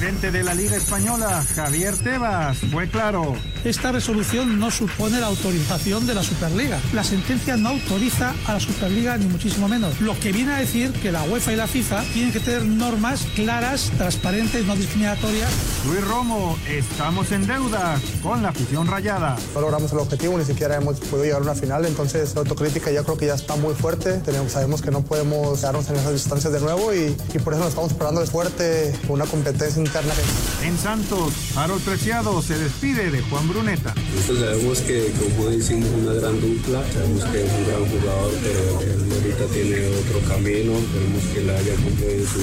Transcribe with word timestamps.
El 0.00 0.06
presidente 0.06 0.38
de 0.38 0.44
la 0.44 0.54
Liga 0.54 0.76
Española, 0.76 1.44
Javier 1.54 1.94
Tebas, 1.94 2.56
fue 2.72 2.88
claro. 2.88 3.34
Esta 3.64 3.92
resolución 3.92 4.58
no 4.58 4.70
supone 4.70 5.20
la 5.20 5.26
autorización 5.26 6.06
de 6.06 6.14
la 6.14 6.22
Superliga. 6.22 6.80
La 6.94 7.04
sentencia 7.04 7.58
no 7.58 7.68
autoriza 7.68 8.34
a 8.46 8.54
la 8.54 8.60
Superliga 8.60 9.18
ni 9.18 9.26
muchísimo 9.26 9.68
menos. 9.68 10.00
Lo 10.00 10.18
que 10.18 10.32
viene 10.32 10.54
a 10.54 10.56
decir 10.56 10.90
que 10.92 11.12
la 11.12 11.22
UEFA 11.24 11.52
y 11.52 11.56
la 11.56 11.66
FIFA 11.66 12.02
tienen 12.14 12.32
que 12.32 12.40
tener 12.40 12.64
normas 12.64 13.26
claras, 13.34 13.92
transparentes, 13.98 14.64
no 14.64 14.74
discriminatorias. 14.74 15.50
Luis 15.86 16.02
Romo, 16.02 16.56
estamos 16.66 17.30
en 17.32 17.46
deuda 17.46 18.00
con 18.22 18.42
la 18.42 18.48
afición 18.48 18.86
rayada. 18.86 19.36
No 19.54 19.60
logramos 19.60 19.92
el 19.92 19.98
objetivo, 19.98 20.38
ni 20.38 20.46
siquiera 20.46 20.76
hemos 20.76 20.98
podido 20.98 21.24
llegar 21.24 21.40
a 21.40 21.44
una 21.44 21.54
final, 21.54 21.84
entonces 21.84 22.34
la 22.34 22.40
autocrítica 22.40 22.90
yo 22.90 23.04
creo 23.04 23.18
que 23.18 23.26
ya 23.26 23.34
está 23.34 23.56
muy 23.56 23.74
fuerte. 23.74 24.14
Tenemos, 24.24 24.52
sabemos 24.52 24.80
que 24.80 24.90
no 24.90 25.02
podemos 25.02 25.58
quedarnos 25.58 25.90
en 25.90 25.96
esas 25.96 26.14
distancias 26.14 26.54
de 26.54 26.60
nuevo 26.60 26.94
y, 26.94 27.14
y 27.34 27.38
por 27.40 27.52
eso 27.52 27.60
nos 27.60 27.68
estamos 27.68 27.90
preparando 27.90 28.22
de 28.22 28.26
fuerte 28.26 28.98
una 29.08 29.26
competencia 29.26 29.78
En 30.62 30.78
Santos, 30.78 31.34
Harold 31.56 31.82
Preciado 31.82 32.40
se 32.42 32.56
despide 32.56 33.10
de 33.10 33.22
Juan 33.22 33.48
Bruneta. 33.48 33.92
Nosotros 34.14 34.38
sabemos 34.38 34.78
que 34.82 35.10
con 35.18 35.30
Juan 35.30 35.54
hicimos 35.54 35.88
una 35.90 36.12
gran 36.12 36.40
dupla, 36.40 36.84
sabemos 36.92 37.24
que 37.24 37.44
es 37.44 37.52
un 37.52 37.66
gran 37.66 37.84
jugador, 37.86 38.32
pero 38.40 38.80
él 38.82 39.12
ahorita 39.12 39.46
tiene 39.52 39.88
otro 39.88 40.20
camino, 40.28 40.78
esperemos 40.78 41.24
que 41.34 41.40
le 41.40 41.56
haya 41.56 41.74
cumplido 41.74 42.12
en 42.12 42.24
su 42.24 42.38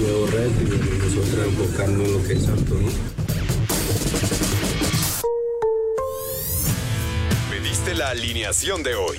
nuevo 0.00 0.26
reto 0.28 0.62
y 0.62 0.68
nosotros 0.98 1.46
enfocarnos 1.46 2.06
en 2.06 2.12
lo 2.14 2.22
que 2.22 2.32
es 2.32 2.42
Santos, 2.44 2.80
¿no? 2.80 2.88
Pediste 7.50 7.94
la 7.94 8.08
alineación 8.08 8.82
de 8.82 8.94
hoy. 8.94 9.18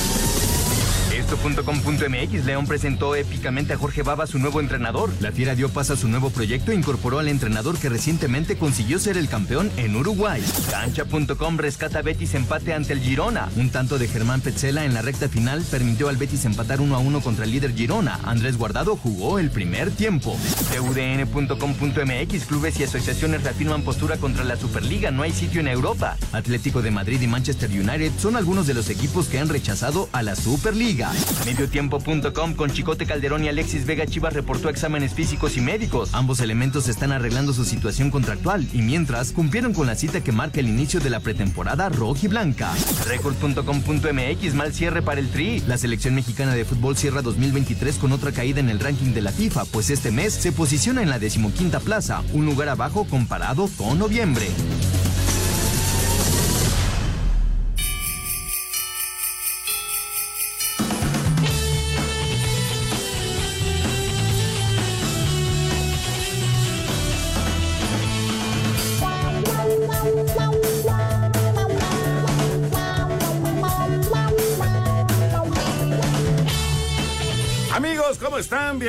Esto.com.mx 1.31 2.45
León 2.45 2.67
presentó 2.67 3.15
épicamente 3.15 3.71
a 3.71 3.77
Jorge 3.77 4.03
Baba, 4.03 4.27
su 4.27 4.37
nuevo 4.37 4.59
entrenador. 4.59 5.13
La 5.21 5.31
Fiera 5.31 5.55
dio 5.55 5.69
paso 5.69 5.93
a 5.93 5.95
su 5.95 6.09
nuevo 6.09 6.29
proyecto 6.29 6.73
e 6.73 6.75
incorporó 6.75 7.19
al 7.19 7.29
entrenador 7.29 7.77
que 7.77 7.87
recientemente 7.87 8.57
consiguió 8.57 8.99
ser 8.99 9.15
el 9.15 9.29
campeón 9.29 9.71
en 9.77 9.95
Uruguay. 9.95 10.43
Cancha.com 10.69 11.57
rescata 11.57 12.01
Betis 12.01 12.33
empate 12.33 12.73
ante 12.73 12.91
el 12.91 12.99
Girona. 12.99 13.47
Un 13.55 13.69
tanto 13.69 13.97
de 13.97 14.09
Germán 14.09 14.41
Petzela 14.41 14.83
en 14.83 14.93
la 14.93 15.01
recta 15.01 15.29
final 15.29 15.63
permitió 15.71 16.09
al 16.09 16.17
Betis 16.17 16.43
empatar 16.43 16.81
1 16.81 16.93
a 16.93 16.99
1 16.99 17.21
contra 17.21 17.45
el 17.45 17.51
líder 17.51 17.73
Girona. 17.75 18.19
Andrés 18.25 18.57
Guardado 18.57 18.97
jugó 18.97 19.39
el 19.39 19.51
primer 19.51 19.89
tiempo. 19.89 20.37
TUDN.com.mx 20.75 22.45
Clubes 22.45 22.77
y 22.77 22.83
asociaciones 22.83 23.43
reafirman 23.43 23.83
postura 23.83 24.17
contra 24.17 24.43
la 24.43 24.57
Superliga. 24.57 25.11
No 25.11 25.23
hay 25.23 25.31
sitio 25.31 25.61
en 25.61 25.69
Europa. 25.69 26.17
Atlético 26.33 26.81
de 26.81 26.91
Madrid 26.91 27.21
y 27.21 27.27
Manchester 27.27 27.69
United 27.69 28.11
son 28.19 28.35
algunos 28.35 28.67
de 28.67 28.73
los 28.73 28.89
equipos 28.89 29.27
que 29.27 29.39
han 29.39 29.47
rechazado 29.47 30.09
a 30.11 30.23
la 30.23 30.35
Superliga. 30.35 31.13
Mediotiempo.com 31.45 32.53
con 32.55 32.69
Chicote 32.69 33.05
Calderón 33.05 33.43
y 33.43 33.49
Alexis 33.49 33.85
Vega 33.85 34.05
Chivas 34.05 34.33
reportó 34.33 34.69
exámenes 34.69 35.13
físicos 35.13 35.57
y 35.57 35.61
médicos. 35.61 36.09
Ambos 36.13 36.39
elementos 36.39 36.87
están 36.87 37.11
arreglando 37.11 37.53
su 37.53 37.65
situación 37.65 38.11
contractual 38.11 38.67
y 38.73 38.81
mientras 38.81 39.31
cumplieron 39.31 39.73
con 39.73 39.87
la 39.87 39.95
cita 39.95 40.21
que 40.21 40.31
marca 40.31 40.59
el 40.59 40.69
inicio 40.69 40.99
de 40.99 41.09
la 41.09 41.19
pretemporada 41.19 41.89
rojiblanca. 41.89 42.71
Record.com.mx 43.07 44.53
mal 44.53 44.73
cierre 44.73 45.01
para 45.01 45.19
el 45.19 45.29
Tri. 45.29 45.61
La 45.67 45.77
selección 45.77 46.15
mexicana 46.15 46.53
de 46.53 46.65
fútbol 46.65 46.95
cierra 46.97 47.21
2023 47.21 47.97
con 47.97 48.11
otra 48.11 48.31
caída 48.31 48.59
en 48.59 48.69
el 48.69 48.79
ranking 48.79 49.13
de 49.13 49.21
la 49.21 49.31
FIFA, 49.31 49.65
pues 49.65 49.89
este 49.89 50.11
mes 50.11 50.33
se 50.33 50.51
posiciona 50.51 51.01
en 51.01 51.09
la 51.09 51.19
decimoquinta 51.19 51.79
plaza, 51.79 52.23
un 52.33 52.45
lugar 52.45 52.69
abajo 52.69 53.05
comparado 53.05 53.69
con 53.77 53.99
noviembre. 53.99 54.47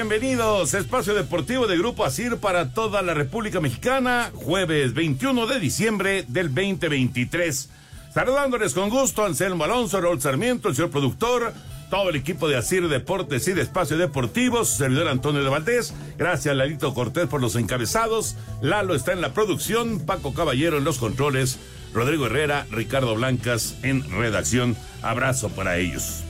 Bienvenidos. 0.02 0.74
Espacio 0.74 1.14
Deportivo 1.14 1.68
de 1.68 1.78
Grupo 1.78 2.04
Asir 2.04 2.38
para 2.38 2.70
toda 2.70 3.02
la 3.02 3.14
República 3.14 3.60
Mexicana, 3.60 4.32
jueves 4.34 4.94
21 4.94 5.46
de 5.46 5.60
diciembre 5.60 6.24
del 6.26 6.52
2023. 6.52 7.68
Saludándoles 8.12 8.74
con 8.74 8.90
gusto, 8.90 9.24
Anselmo 9.24 9.62
Alonso, 9.62 10.00
Raúl 10.00 10.20
Sarmiento, 10.20 10.68
el 10.68 10.74
señor 10.74 10.90
productor, 10.90 11.54
todo 11.88 12.10
el 12.10 12.16
equipo 12.16 12.48
de 12.48 12.56
Asir 12.56 12.88
Deportes 12.88 13.46
y 13.46 13.52
de 13.52 13.62
Espacio 13.62 13.96
Deportivo, 13.96 14.64
su 14.64 14.78
servidor 14.78 15.06
Antonio 15.06 15.44
de 15.44 15.48
Valdés. 15.48 15.94
Gracias, 16.18 16.56
Lalito 16.56 16.94
Cortés, 16.94 17.28
por 17.28 17.40
los 17.40 17.54
encabezados. 17.54 18.34
Lalo 18.60 18.96
está 18.96 19.12
en 19.12 19.20
la 19.20 19.32
producción, 19.32 20.00
Paco 20.00 20.34
Caballero 20.34 20.78
en 20.78 20.84
los 20.84 20.98
controles, 20.98 21.60
Rodrigo 21.94 22.26
Herrera, 22.26 22.66
Ricardo 22.72 23.14
Blancas 23.14 23.76
en 23.84 24.10
redacción. 24.10 24.76
Abrazo 25.00 25.48
para 25.50 25.78
ellos. 25.78 26.24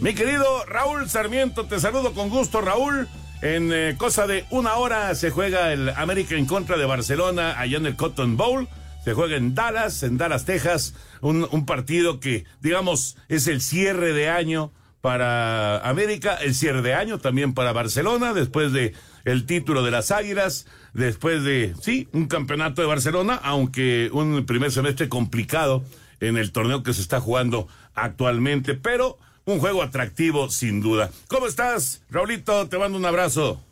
Mi 0.00 0.14
querido 0.14 0.64
Raúl 0.64 1.10
Sarmiento, 1.10 1.66
te 1.66 1.78
saludo 1.78 2.14
con 2.14 2.30
gusto, 2.30 2.62
Raúl. 2.62 3.06
En 3.42 3.70
eh, 3.70 3.96
cosa 3.98 4.26
de 4.26 4.46
una 4.48 4.76
hora 4.76 5.14
se 5.14 5.30
juega 5.30 5.74
el 5.74 5.90
América 5.90 6.36
en 6.36 6.46
contra 6.46 6.78
de 6.78 6.86
Barcelona 6.86 7.60
allá 7.60 7.76
en 7.76 7.84
el 7.84 7.96
Cotton 7.96 8.38
Bowl. 8.38 8.66
Se 9.04 9.12
juega 9.12 9.36
en 9.36 9.54
Dallas, 9.54 10.02
en 10.02 10.16
Dallas, 10.16 10.46
Texas. 10.46 10.94
Un, 11.20 11.46
un 11.50 11.66
partido 11.66 12.18
que, 12.18 12.46
digamos, 12.62 13.18
es 13.28 13.46
el 13.46 13.60
cierre 13.60 14.14
de 14.14 14.30
año 14.30 14.72
para 15.02 15.86
América, 15.86 16.34
el 16.36 16.54
cierre 16.54 16.80
de 16.80 16.94
año 16.94 17.18
también 17.18 17.52
para 17.52 17.74
Barcelona, 17.74 18.32
después 18.32 18.72
de 18.72 18.94
el 19.26 19.44
título 19.44 19.82
de 19.82 19.90
las 19.90 20.10
Águilas, 20.12 20.66
después 20.94 21.44
de, 21.44 21.74
sí, 21.78 22.08
un 22.12 22.26
campeonato 22.26 22.80
de 22.80 22.88
Barcelona, 22.88 23.38
aunque 23.42 24.08
un 24.14 24.46
primer 24.46 24.72
semestre 24.72 25.10
complicado 25.10 25.84
en 26.20 26.38
el 26.38 26.52
torneo 26.52 26.82
que 26.82 26.94
se 26.94 27.02
está 27.02 27.20
jugando 27.20 27.68
actualmente, 27.94 28.74
pero 28.74 29.18
un 29.44 29.58
juego 29.58 29.82
atractivo 29.82 30.48
sin 30.50 30.80
duda. 30.80 31.10
¿Cómo 31.28 31.46
estás, 31.46 32.02
Raulito? 32.10 32.68
Te 32.68 32.78
mando 32.78 32.98
un 32.98 33.04
abrazo. 33.04 33.62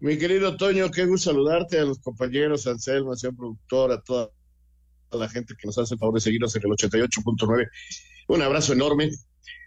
Mi 0.00 0.18
querido 0.18 0.56
Toño, 0.56 0.90
qué 0.90 1.06
gusto 1.06 1.30
saludarte 1.30 1.78
a 1.78 1.84
los 1.84 2.00
compañeros, 2.00 2.66
Anselmo, 2.66 3.12
a 3.12 3.16
señor 3.16 3.36
productor, 3.36 3.92
a 3.92 4.00
toda 4.02 4.30
la 5.12 5.28
gente 5.28 5.54
que 5.56 5.66
nos 5.66 5.78
hace 5.78 5.94
el 5.94 6.00
favor 6.00 6.14
de 6.14 6.20
seguirnos 6.20 6.56
en 6.56 6.62
el 6.64 6.70
88.9. 6.70 7.68
Un 8.28 8.42
abrazo 8.42 8.72
enorme. 8.72 9.10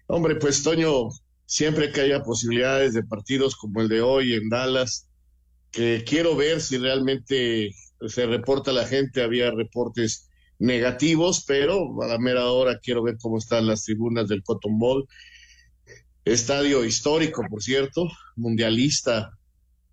Hombre, 0.08 0.36
pues 0.36 0.62
Toño, 0.62 1.10
siempre 1.46 1.92
que 1.92 2.02
haya 2.02 2.24
posibilidades 2.24 2.94
de 2.94 3.04
partidos 3.04 3.56
como 3.56 3.82
el 3.82 3.88
de 3.88 4.02
hoy 4.02 4.34
en 4.34 4.50
Dallas, 4.50 5.08
que 5.72 6.04
quiero 6.06 6.36
ver 6.36 6.62
si 6.62 6.78
realmente 6.78 7.74
se 8.08 8.26
reporta 8.26 8.72
la 8.72 8.86
gente, 8.86 9.24
había 9.24 9.52
reportes 9.52 10.25
negativos, 10.60 11.44
pero 11.46 12.02
a 12.02 12.08
la 12.08 12.18
mera 12.18 12.46
hora 12.52 12.80
quiero 12.80 13.04
ver 13.04 13.18
cómo 13.22 13.38
están 13.38 13.68
las 13.68 13.84
tribunas 13.84 14.28
del 14.28 14.44
Cotton 14.44 14.78
Bowl. 14.78 15.08
Estadio 16.24 16.86
histórico, 16.86 17.44
por 17.50 17.62
cierto, 17.62 18.10
mundialista 18.36 19.38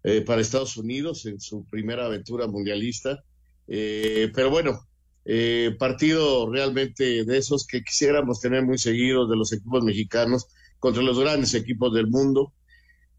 eh, 0.04 0.22
para 0.22 0.40
Estados 0.40 0.76
Unidos 0.76 1.26
en 1.26 1.40
su 1.40 1.64
primera 1.66 2.06
aventura 2.06 2.46
mundialista. 2.46 3.22
Eh, 3.68 4.30
pero 4.34 4.50
bueno, 4.50 4.86
eh, 5.24 5.76
partido 5.78 6.50
realmente 6.50 7.24
de 7.24 7.38
esos 7.38 7.66
que 7.66 7.82
quisiéramos 7.82 8.40
tener 8.40 8.64
muy 8.64 8.78
seguidos 8.78 9.30
de 9.30 9.36
los 9.36 9.52
equipos 9.52 9.84
mexicanos 9.84 10.46
contra 10.78 11.02
los 11.02 11.18
grandes 11.18 11.54
equipos 11.54 11.92
del 11.94 12.08
mundo. 12.08 12.52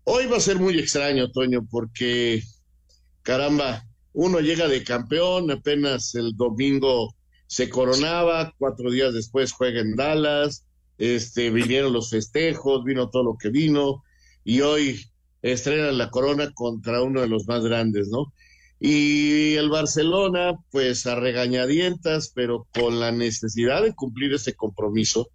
Hoy 0.04 0.26
va 0.26 0.38
a 0.38 0.42
ser 0.42 0.60
muy 0.60 0.78
extraño, 0.78 1.32
Toño, 1.32 1.66
porque 1.70 2.42
caramba, 3.22 3.86
uno 4.12 4.42
llega 4.42 4.68
de 4.68 4.84
campeón, 4.84 5.50
apenas 5.50 6.14
el 6.16 6.36
domingo 6.36 7.16
se 7.54 7.70
coronaba, 7.70 8.52
cuatro 8.58 8.90
días 8.90 9.14
después 9.14 9.52
juega 9.52 9.80
en 9.80 9.96
Dallas, 9.96 10.66
este, 10.98 11.52
vinieron 11.52 11.94
los 11.94 12.10
festejos, 12.10 12.84
vino 12.84 13.12
todo 13.12 13.22
lo 13.22 13.38
que 13.38 13.50
vino, 13.50 14.02
y 14.44 14.62
hoy 14.62 15.00
estrenan 15.44 16.00
la 16.00 16.10
corona 16.10 16.52
contra 16.52 17.04
uno 17.04 17.22
de 17.22 17.28
los 17.28 17.48
más 17.48 17.64
grandes, 17.64 18.08
¿no? 18.08 18.34
Y 18.80 19.54
el 19.54 19.70
Barcelona, 19.70 20.54
pues 20.72 21.06
a 21.06 21.14
regañadientas, 21.14 22.32
pero 22.34 22.68
con 22.74 23.00
la 23.00 23.12
necesidad 23.12 23.84
de 23.84 23.94
cumplir 23.94 24.34
ese 24.34 24.56
compromiso, 24.56 25.30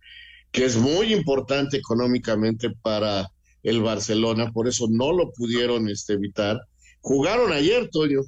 que 0.50 0.64
es 0.64 0.76
muy 0.76 1.14
importante 1.14 1.76
económicamente 1.76 2.70
para 2.82 3.30
el 3.62 3.80
Barcelona, 3.80 4.50
por 4.50 4.66
eso 4.66 4.88
no 4.90 5.12
lo 5.12 5.30
pudieron 5.30 5.88
este, 5.88 6.14
evitar. 6.14 6.62
Jugaron 7.00 7.52
ayer, 7.52 7.88
Toño. 7.90 8.22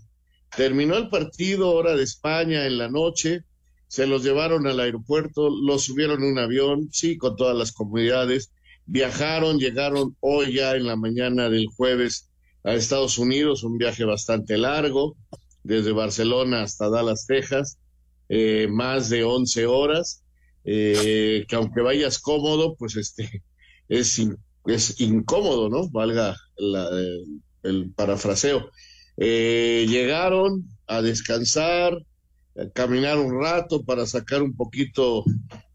Terminó 0.57 0.97
el 0.97 1.09
partido, 1.09 1.73
hora 1.73 1.97
de 1.97 2.05
España, 2.05 2.67
en 2.67 2.79
la 2.79 2.89
noche. 2.89 3.43
Se 3.91 4.07
los 4.07 4.23
llevaron 4.23 4.69
al 4.69 4.79
aeropuerto, 4.79 5.51
los 5.51 5.83
subieron 5.83 6.23
en 6.23 6.31
un 6.31 6.39
avión, 6.39 6.91
sí, 6.93 7.19
con 7.19 7.35
todas 7.35 7.57
las 7.57 7.73
comodidades. 7.73 8.53
Viajaron, 8.87 9.59
llegaron 9.59 10.17
hoy 10.21 10.55
ya 10.55 10.77
en 10.77 10.87
la 10.87 10.95
mañana 10.95 11.51
del 11.51 11.67
jueves 11.67 12.31
a 12.63 12.75
Estados 12.75 13.19
Unidos, 13.19 13.65
un 13.65 13.79
viaje 13.79 14.05
bastante 14.05 14.57
largo, 14.59 15.17
desde 15.65 15.91
Barcelona 15.91 16.63
hasta 16.63 16.89
Dallas, 16.89 17.27
Texas, 17.27 17.79
eh, 18.29 18.69
más 18.71 19.11
de 19.11 19.25
11 19.25 19.67
horas, 19.67 20.23
eh, 20.65 21.45
que 21.49 21.57
aunque 21.57 21.81
vayas 21.81 22.21
cómodo, 22.21 22.77
pues 22.77 22.95
este 22.95 23.43
es, 23.89 24.23
es 24.67 25.01
incómodo, 25.01 25.69
¿no? 25.69 25.91
Valga 25.91 26.37
el, 27.65 27.91
parafraseo. 27.97 28.71
Eh, 29.17 29.85
llegaron 29.89 30.69
a 30.87 31.03
descansar, 31.03 31.93
a 31.95 31.99
caminar 32.75 33.19
un 33.19 33.41
rato 33.41 33.83
para 33.85 34.07
sacar 34.07 34.43
un 34.43 34.55
poquito 34.55 35.25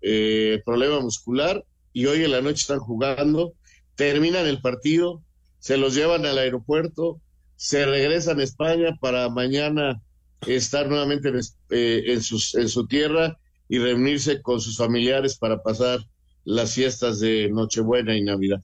el 0.01 0.61
problema 0.63 0.99
muscular 0.99 1.63
y 1.93 2.05
hoy 2.05 2.23
en 2.23 2.31
la 2.31 2.41
noche 2.41 2.61
están 2.61 2.79
jugando, 2.79 3.53
terminan 3.95 4.45
el 4.45 4.61
partido, 4.61 5.23
se 5.59 5.77
los 5.77 5.95
llevan 5.95 6.25
al 6.25 6.37
aeropuerto, 6.37 7.21
se 7.55 7.85
regresan 7.85 8.39
a 8.39 8.43
España 8.43 8.97
para 8.99 9.29
mañana 9.29 10.01
estar 10.45 10.87
nuevamente 10.87 11.29
en, 11.29 11.39
eh, 11.71 12.03
en, 12.07 12.21
su 12.21 12.87
tierra 12.87 13.39
y 13.69 13.79
reunirse 13.79 14.41
con 14.41 14.59
sus 14.59 14.77
familiares 14.77 15.37
para 15.37 15.63
pasar 15.63 15.99
las 16.43 16.73
fiestas 16.73 17.19
de 17.19 17.49
Nochebuena 17.49 18.15
y 18.15 18.23
Navidad. 18.23 18.61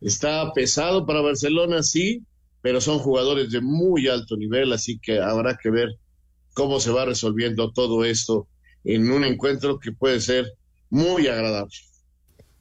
Está 0.00 0.52
pesado 0.54 1.04
para 1.04 1.20
Barcelona, 1.20 1.82
sí, 1.82 2.24
pero 2.62 2.80
son 2.80 2.98
jugadores 2.98 3.50
de 3.50 3.60
muy 3.60 4.08
alto 4.08 4.36
nivel, 4.36 4.72
así 4.72 4.98
que 4.98 5.18
habrá 5.18 5.58
que 5.60 5.70
ver 5.70 5.88
cómo 6.54 6.80
se 6.80 6.90
va 6.90 7.04
resolviendo 7.04 7.72
todo 7.72 8.04
esto 8.04 8.46
en 8.84 9.10
un 9.10 9.24
encuentro 9.24 9.78
que 9.78 9.92
puede 9.92 10.20
ser 10.20 10.52
muy 10.88 11.28
agradable. 11.28 11.76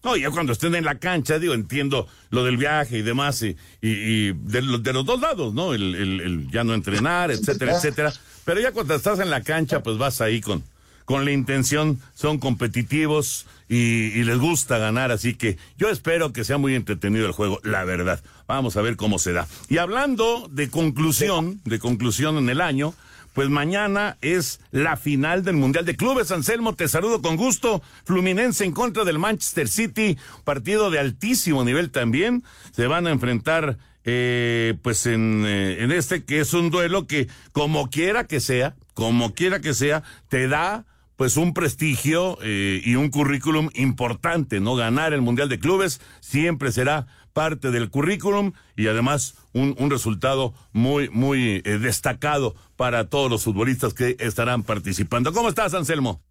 No, 0.03 0.15
ya 0.15 0.31
cuando 0.31 0.53
estén 0.53 0.75
en 0.75 0.86
la 0.86 0.97
cancha, 0.97 1.39
digo, 1.39 1.53
entiendo 1.53 2.07
lo 2.30 2.45
del 2.45 2.56
viaje 2.56 3.00
y 3.00 3.01
demás, 3.01 3.41
y, 3.41 3.57
y, 3.81 4.31
de, 4.31 4.62
de, 4.80 4.94
los 4.94 5.06
dos 5.06 5.19
lados, 5.19 5.53
¿no? 5.53 5.74
El, 5.74 5.94
el, 5.94 6.50
ya 6.51 6.63
no 6.63 6.74
entrenar, 6.74 7.31
etcétera, 7.31 7.75
etcétera. 7.75 8.13
Pero 8.45 8.62
ya 8.62 8.71
cuando 8.71 8.95
estás 8.95 9.19
en 9.19 9.30
la 9.30 9.44
cancha, 9.44 9.83
pues 9.83 9.97
vas 9.97 10.21
ahí 10.21 10.39
con, 10.39 10.63
con 11.03 11.25
la 11.25 11.31
intención, 11.31 12.00
son 12.15 12.38
competitivos 12.38 13.45
y, 13.68 13.77
y, 14.18 14.24
les 14.24 14.38
gusta 14.38 14.77
ganar, 14.77 15.12
así 15.12 15.33
que 15.33 15.57
yo 15.77 15.89
espero 15.89 16.31
que 16.31 16.45
sea 16.45 16.57
muy 16.57 16.75
entretenido 16.75 17.27
el 17.27 17.33
juego, 17.33 17.59
la 17.63 17.83
verdad. 17.83 18.24
Vamos 18.47 18.77
a 18.77 18.81
ver 18.81 18.95
cómo 18.95 19.19
se 19.19 19.33
da. 19.33 19.47
Y 19.68 19.80
hablando 19.80 20.47
de 20.50 20.69
conclusión, 20.69 21.59
de 21.65 21.77
conclusión 21.77 22.38
en 22.38 22.50
el 22.50 22.62
año, 22.62 22.94
pues 23.34 23.50
mañana 23.50 24.18
es 24.22 24.60
la 24.72 24.98
final 24.98 25.44
del 25.44 25.56
Mundial 25.56 25.86
de 25.86 25.96
Clubes. 25.96 26.31
Anselmo, 26.31 26.76
te 26.76 26.88
saludo 26.88 27.22
con 27.22 27.36
gusto. 27.36 27.81
Fluminense 28.06 28.66
en 28.66 28.72
contra 28.72 29.04
del 29.04 29.20
Manchester 29.20 29.68
City, 29.68 30.18
partido 30.44 30.90
de 30.92 31.00
altísimo 31.00 31.64
nivel 31.64 31.92
también. 31.92 32.44
Se 32.72 32.88
van 32.88 33.08
a 33.08 33.12
enfrentar, 33.12 33.78
eh, 34.04 34.76
pues 34.81 35.06
en, 35.06 35.44
eh, 35.46 35.84
en 35.84 35.92
este 35.92 36.24
que 36.24 36.40
es 36.40 36.54
un 36.54 36.70
duelo 36.70 37.08
que, 37.08 37.28
como 37.52 37.90
quiera 37.90 38.26
que 38.26 38.40
sea, 38.40 38.76
como 38.94 39.34
quiera 39.34 39.60
que 39.62 39.74
sea, 39.74 40.04
te 40.28 40.48
da 40.48 40.86
pues 41.20 41.36
un 41.36 41.54
prestigio 41.54 42.38
eh, 42.42 42.81
y 42.81 42.96
un 42.96 43.10
currículum 43.10 43.70
importante, 43.74 44.62
¿no? 44.62 44.76
Ganar 44.76 45.12
el 45.12 45.22
Mundial 45.22 45.50
de 45.50 45.60
Clubes 45.60 46.00
siempre 46.22 46.72
será 46.72 47.08
parte 47.34 47.72
del 47.72 47.90
currículum 47.90 48.54
y 48.76 48.88
además 48.88 49.36
un, 49.54 49.76
un 49.80 49.90
resultado 49.90 50.54
muy, 50.72 51.10
muy 51.10 51.62
eh, 51.66 51.78
destacado 51.80 52.56
para 52.76 53.10
todos 53.10 53.30
los 53.30 53.44
futbolistas 53.44 53.94
que 53.94 54.16
estarán 54.20 54.64
participando. 54.64 55.34
¿Cómo 55.34 55.50
estás, 55.50 55.74
Anselmo? 55.74 56.22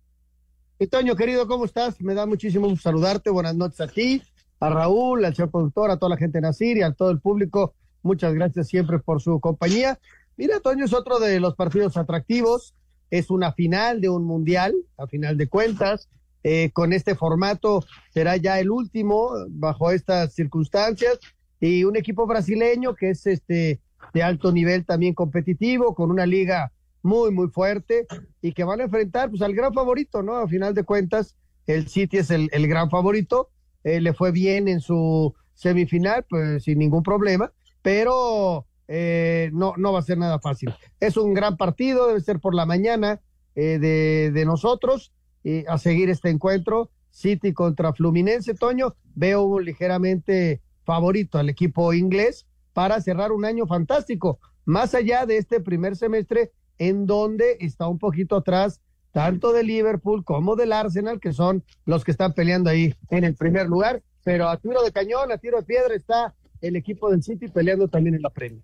Toño, 0.91 1.17
querido, 1.17 1.47
¿cómo 1.49 1.65
estás? 1.65 2.01
Me 2.01 2.15
da 2.15 2.27
muchísimo 2.27 2.69
gusto 2.69 2.89
saludarte. 2.89 3.31
Buenas 3.31 3.57
noches 3.57 3.81
a 3.81 3.89
ti, 3.89 4.23
a 4.61 4.71
Raúl, 4.71 5.25
al 5.25 5.35
señor 5.35 5.51
productor, 5.51 5.91
a 5.91 5.97
toda 5.97 6.11
la 6.11 6.17
gente 6.17 6.39
de 6.39 6.43
Nacir 6.43 6.77
y 6.77 6.83
a 6.83 6.93
todo 6.93 7.11
el 7.11 7.21
público. 7.21 7.75
Muchas 8.03 8.33
gracias 8.35 8.69
siempre 8.69 8.99
por 8.99 9.21
su 9.21 9.41
compañía. 9.41 9.99
Mira, 10.37 10.61
Toño 10.61 10.85
es 10.85 10.93
otro 10.93 11.19
de 11.19 11.41
los 11.41 11.57
partidos 11.57 11.97
atractivos 11.97 12.75
es 13.11 13.31
una 13.31 13.53
final 13.53 14.01
de 14.01 14.09
un 14.09 14.25
mundial, 14.25 14.75
a 14.97 15.07
final 15.07 15.37
de 15.37 15.49
cuentas. 15.49 16.09
Eh, 16.51 16.71
con 16.73 16.95
este 16.95 17.15
formato 17.15 17.85
será 18.09 18.39
ya 18.39 18.59
el 18.59 18.71
último 18.71 19.33
bajo 19.51 19.91
estas 19.91 20.33
circunstancias. 20.33 21.19
Y 21.61 21.85
un 21.85 21.95
equipo 21.95 22.27
brasileño 22.27 22.95
que 22.95 23.11
es 23.11 23.27
este 23.27 23.83
de 24.15 24.23
alto 24.23 24.51
nivel 24.51 24.87
también 24.87 25.13
competitivo 25.13 25.95
con 25.95 26.11
una 26.11 26.25
liga 26.25 26.73
muy 27.03 27.33
muy 27.33 27.49
fuerte 27.49 28.07
y 28.41 28.53
que 28.53 28.65
van 28.65 28.81
a 28.81 28.85
enfrentar 28.85 29.29
pues 29.29 29.43
al 29.43 29.55
gran 29.55 29.75
favorito 29.75 30.23
no 30.23 30.37
a 30.37 30.49
final 30.49 30.73
de 30.73 30.85
cuentas 30.85 31.37
el 31.67 31.87
City 31.89 32.17
es 32.17 32.31
el, 32.31 32.49
el 32.53 32.67
gran 32.67 32.89
favorito. 32.89 33.51
Eh, 33.85 34.01
le 34.01 34.15
fue 34.15 34.33
bien 34.33 34.69
en 34.69 34.81
su 34.81 35.35
semifinal 35.53 36.25
pues 36.31 36.65
sin 36.65 36.79
ningún 36.79 37.03
problema 37.03 37.53
pero 37.83 38.67
eh, 38.87 39.51
no, 39.53 39.75
no 39.77 39.93
va 39.93 39.99
a 39.99 40.03
ser 40.03 40.17
nada 40.17 40.39
fácil. 40.39 40.75
Es 40.99 41.19
un 41.19 41.35
gran 41.35 41.59
partido, 41.59 42.07
debe 42.07 42.23
ser 42.23 42.41
por 42.41 42.55
la 42.55 42.65
mañana 42.65 43.21
eh, 43.55 43.79
de, 43.79 44.31
de, 44.33 44.45
nosotros 44.47 45.13
y 45.43 45.67
a 45.67 45.79
seguir 45.79 46.11
este 46.11 46.31
encuentro. 46.31 46.91
City 47.11 47.53
contra 47.53 47.93
Fluminense, 47.93 48.55
Toño, 48.55 48.95
veo 49.15 49.59
ligeramente 49.59 50.61
favorito 50.85 51.39
al 51.39 51.49
equipo 51.49 51.93
inglés 51.93 52.47
para 52.73 53.01
cerrar 53.01 53.33
un 53.33 53.45
año 53.45 53.67
fantástico, 53.67 54.39
más 54.65 54.95
allá 54.95 55.27
de 55.27 55.39
este 55.39 55.61
primer 55.61 55.97
semestre 55.97 56.53
en 56.79 57.07
donde 57.07 57.57
está 57.61 57.89
un 57.89 57.99
poquito 57.99 58.37
atrás 58.37 58.81
tanto 59.11 59.53
de 59.53 59.65
Liverpool 59.65 60.25
como 60.25 60.55
del 60.55 60.73
Arsenal, 60.73 61.19
que 61.19 61.33
son 61.33 61.65
los 61.87 62.05
que 62.05 62.13
están 62.13 62.35
peleando 62.35 62.71
ahí 62.71 62.95
en 63.11 63.25
el 63.25 63.35
primer 63.35 63.67
lugar, 63.67 64.03
pero 64.23 64.49
a 64.49 64.57
tiro 64.59 64.83
de 64.83 64.93
cañón, 64.93 65.33
a 65.33 65.39
tiro 65.39 65.57
de 65.59 65.65
piedra 65.65 65.95
está 65.95 66.35
el 66.61 66.77
equipo 66.77 67.11
del 67.11 67.23
City 67.23 67.49
peleando 67.49 67.89
también 67.89 68.15
en 68.15 68.23
la 68.23 68.31
Premier. 68.31 68.63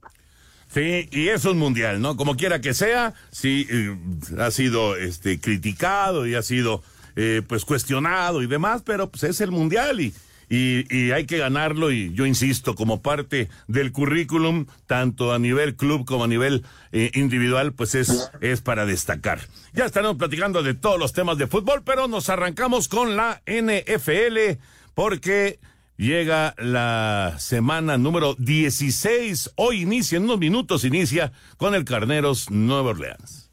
Sí, 0.72 1.08
y 1.12 1.28
eso 1.28 1.50
es 1.50 1.56
mundial, 1.56 2.00
¿no? 2.00 2.16
Como 2.16 2.36
quiera 2.36 2.60
que 2.60 2.74
sea, 2.74 3.14
sí, 3.30 3.66
eh, 3.70 3.96
ha 4.38 4.50
sido 4.50 4.96
este, 4.96 5.38
criticado 5.40 6.26
y 6.26 6.34
ha 6.34 6.42
sido 6.42 6.82
eh, 7.16 7.42
pues 7.46 7.64
cuestionado 7.64 8.42
y 8.42 8.48
demás, 8.48 8.82
pero 8.84 9.08
pues 9.08 9.22
es 9.22 9.40
el 9.40 9.52
mundial 9.52 10.00
y, 10.00 10.12
y, 10.48 11.12
hay 11.12 11.26
que 11.26 11.38
ganarlo 11.38 11.90
y 11.90 12.12
yo 12.12 12.26
insisto, 12.26 12.74
como 12.74 13.02
parte 13.02 13.48
del 13.68 13.92
currículum, 13.92 14.66
tanto 14.86 15.32
a 15.32 15.38
nivel 15.38 15.76
club 15.76 16.04
como 16.04 16.24
a 16.24 16.28
nivel 16.28 16.64
eh, 16.92 17.10
individual, 17.14 17.72
pues 17.72 17.94
es, 17.94 18.30
es 18.40 18.60
para 18.60 18.84
destacar. 18.84 19.40
Ya 19.72 19.84
estaremos 19.84 20.16
platicando 20.16 20.62
de 20.62 20.74
todos 20.74 20.98
los 20.98 21.12
temas 21.12 21.38
de 21.38 21.46
fútbol, 21.46 21.82
pero 21.84 22.08
nos 22.08 22.28
arrancamos 22.28 22.88
con 22.88 23.16
la 23.16 23.42
NFL 23.46 24.58
porque 24.94 25.58
Llega 25.96 26.56
la 26.58 27.36
semana 27.38 27.96
número 27.98 28.34
16. 28.36 29.52
Hoy 29.54 29.82
inicia, 29.82 30.16
en 30.16 30.24
unos 30.24 30.40
minutos 30.40 30.84
inicia 30.84 31.30
con 31.56 31.72
el 31.76 31.84
Carneros 31.84 32.50
Nueva 32.50 32.90
Orleans. 32.90 33.52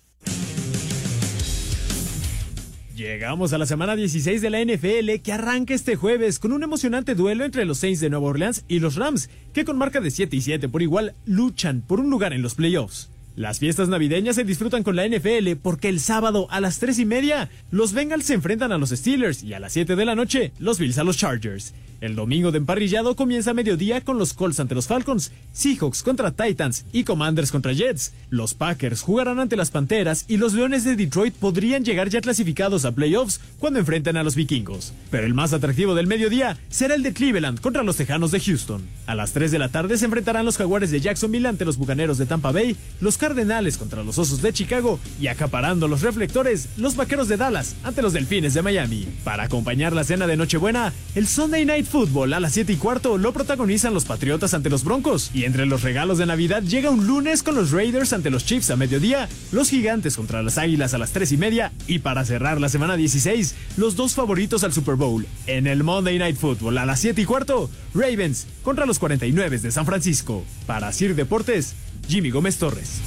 Llegamos 2.95 3.53
a 3.53 3.59
la 3.59 3.67
semana 3.67 3.95
16 3.95 4.41
de 4.41 4.49
la 4.49 4.59
NFL 4.59 5.21
que 5.23 5.33
arranca 5.33 5.75
este 5.75 5.95
jueves 5.95 6.39
con 6.39 6.51
un 6.51 6.63
emocionante 6.63 7.13
duelo 7.13 7.45
entre 7.45 7.63
los 7.65 7.77
Saints 7.77 7.99
de 7.99 8.09
Nueva 8.09 8.29
Orleans 8.29 8.65
y 8.67 8.79
los 8.79 8.95
Rams, 8.95 9.29
que 9.53 9.63
con 9.63 9.77
marca 9.77 10.01
de 10.01 10.09
7 10.09 10.35
y 10.35 10.41
7 10.41 10.67
por 10.67 10.81
igual 10.81 11.13
luchan 11.25 11.81
por 11.81 11.99
un 11.99 12.09
lugar 12.09 12.33
en 12.33 12.41
los 12.41 12.55
playoffs. 12.55 13.11
Las 13.35 13.59
fiestas 13.59 13.87
navideñas 13.87 14.35
se 14.35 14.43
disfrutan 14.43 14.81
con 14.81 14.95
la 14.95 15.07
NFL 15.07 15.57
porque 15.61 15.89
el 15.89 15.99
sábado 15.99 16.47
a 16.49 16.59
las 16.59 16.79
3 16.79 16.97
y 16.99 17.05
media 17.05 17.49
los 17.69 17.93
Bengals 17.93 18.25
se 18.25 18.33
enfrentan 18.33 18.71
a 18.71 18.79
los 18.79 18.89
Steelers 18.89 19.43
y 19.43 19.53
a 19.53 19.59
las 19.59 19.73
7 19.73 19.95
de 19.95 20.05
la 20.05 20.15
noche 20.15 20.53
los 20.57 20.79
Bills 20.79 20.97
a 20.97 21.03
los 21.03 21.17
Chargers. 21.17 21.73
El 22.01 22.15
domingo 22.15 22.51
de 22.51 22.57
emparrillado 22.57 23.15
comienza 23.15 23.51
a 23.51 23.53
mediodía 23.53 24.01
con 24.01 24.17
los 24.17 24.33
Colts 24.33 24.59
ante 24.59 24.73
los 24.73 24.87
Falcons, 24.87 25.31
Seahawks 25.53 26.01
contra 26.01 26.31
Titans 26.31 26.83
y 26.91 27.03
Commanders 27.03 27.51
contra 27.51 27.73
Jets. 27.73 28.11
Los 28.31 28.55
Packers 28.55 29.03
jugarán 29.03 29.39
ante 29.39 29.55
las 29.55 29.69
Panteras 29.69 30.25
y 30.27 30.37
los 30.37 30.53
Leones 30.53 30.83
de 30.83 30.95
Detroit 30.95 31.35
podrían 31.35 31.85
llegar 31.85 32.09
ya 32.09 32.19
clasificados 32.19 32.85
a 32.85 32.91
playoffs 32.93 33.39
cuando 33.59 33.77
enfrenten 33.77 34.17
a 34.17 34.23
los 34.23 34.33
vikingos. 34.33 34.93
Pero 35.11 35.27
el 35.27 35.35
más 35.35 35.53
atractivo 35.53 35.93
del 35.93 36.07
mediodía 36.07 36.57
será 36.69 36.95
el 36.95 37.03
de 37.03 37.13
Cleveland 37.13 37.61
contra 37.61 37.83
los 37.83 37.97
Tejanos 37.97 38.31
de 38.31 38.39
Houston. 38.39 38.81
A 39.05 39.13
las 39.13 39.33
3 39.33 39.51
de 39.51 39.59
la 39.59 39.69
tarde 39.69 39.95
se 39.99 40.05
enfrentarán 40.05 40.45
los 40.45 40.57
Jaguares 40.57 40.89
de 40.89 41.01
Jacksonville 41.01 41.47
ante 41.47 41.65
los 41.65 41.77
Bucaneros 41.77 42.17
de 42.17 42.25
Tampa 42.25 42.51
Bay, 42.51 42.75
los 42.99 43.19
Cardenales 43.19 43.77
contra 43.77 44.03
los 44.03 44.17
Osos 44.17 44.41
de 44.41 44.53
Chicago 44.53 44.99
y 45.19 45.27
acaparando 45.27 45.87
los 45.87 46.01
reflectores, 46.01 46.67
los 46.77 46.95
Vaqueros 46.95 47.27
de 47.27 47.37
Dallas 47.37 47.75
ante 47.83 48.01
los 48.01 48.13
Delfines 48.13 48.55
de 48.55 48.63
Miami. 48.63 49.07
Para 49.23 49.43
acompañar 49.43 49.93
la 49.93 50.03
cena 50.03 50.25
de 50.25 50.35
Nochebuena, 50.35 50.93
el 51.13 51.27
Sunday 51.27 51.63
Night 51.63 51.90
Football 51.91 52.33
a 52.33 52.39
las 52.39 52.53
7 52.53 52.73
y 52.73 52.77
cuarto 52.77 53.17
lo 53.17 53.33
protagonizan 53.33 53.93
los 53.93 54.05
Patriotas 54.05 54.53
ante 54.53 54.69
los 54.69 54.83
Broncos. 54.83 55.29
Y 55.33 55.43
entre 55.43 55.65
los 55.65 55.83
regalos 55.83 56.17
de 56.17 56.25
Navidad 56.25 56.63
llega 56.63 56.89
un 56.89 57.05
lunes 57.05 57.43
con 57.43 57.55
los 57.55 57.71
Raiders 57.71 58.13
ante 58.13 58.29
los 58.29 58.45
Chiefs 58.45 58.71
a 58.71 58.77
mediodía, 58.77 59.27
los 59.51 59.69
Gigantes 59.69 60.15
contra 60.15 60.41
las 60.41 60.57
Águilas 60.57 60.93
a 60.93 60.97
las 60.97 61.11
3 61.11 61.33
y 61.33 61.37
media 61.37 61.73
y 61.87 61.99
para 61.99 62.25
cerrar 62.25 62.61
la 62.61 62.69
semana 62.69 62.95
16, 62.95 63.55
los 63.77 63.95
dos 63.95 64.13
favoritos 64.13 64.63
al 64.63 64.73
Super 64.73 64.95
Bowl. 64.95 65.27
En 65.45 65.67
el 65.67 65.83
Monday 65.83 66.17
Night 66.17 66.37
Football 66.37 66.77
a 66.77 66.85
las 66.85 67.01
7 67.01 67.21
y 67.21 67.25
cuarto, 67.25 67.69
Ravens 67.93 68.47
contra 68.63 68.85
los 68.85 68.97
49 68.97 69.59
de 69.59 69.71
San 69.71 69.85
Francisco. 69.85 70.43
Para 70.65 70.91
Sir 70.93 71.13
Deportes, 71.13 71.75
Jimmy 72.07 72.31
Gómez 72.31 72.57
Torres. 72.57 73.01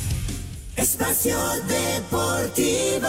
Espacio 0.76 1.38
Deportivo. 1.66 3.08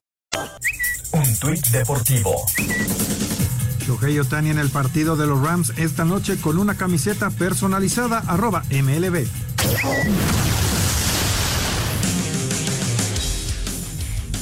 Un 1.13 1.39
tuit 1.39 1.67
deportivo. 1.71 2.45
Shohei 3.85 4.17
Otani 4.19 4.49
en 4.49 4.59
el 4.59 4.69
partido 4.69 5.17
de 5.17 5.27
los 5.27 5.41
Rams 5.41 5.73
esta 5.77 6.05
noche 6.05 6.37
con 6.37 6.57
una 6.57 6.77
camiseta 6.77 7.29
personalizada 7.31 8.19
arroba 8.19 8.63
MLB. 8.71 9.27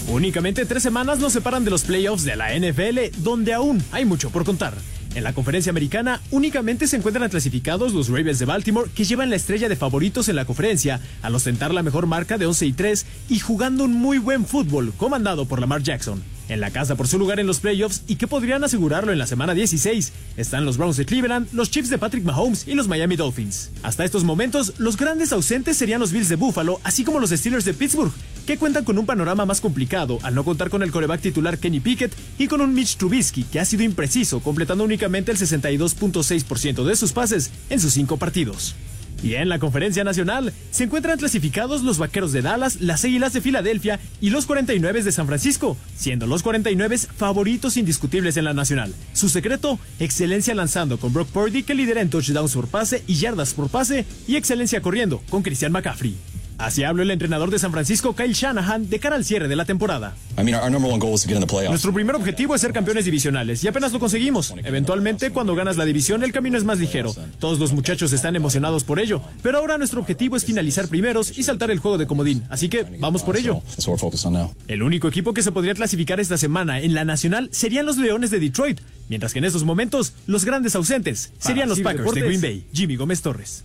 Únicamente 0.10 0.66
tres 0.66 0.84
semanas 0.84 1.20
nos 1.20 1.34
separan 1.34 1.66
de 1.66 1.72
los 1.72 1.84
playoffs 1.84 2.24
de 2.24 2.36
la 2.36 2.54
NFL, 2.54 3.22
donde 3.24 3.54
aún 3.54 3.84
hay 3.92 4.06
mucho 4.06 4.30
por 4.30 4.46
contar. 4.46 4.74
En 5.16 5.24
la 5.24 5.34
conferencia 5.34 5.72
americana 5.72 6.22
únicamente 6.30 6.88
se 6.88 6.96
encuentran 6.96 7.30
clasificados 7.30 7.94
los 7.94 8.10
Ravens 8.10 8.40
de 8.40 8.46
Baltimore, 8.46 8.92
que 8.94 9.06
llevan 9.06 9.30
la 9.30 9.36
estrella 9.36 9.68
de 9.68 9.76
favoritos 9.76 10.30
en 10.30 10.36
la 10.36 10.46
conferencia, 10.46 11.00
al 11.24 11.34
ostentar 11.34 11.74
la 11.74 11.84
mejor 11.84 12.06
marca 12.06 12.38
de 12.38 12.46
11 12.46 12.66
y 12.68 12.74
3 12.74 13.06
y 13.30 13.40
jugando 13.40 13.86
un 13.86 13.94
muy 13.94 14.20
buen 14.20 14.46
fútbol, 14.46 14.94
comandado 14.98 15.46
por 15.46 15.60
Lamar 15.60 15.82
Jackson. 15.82 16.22
En 16.48 16.60
la 16.60 16.72
casa 16.72 16.96
por 16.96 17.08
su 17.08 17.20
lugar 17.20 17.40
en 17.40 17.46
los 17.46 17.60
playoffs 17.60 18.04
y 18.08 18.16
que 18.16 18.28
podrían 18.28 18.64
asegurarlo 18.64 19.12
en 19.12 19.20
la 19.20 19.28
semana 19.28 19.54
16 19.54 20.12
están 20.36 20.66
los 20.66 20.78
Browns 20.78 20.98
de 20.98 21.06
Cleveland, 21.06 21.48
los 21.54 21.70
Chiefs 21.70 21.92
de 21.92 22.00
Patrick 22.00 22.24
Mahomes 22.24 22.68
y 22.68 22.74
los 22.74 22.88
Miami 22.88 23.16
Dolphins. 23.16 23.70
Hasta 23.84 24.04
estos 24.04 24.24
momentos, 24.24 24.74
los 24.80 24.98
grandes 24.98 25.32
ausentes 25.32 25.78
serían 25.78 26.00
los 26.00 26.12
Bills 26.12 26.28
de 26.28 26.38
Buffalo, 26.38 26.80
así 26.84 27.04
como 27.04 27.20
los 27.20 27.30
Steelers 27.30 27.66
de 27.66 27.76
Pittsburgh, 27.76 28.12
que 28.50 28.58
cuentan 28.58 28.84
con 28.84 28.98
un 28.98 29.06
panorama 29.06 29.46
más 29.46 29.62
complicado 29.62 30.18
al 30.24 30.34
no 30.34 30.44
contar 30.44 30.72
con 30.72 30.82
el 30.82 30.90
coreback 30.90 31.22
titular 31.22 31.60
Kenny 31.60 31.82
Pickett 31.82 32.16
y 32.40 32.48
con 32.48 32.62
un 32.62 32.74
Mitch 32.74 32.98
Trubisky 32.98 33.44
que 33.44 33.60
ha 33.60 33.66
sido 33.66 33.84
impreciso, 33.84 34.40
completando 34.40 34.84
únicamente 34.84 35.32
el 35.32 35.38
62.6% 35.38 36.84
de 36.84 36.96
sus 36.96 37.12
pases 37.12 37.52
en 37.70 37.80
sus 37.80 37.94
cinco 37.94 38.18
partidos. 38.18 38.74
Y 39.22 39.36
en 39.36 39.50
la 39.50 39.60
conferencia 39.60 40.04
nacional 40.04 40.52
se 40.72 40.86
encuentran 40.86 41.20
clasificados 41.20 41.84
los 41.84 42.00
Vaqueros 42.00 42.32
de 42.32 42.42
Dallas, 42.42 42.82
las 42.82 43.06
Águilas 43.06 43.34
de 43.34 43.42
Filadelfia 43.42 44.00
y 44.20 44.32
los 44.32 44.48
49 44.48 45.04
de 45.04 45.12
San 45.12 45.28
Francisco, 45.28 45.78
siendo 45.96 46.26
los 46.26 46.42
49 46.42 46.98
favoritos 46.98 47.78
indiscutibles 47.78 48.36
en 48.36 48.46
la 48.46 48.56
nacional. 48.56 48.96
Su 49.14 49.30
secreto, 49.30 49.78
excelencia 50.00 50.56
lanzando 50.56 50.98
con 50.98 51.14
Brock 51.14 51.30
Purdy 51.30 51.62
que 51.62 51.76
lidera 51.76 52.02
en 52.02 52.10
touchdowns 52.10 52.56
por 52.56 52.68
pase 52.68 53.04
y 53.06 53.14
yardas 53.14 53.54
por 53.54 53.70
pase 53.70 54.08
y 54.28 54.38
excelencia 54.38 54.82
corriendo 54.82 55.22
con 55.30 55.44
Christian 55.44 55.72
McCaffrey. 55.72 56.18
Así 56.60 56.84
habló 56.84 57.04
el 57.04 57.12
entrenador 57.12 57.52
de 57.52 57.58
San 57.58 57.72
Francisco, 57.72 58.14
Kyle 58.16 58.34
Shanahan, 58.34 58.90
de 58.90 59.00
cara 59.00 59.16
al 59.16 59.24
cierre 59.24 59.48
de 59.48 59.56
la 59.56 59.64
temporada. 59.64 60.14
Nuestro 61.70 61.94
primer 61.94 62.16
objetivo 62.16 62.54
es 62.54 62.60
ser 62.60 62.74
campeones 62.74 63.06
divisionales 63.06 63.64
y 63.64 63.70
apenas 63.70 63.94
lo 63.94 64.00
conseguimos. 64.00 64.54
Eventualmente, 64.66 65.32
cuando 65.32 65.56
ganas 65.56 65.78
la 65.78 65.86
división, 65.86 66.22
el 66.22 66.34
camino 66.34 66.58
es 66.58 66.66
más 66.66 66.78
ligero. 66.78 67.16
Todos 67.40 67.60
los 67.60 67.72
muchachos 67.72 68.12
están 68.12 68.36
emocionados 68.36 68.84
por 68.84 69.00
ello, 69.00 69.22
pero 69.42 69.60
ahora 69.60 69.78
nuestro 69.78 70.02
objetivo 70.02 70.36
es 70.36 70.44
finalizar 70.44 70.90
primeros 70.90 71.38
y 71.38 71.44
saltar 71.44 71.72
el 71.72 71.80
juego 71.80 71.98
de 71.98 72.08
comodín. 72.08 72.44
Así 72.50 72.68
que 72.68 72.86
vamos 73.00 73.24
por 73.24 73.38
ello. 73.38 73.62
El 74.68 74.84
único 74.84 75.08
equipo 75.08 75.34
que 75.34 75.44
se 75.44 75.54
podría 75.54 75.74
clasificar 75.76 76.20
esta 76.20 76.38
semana 76.38 76.82
en 76.82 76.94
la 76.94 77.06
nacional 77.06 77.48
serían 77.54 77.86
los 77.86 77.98
Leones 77.98 78.32
de 78.32 78.40
Detroit, 78.40 78.82
mientras 79.08 79.32
que 79.32 79.40
en 79.40 79.46
estos 79.46 79.64
momentos 79.64 80.14
los 80.28 80.44
grandes 80.44 80.76
ausentes 80.76 81.32
serían 81.40 81.70
los 81.70 81.80
Packers 81.80 82.14
de 82.14 82.22
Green 82.22 82.42
Bay. 82.42 82.66
Jimmy 82.74 82.98
Gómez 82.98 83.22
Torres. 83.22 83.64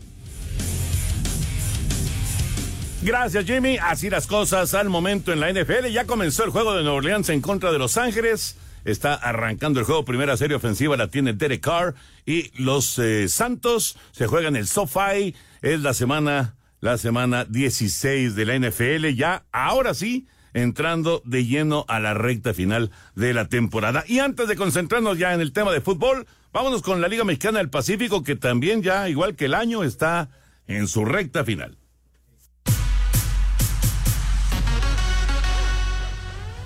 Gracias, 3.05 3.45
Jimmy. 3.45 3.77
Así 3.77 4.09
las 4.09 4.27
cosas 4.27 4.73
al 4.73 4.89
momento 4.89 5.31
en 5.31 5.39
la 5.39 5.53
NFL. 5.53 5.89
Ya 5.93 6.07
comenzó 6.07 6.43
el 6.43 6.49
juego 6.49 6.75
de 6.75 6.83
Nueva 6.83 6.97
Orleans 6.97 7.29
en 7.29 7.43
contra 7.43 7.71
de 7.71 7.79
Los 7.79 7.99
Ángeles. 7.99 8.57
Está 8.87 9.13
arrancando 9.13 9.79
el 9.79 9.85
juego. 9.85 10.07
Primera 10.07 10.39
serie 10.39 10.57
ofensiva 10.57 10.97
la 10.97 11.09
tiene 11.09 11.35
Derek 11.35 11.61
Carr. 11.61 11.95
Y 12.25 12.51
los 12.63 12.99
eh, 12.99 13.29
Santos 13.29 13.99
se 14.13 14.27
juegan 14.27 14.57
el 14.57 14.67
SoFi. 14.67 15.37
Es 15.61 15.81
la 15.81 15.93
semana, 15.93 16.57
la 16.81 16.97
semana 16.97 17.45
16 17.45 18.35
de 18.37 18.47
la 18.47 18.59
NFL. 18.59 19.09
Ya, 19.15 19.45
ahora 19.53 19.93
sí, 19.93 20.27
entrando 20.55 21.21
de 21.27 21.45
lleno 21.45 21.85
a 21.89 22.01
la 22.01 22.15
recta 22.15 22.55
final 22.55 22.91
de 23.15 23.35
la 23.35 23.51
temporada. 23.51 24.05
Y 24.09 24.21
antes 24.21 24.49
de 24.49 24.57
concentrarnos 24.57 25.19
ya 25.19 25.35
en 25.35 25.43
el 25.43 25.53
tema 25.53 25.73
de 25.73 25.83
fútbol, 25.83 26.27
vámonos 26.55 26.81
con 26.81 27.03
la 27.03 27.09
Liga 27.09 27.25
Mexicana 27.25 27.59
del 27.59 27.69
Pacífico, 27.69 28.23
que 28.23 28.35
también 28.35 28.83
ya, 28.83 29.11
igual 29.11 29.37
que 29.37 29.45
el 29.45 29.53
año, 29.53 29.85
está 29.85 30.31
en 30.67 30.89
su 30.89 31.05
recta 31.05 31.45
final. 31.45 31.77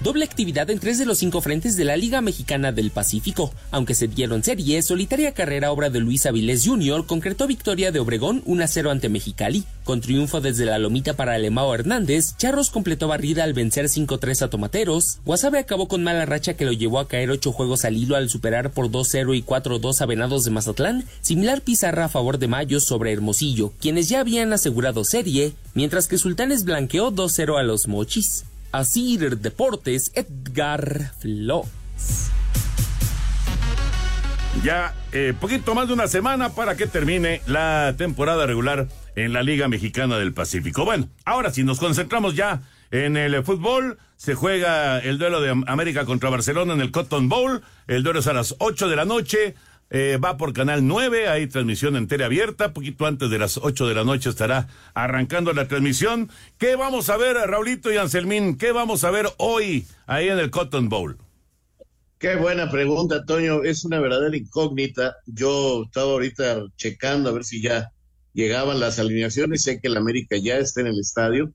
Doble 0.09 0.25
actividad 0.25 0.71
en 0.71 0.79
tres 0.79 0.99
de 0.99 1.05
los 1.05 1.19
cinco 1.19 1.43
frentes 1.43 1.77
de 1.77 1.85
la 1.85 1.95
Liga 1.95 2.23
Mexicana 2.23 2.73
del 2.73 2.91
Pacífico. 2.91 3.53
Aunque 3.71 3.95
se 3.95 4.09
dieron 4.09 4.43
serie, 4.43 4.81
solitaria 4.81 5.35
carrera 5.35 5.71
obra 5.71 5.91
de 5.91 6.01
Luis 6.01 6.25
Avilés 6.25 6.67
Jr. 6.67 7.05
concretó 7.05 7.47
victoria 7.47 7.93
de 7.93 7.99
Obregón 7.99 8.43
1-0 8.47 8.91
ante 8.91 9.11
Mexicali. 9.11 9.65
Con 9.85 10.01
triunfo 10.01 10.41
desde 10.41 10.65
la 10.65 10.79
lomita 10.79 11.13
para 11.13 11.35
Alemao 11.35 11.75
Hernández, 11.75 12.35
Charros 12.39 12.71
completó 12.71 13.07
barrida 13.07 13.45
al 13.45 13.53
vencer 13.53 13.85
5-3 13.85 14.47
a 14.47 14.49
Tomateros. 14.49 15.19
Guasave 15.27 15.59
acabó 15.59 15.89
con 15.89 16.03
mala 16.03 16.25
racha 16.25 16.55
que 16.55 16.65
lo 16.65 16.73
llevó 16.73 17.01
a 17.01 17.09
caer 17.09 17.31
ocho 17.31 17.53
juegos 17.53 17.85
al 17.85 17.99
hilo 17.99 18.17
al 18.17 18.31
superar 18.31 18.71
por 18.71 18.91
2-0 18.91 19.37
y 19.37 19.43
4-2 19.43 20.01
a 20.01 20.07
Venados 20.07 20.43
de 20.47 20.53
Mazatlán. 20.53 21.05
Similar 21.21 21.61
pizarra 21.61 22.07
a 22.07 22.09
favor 22.09 22.39
de 22.39 22.49
Mayos 22.49 22.85
sobre 22.85 23.13
Hermosillo, 23.13 23.75
quienes 23.79 24.09
ya 24.09 24.21
habían 24.21 24.55
asegurado 24.55 25.05
serie, 25.05 25.53
mientras 25.75 26.09
que 26.09 26.17
Sultanes 26.17 26.65
blanqueó 26.65 27.13
2-0 27.13 27.59
a 27.59 27.63
los 27.63 27.89
Mochis. 27.89 28.47
Asir 28.73 29.39
Deportes, 29.39 30.13
Edgar 30.15 31.13
Flores. 31.19 32.31
Ya 34.63 34.95
eh, 35.13 35.35
poquito 35.39 35.75
más 35.75 35.89
de 35.89 35.95
una 35.95 36.09
semana 36.09 36.51
para 36.51 36.77
que 36.77 36.87
termine 36.87 37.41
la 37.47 37.95
temporada 37.97 38.45
regular 38.47 38.89
en 39.15 39.33
la 39.33 39.43
Liga 39.43 39.69
Mexicana 39.69 40.19
del 40.19 40.33
Pacífico. 40.33 40.85
Bueno, 40.85 41.09
ahora 41.25 41.53
sí 41.53 41.63
nos 41.63 41.79
concentramos 41.79 42.35
ya 42.35 42.63
en 42.91 43.17
el 43.17 43.43
fútbol. 43.45 43.99
Se 44.17 44.35
juega 44.35 44.99
el 44.99 45.19
duelo 45.19 45.41
de 45.41 45.51
América 45.67 46.05
contra 46.05 46.31
Barcelona 46.31 46.75
en 46.75 46.81
el 46.81 46.91
Cotton 46.91 47.29
Bowl. 47.29 47.63
El 47.87 48.03
duelo 48.03 48.19
es 48.19 48.27
a 48.27 48.33
las 48.33 48.57
8 48.59 48.89
de 48.89 48.97
la 48.97 49.05
noche. 49.05 49.55
Eh, 49.91 50.19
va 50.23 50.37
por 50.37 50.53
Canal 50.53 50.87
9, 50.87 51.29
hay 51.29 51.47
transmisión 51.47 51.97
entera 51.97 52.27
abierta, 52.27 52.75
poquito 52.75 53.07
antes 53.07 53.31
de 53.31 53.39
las 53.39 53.57
8 53.57 53.87
de 53.87 53.95
la 53.95 54.05
noche 54.05 54.29
estará 54.29 54.69
arrancando 54.93 55.55
la 55.55 55.67
transmisión. 55.67 56.29
¿Qué 56.59 56.77
vamos 56.77 57.09
a 57.09 57.17
ver, 57.17 57.37
Raulito 57.37 57.91
y 57.91 57.97
Anselmín? 57.97 58.59
¿Qué 58.59 58.73
vamos 58.73 59.05
a 59.05 59.11
ver 59.11 59.27
hoy 59.39 59.87
ahí 60.07 60.29
en 60.29 60.39
el 60.39 60.51
Cotton 60.51 60.91
Bowl? 60.91 61.17
Qué 62.19 62.35
buena 62.37 62.71
pregunta, 62.71 63.25
Toño. 63.25 63.63
Es 63.63 63.85
una 63.85 64.01
verdadera 64.01 64.37
incógnita. 64.37 65.17
Yo 65.25 65.85
estaba 65.85 66.13
ahorita 66.13 66.65
checando 66.77 67.31
a 67.31 67.33
ver 67.33 67.45
si 67.45 67.63
ya 67.63 67.91
llegaban 68.35 68.81
las 68.81 68.99
alineaciones. 68.99 69.63
Sé 69.63 69.81
que 69.81 69.89
el 69.89 69.97
América 69.97 70.37
ya 70.37 70.59
está 70.59 70.83
en 70.83 70.89
el 70.89 70.99
estadio, 70.99 71.53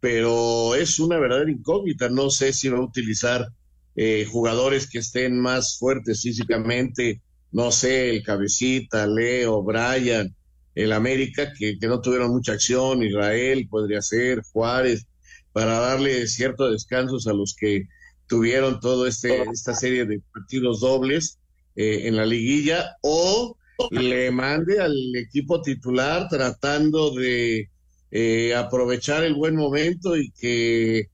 pero 0.00 0.74
es 0.74 1.00
una 1.00 1.18
verdadera 1.18 1.50
incógnita. 1.50 2.08
No 2.08 2.30
sé 2.30 2.52
si 2.54 2.68
va 2.70 2.78
a 2.78 2.82
utilizar 2.82 3.48
eh, 3.96 4.24
jugadores 4.30 4.88
que 4.88 4.98
estén 4.98 5.38
más 5.38 5.78
fuertes 5.78 6.22
físicamente 6.22 7.20
no 7.54 7.70
sé, 7.72 8.10
el 8.10 8.22
Cabecita, 8.22 9.06
Leo, 9.06 9.62
Brian, 9.62 10.34
el 10.74 10.92
América, 10.92 11.52
que, 11.56 11.78
que 11.78 11.86
no 11.86 12.00
tuvieron 12.00 12.32
mucha 12.32 12.52
acción, 12.52 13.02
Israel 13.02 13.68
podría 13.70 14.02
ser, 14.02 14.42
Juárez, 14.52 15.06
para 15.52 15.78
darle 15.78 16.26
ciertos 16.26 16.72
descansos 16.72 17.28
a 17.28 17.32
los 17.32 17.54
que 17.54 17.84
tuvieron 18.26 18.80
toda 18.80 19.08
este, 19.08 19.42
esta 19.52 19.72
serie 19.74 20.04
de 20.04 20.20
partidos 20.32 20.80
dobles 20.80 21.38
eh, 21.76 22.08
en 22.08 22.16
la 22.16 22.26
liguilla, 22.26 22.96
o 23.02 23.56
le 23.90 24.30
mande 24.32 24.80
al 24.80 24.96
equipo 25.16 25.62
titular 25.62 26.28
tratando 26.28 27.12
de 27.12 27.70
eh, 28.10 28.54
aprovechar 28.54 29.22
el 29.22 29.34
buen 29.34 29.54
momento 29.54 30.16
y 30.16 30.30
que 30.32 30.98
eh, 30.98 31.08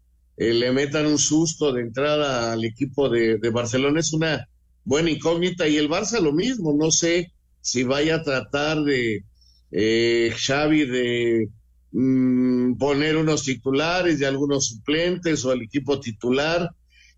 le 0.54 0.72
metan 0.72 1.06
un 1.06 1.18
susto 1.18 1.72
de 1.72 1.82
entrada 1.82 2.52
al 2.52 2.64
equipo 2.64 3.10
de, 3.10 3.38
Barcelona. 3.50 4.00
Es 4.00 4.14
una 4.14 4.48
buena 4.90 5.10
incógnita 5.10 5.68
y 5.68 5.76
el 5.76 5.88
Barça 5.88 6.20
lo 6.20 6.32
mismo. 6.32 6.74
No 6.74 6.90
sé 6.90 7.32
si 7.60 7.84
vaya 7.84 8.16
a 8.16 8.22
tratar 8.24 8.82
de 8.82 9.24
eh, 9.70 10.34
Xavi 10.36 10.84
de 10.84 11.48
mm, 11.92 12.74
poner 12.76 13.16
unos 13.16 13.44
titulares 13.44 14.18
de 14.18 14.26
algunos 14.26 14.66
suplentes 14.66 15.44
o 15.44 15.52
el 15.52 15.62
equipo 15.62 16.00
titular. 16.00 16.68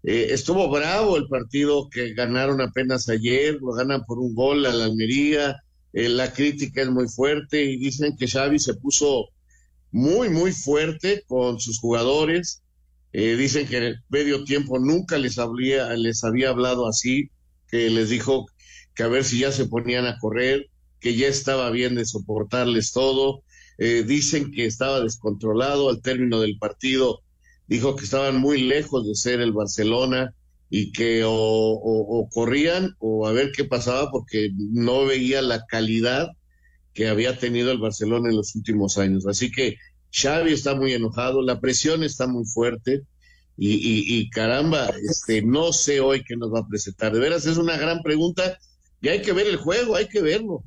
Eh, 0.02 0.26
estuvo 0.32 0.68
bravo 0.68 1.16
el 1.16 1.28
partido 1.28 1.88
que 1.88 2.12
ganaron 2.12 2.60
apenas 2.60 3.08
ayer, 3.08 3.58
lo 3.62 3.72
ganan 3.72 4.04
por 4.04 4.18
un 4.18 4.34
gol 4.34 4.66
a 4.66 4.74
la 4.74 4.84
Almería. 4.84 5.56
Eh, 5.94 6.10
la 6.10 6.30
crítica 6.30 6.82
es 6.82 6.90
muy 6.90 7.08
fuerte 7.08 7.64
y 7.64 7.78
dicen 7.78 8.18
que 8.18 8.28
Xavi 8.28 8.58
se 8.58 8.74
puso 8.74 9.28
muy, 9.90 10.28
muy 10.28 10.52
fuerte 10.52 11.24
con 11.26 11.58
sus 11.58 11.78
jugadores. 11.80 12.58
Dicen 13.14 13.66
que 13.66 13.76
en 13.76 13.96
medio 14.08 14.44
tiempo 14.44 14.78
nunca 14.78 15.18
les 15.18 15.38
había, 15.38 15.92
les 15.96 16.24
había 16.24 16.48
hablado 16.48 16.88
así, 16.88 17.30
que 17.72 17.88
les 17.90 18.10
dijo 18.10 18.46
que 18.94 19.02
a 19.02 19.08
ver 19.08 19.24
si 19.24 19.38
ya 19.40 19.50
se 19.50 19.66
ponían 19.66 20.06
a 20.06 20.18
correr, 20.18 20.68
que 21.00 21.16
ya 21.16 21.26
estaba 21.26 21.70
bien 21.70 21.94
de 21.94 22.04
soportarles 22.04 22.92
todo. 22.92 23.42
Eh, 23.78 24.04
dicen 24.06 24.52
que 24.52 24.66
estaba 24.66 25.00
descontrolado 25.00 25.88
al 25.88 26.02
término 26.02 26.40
del 26.40 26.58
partido. 26.58 27.22
Dijo 27.66 27.96
que 27.96 28.04
estaban 28.04 28.36
muy 28.36 28.60
lejos 28.60 29.06
de 29.08 29.14
ser 29.14 29.40
el 29.40 29.52
Barcelona 29.52 30.34
y 30.68 30.92
que 30.92 31.24
o, 31.24 31.32
o, 31.32 32.18
o 32.20 32.28
corrían 32.28 32.94
o 32.98 33.26
a 33.26 33.32
ver 33.32 33.52
qué 33.52 33.64
pasaba 33.64 34.10
porque 34.10 34.50
no 34.54 35.06
veía 35.06 35.40
la 35.40 35.64
calidad 35.66 36.28
que 36.92 37.08
había 37.08 37.38
tenido 37.38 37.72
el 37.72 37.78
Barcelona 37.78 38.28
en 38.28 38.36
los 38.36 38.54
últimos 38.54 38.98
años. 38.98 39.26
Así 39.26 39.50
que 39.50 39.76
Xavi 40.12 40.52
está 40.52 40.74
muy 40.74 40.92
enojado, 40.92 41.40
la 41.40 41.58
presión 41.58 42.04
está 42.04 42.26
muy 42.26 42.44
fuerte 42.44 43.02
y, 43.56 43.74
y, 43.74 44.18
y, 44.18 44.30
caramba, 44.30 44.90
este, 45.08 45.42
no 45.42 45.72
sé 45.72 46.00
hoy 46.00 46.24
qué 46.24 46.36
nos 46.36 46.52
va 46.52 46.60
a 46.60 46.66
presentar. 46.66 47.12
De 47.12 47.20
veras 47.20 47.46
es 47.46 47.58
una 47.58 47.76
gran 47.76 48.02
pregunta 48.02 48.58
y 49.00 49.08
hay 49.08 49.22
que 49.22 49.32
ver 49.32 49.46
el 49.46 49.56
juego, 49.56 49.96
hay 49.96 50.08
que 50.08 50.22
verlo. 50.22 50.64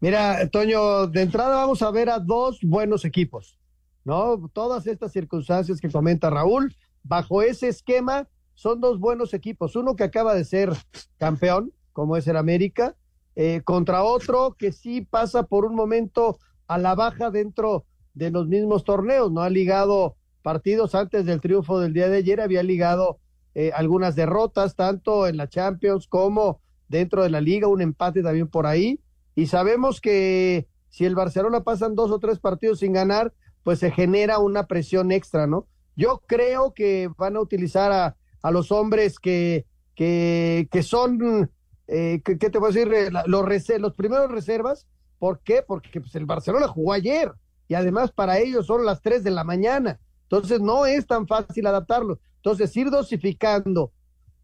Mira, 0.00 0.48
Toño, 0.48 1.06
de 1.08 1.20
entrada 1.20 1.56
vamos 1.56 1.82
a 1.82 1.90
ver 1.90 2.08
a 2.08 2.18
dos 2.18 2.60
buenos 2.62 3.04
equipos, 3.04 3.58
¿no? 4.04 4.48
Todas 4.54 4.86
estas 4.86 5.12
circunstancias 5.12 5.80
que 5.80 5.90
comenta 5.90 6.30
Raúl, 6.30 6.74
bajo 7.02 7.42
ese 7.42 7.68
esquema, 7.68 8.26
son 8.54 8.80
dos 8.80 8.98
buenos 8.98 9.34
equipos. 9.34 9.76
Uno 9.76 9.96
que 9.96 10.04
acaba 10.04 10.34
de 10.34 10.44
ser 10.44 10.72
campeón, 11.18 11.72
como 11.92 12.16
es 12.16 12.26
el 12.26 12.38
América, 12.38 12.96
eh, 13.36 13.60
contra 13.64 14.02
otro 14.02 14.56
que 14.58 14.72
sí 14.72 15.02
pasa 15.02 15.42
por 15.42 15.66
un 15.66 15.74
momento 15.74 16.38
a 16.66 16.78
la 16.78 16.94
baja 16.94 17.30
dentro 17.30 17.84
de 18.14 18.30
los 18.30 18.48
mismos 18.48 18.84
torneos, 18.84 19.30
¿no? 19.30 19.42
Ha 19.42 19.50
ligado 19.50 20.16
partidos 20.42 20.94
antes 20.94 21.24
del 21.26 21.40
triunfo 21.40 21.80
del 21.80 21.92
día 21.92 22.08
de 22.08 22.18
ayer, 22.18 22.40
había 22.40 22.62
ligado 22.62 23.18
eh, 23.54 23.72
algunas 23.74 24.16
derrotas, 24.16 24.76
tanto 24.76 25.26
en 25.26 25.36
la 25.36 25.48
Champions 25.48 26.06
como 26.06 26.60
dentro 26.88 27.22
de 27.22 27.30
la 27.30 27.40
liga, 27.40 27.68
un 27.68 27.82
empate 27.82 28.22
también 28.22 28.48
por 28.48 28.66
ahí, 28.66 29.00
y 29.34 29.46
sabemos 29.46 30.00
que 30.00 30.66
si 30.88 31.04
el 31.04 31.14
Barcelona 31.14 31.62
pasan 31.62 31.94
dos 31.94 32.10
o 32.10 32.18
tres 32.18 32.38
partidos 32.38 32.80
sin 32.80 32.92
ganar, 32.92 33.32
pues 33.62 33.78
se 33.78 33.90
genera 33.90 34.38
una 34.38 34.66
presión 34.66 35.12
extra, 35.12 35.46
¿no? 35.46 35.66
Yo 35.96 36.22
creo 36.26 36.72
que 36.74 37.10
van 37.16 37.36
a 37.36 37.40
utilizar 37.40 37.92
a, 37.92 38.16
a 38.42 38.50
los 38.50 38.72
hombres 38.72 39.18
que, 39.18 39.66
que, 39.94 40.68
que 40.70 40.82
son 40.82 41.50
eh, 41.92 42.22
¿qué, 42.24 42.38
¿qué, 42.38 42.50
te 42.50 42.58
voy 42.58 42.70
a 42.70 42.72
decir? 42.72 42.92
Eh, 42.94 43.10
los, 43.10 43.70
los 43.80 43.94
primeros 43.94 44.30
reservas, 44.30 44.86
¿por 45.18 45.40
qué? 45.40 45.64
Porque 45.66 46.00
pues, 46.00 46.14
el 46.14 46.24
Barcelona 46.24 46.68
jugó 46.68 46.92
ayer 46.92 47.32
y 47.66 47.74
además 47.74 48.12
para 48.12 48.38
ellos 48.38 48.66
son 48.66 48.84
las 48.84 49.02
3 49.02 49.24
de 49.24 49.32
la 49.32 49.42
mañana. 49.42 49.98
Entonces 50.30 50.60
no 50.60 50.86
es 50.86 51.08
tan 51.08 51.26
fácil 51.26 51.66
adaptarlo. 51.66 52.20
Entonces 52.36 52.74
ir 52.76 52.88
dosificando 52.88 53.92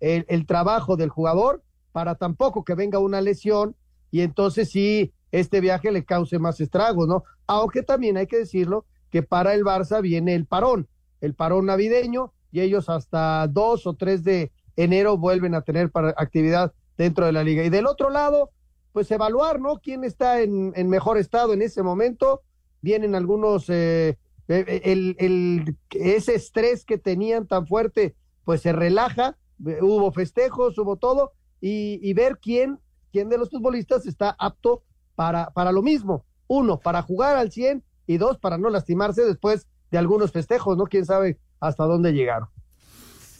el, 0.00 0.46
trabajo 0.46 0.96
del 0.96 1.10
jugador 1.10 1.62
para 1.92 2.16
tampoco 2.16 2.64
que 2.64 2.74
venga 2.74 2.98
una 2.98 3.20
lesión 3.20 3.76
y 4.10 4.20
entonces 4.20 4.70
sí 4.70 5.12
este 5.30 5.60
viaje 5.60 5.92
le 5.92 6.04
cause 6.04 6.38
más 6.40 6.60
estragos, 6.60 7.06
¿no? 7.06 7.22
Aunque 7.46 7.82
también 7.82 8.16
hay 8.16 8.26
que 8.26 8.38
decirlo 8.38 8.84
que 9.10 9.22
para 9.22 9.54
el 9.54 9.62
Barça 9.62 10.02
viene 10.02 10.34
el 10.34 10.46
parón, 10.46 10.88
el 11.20 11.34
parón 11.34 11.66
navideño 11.66 12.32
y 12.50 12.60
ellos 12.60 12.88
hasta 12.88 13.46
2 13.46 13.86
o 13.86 13.94
3 13.94 14.24
de 14.24 14.52
enero 14.74 15.16
vuelven 15.16 15.54
a 15.54 15.62
tener 15.62 15.90
para 15.90 16.10
actividad 16.16 16.72
dentro 16.98 17.26
de 17.26 17.32
la 17.32 17.44
liga. 17.44 17.62
Y 17.62 17.70
del 17.70 17.86
otro 17.86 18.10
lado, 18.10 18.50
pues 18.92 19.10
evaluar, 19.12 19.60
¿no? 19.60 19.78
¿Quién 19.78 20.02
está 20.02 20.40
en, 20.40 20.72
en 20.74 20.88
mejor 20.88 21.16
estado 21.16 21.52
en 21.52 21.62
ese 21.62 21.82
momento? 21.82 22.42
Vienen 22.82 23.14
algunos, 23.14 23.68
eh, 23.68 24.18
el, 24.48 25.16
el, 25.18 25.76
ese 25.90 26.34
estrés 26.34 26.84
que 26.84 26.98
tenían 26.98 27.46
tan 27.46 27.66
fuerte, 27.66 28.14
pues 28.44 28.62
se 28.62 28.72
relaja, 28.72 29.36
hubo 29.80 30.12
festejos, 30.12 30.78
hubo 30.78 30.96
todo, 30.96 31.32
y, 31.60 32.12
ver 32.14 32.38
quién, 32.40 32.78
quién 33.12 33.28
de 33.28 33.38
los 33.38 33.50
futbolistas 33.50 34.06
está 34.06 34.36
apto 34.38 34.84
para, 35.14 35.50
para 35.50 35.72
lo 35.72 35.82
mismo. 35.82 36.24
Uno, 36.46 36.78
para 36.78 37.02
jugar 37.02 37.36
al 37.36 37.50
100 37.50 37.82
y 38.06 38.18
dos, 38.18 38.38
para 38.38 38.56
no 38.56 38.70
lastimarse 38.70 39.24
después 39.24 39.66
de 39.90 39.98
algunos 39.98 40.30
festejos, 40.30 40.76
¿no? 40.76 40.84
Quién 40.84 41.04
sabe 41.06 41.38
hasta 41.58 41.84
dónde 41.84 42.12
llegaron. 42.12 42.48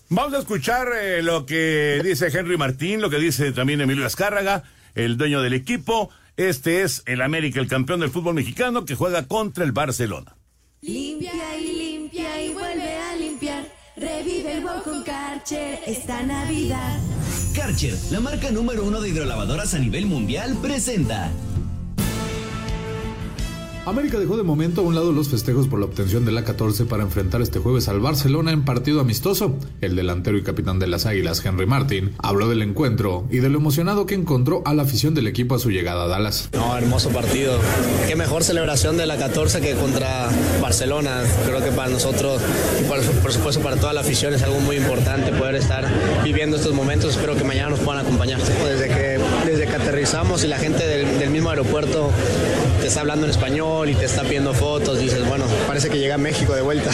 Vamos 0.09 0.35
a 0.35 0.39
escuchar 0.39 0.89
eh, 0.97 1.23
lo 1.23 1.47
que 1.47 2.01
dice 2.03 2.29
Henry 2.29 2.57
Martín, 2.57 3.01
lo 3.01 3.11
que 3.11 3.19
dice 3.19 3.53
también 3.53 3.81
Emilio 3.81 4.07
Azcárraga, 4.07 4.63
el 4.95 5.17
dueño 5.17 5.43
del 5.43 5.53
equipo. 5.53 6.11
Este 6.37 6.83
es 6.83 7.03
el 7.07 7.23
América, 7.23 7.61
el 7.61 7.69
campeón 7.69 8.01
del 8.01 8.11
fútbol 8.11 8.35
mexicano 8.35 8.85
que 8.85 8.95
juega 8.95 9.27
contra 9.27 9.65
el 9.65 9.73
Barcelona. 9.73 10.36
Limpia 10.87 11.59
y 11.59 11.73
limpia 11.73 12.41
y 12.45 12.55
vuelve 12.55 12.97
a 12.97 13.17
limpiar. 13.17 13.65
Revive 13.97 14.53
el 14.53 14.63
wow 14.63 14.85
con 14.85 15.03
Karcher 15.03 15.81
esta 15.85 16.23
Navidad. 16.23 17.01
Karcher, 17.57 17.99
la 18.13 18.21
marca 18.21 18.53
número 18.53 18.85
uno 18.85 19.01
de 19.01 19.09
hidrolavadoras 19.09 19.75
a 19.75 19.81
nivel 19.81 20.07
mundial, 20.07 20.57
presenta. 20.63 21.33
América 23.87 24.19
dejó 24.19 24.37
de 24.37 24.43
momento 24.43 24.81
a 24.81 24.85
un 24.85 24.97
lado 24.97 25.13
los 25.13 25.29
festejos 25.29 25.69
por 25.69 25.79
la 25.79 25.85
obtención 25.85 26.25
de 26.25 26.33
la 26.33 26.43
14 26.43 26.87
para 26.87 27.05
enfrentar 27.05 27.41
este 27.41 27.61
jueves 27.61 27.87
al 27.87 28.01
Barcelona 28.01 28.51
en 28.51 28.65
partido 28.65 29.01
amistoso. 29.01 29.57
El 29.81 29.95
delantero 29.95 30.37
y 30.37 30.43
capitán 30.43 30.81
de 30.81 30.89
las 30.89 31.07
Águilas, 31.07 31.41
Henry 31.47 31.67
Martin, 31.67 32.13
habló 32.19 32.49
del 32.49 32.63
encuentro 32.63 33.29
y 33.31 33.39
de 33.39 33.49
lo 33.49 33.59
emocionado 33.59 34.05
que 34.05 34.17
encontró 34.17 34.61
a 34.65 34.75
la 34.75 34.83
afición 34.83 35.15
del 35.15 35.29
equipo 35.29 35.55
a 35.55 35.61
su 35.61 35.71
llegada 35.71 36.03
a 36.03 36.09
Dallas. 36.09 36.49
No, 36.53 36.77
hermoso 36.77 37.11
partido. 37.11 37.61
Qué 38.09 38.17
mejor 38.17 38.43
celebración 38.43 38.97
de 38.97 39.07
la 39.07 39.19
14 39.19 39.61
que 39.61 39.75
contra 39.75 40.31
Barcelona. 40.61 41.23
Creo 41.47 41.63
que 41.63 41.71
para 41.71 41.89
nosotros 41.89 42.43
y 42.81 42.89
por, 42.89 43.01
por 43.01 43.33
supuesto 43.33 43.63
para 43.63 43.77
toda 43.77 43.93
la 43.93 44.01
afición 44.01 44.35
es 44.35 44.43
algo 44.43 44.59
muy 44.59 44.79
importante 44.79 45.31
poder 45.31 45.55
estar 45.55 45.87
viviendo 46.25 46.57
estos 46.57 46.75
momentos. 46.75 47.13
Espero 47.13 47.37
que 47.37 47.45
mañana 47.45 47.71
nos 47.71 47.79
puedan 47.79 48.05
acompañar. 48.05 48.41
Desde 48.41 48.89
que, 48.89 49.16
desde 49.57 49.71
que 49.71 49.77
aterrizamos 49.77 50.45
y 50.45 50.49
la 50.49 50.59
gente 50.59 50.87
del, 50.87 51.19
del 51.19 51.31
mismo 51.31 51.49
aeropuerto 51.49 52.11
te 52.81 52.87
está 52.87 53.01
hablando 53.01 53.25
en 53.25 53.31
español 53.31 53.89
y 53.89 53.95
te 53.95 54.05
está 54.05 54.23
viendo 54.23 54.53
fotos, 54.53 54.99
dices, 54.99 55.27
bueno, 55.27 55.45
parece 55.67 55.89
que 55.89 55.99
llega 55.99 56.17
a 56.17 56.19
México 56.19 56.55
de 56.55 56.63
vuelta. 56.63 56.91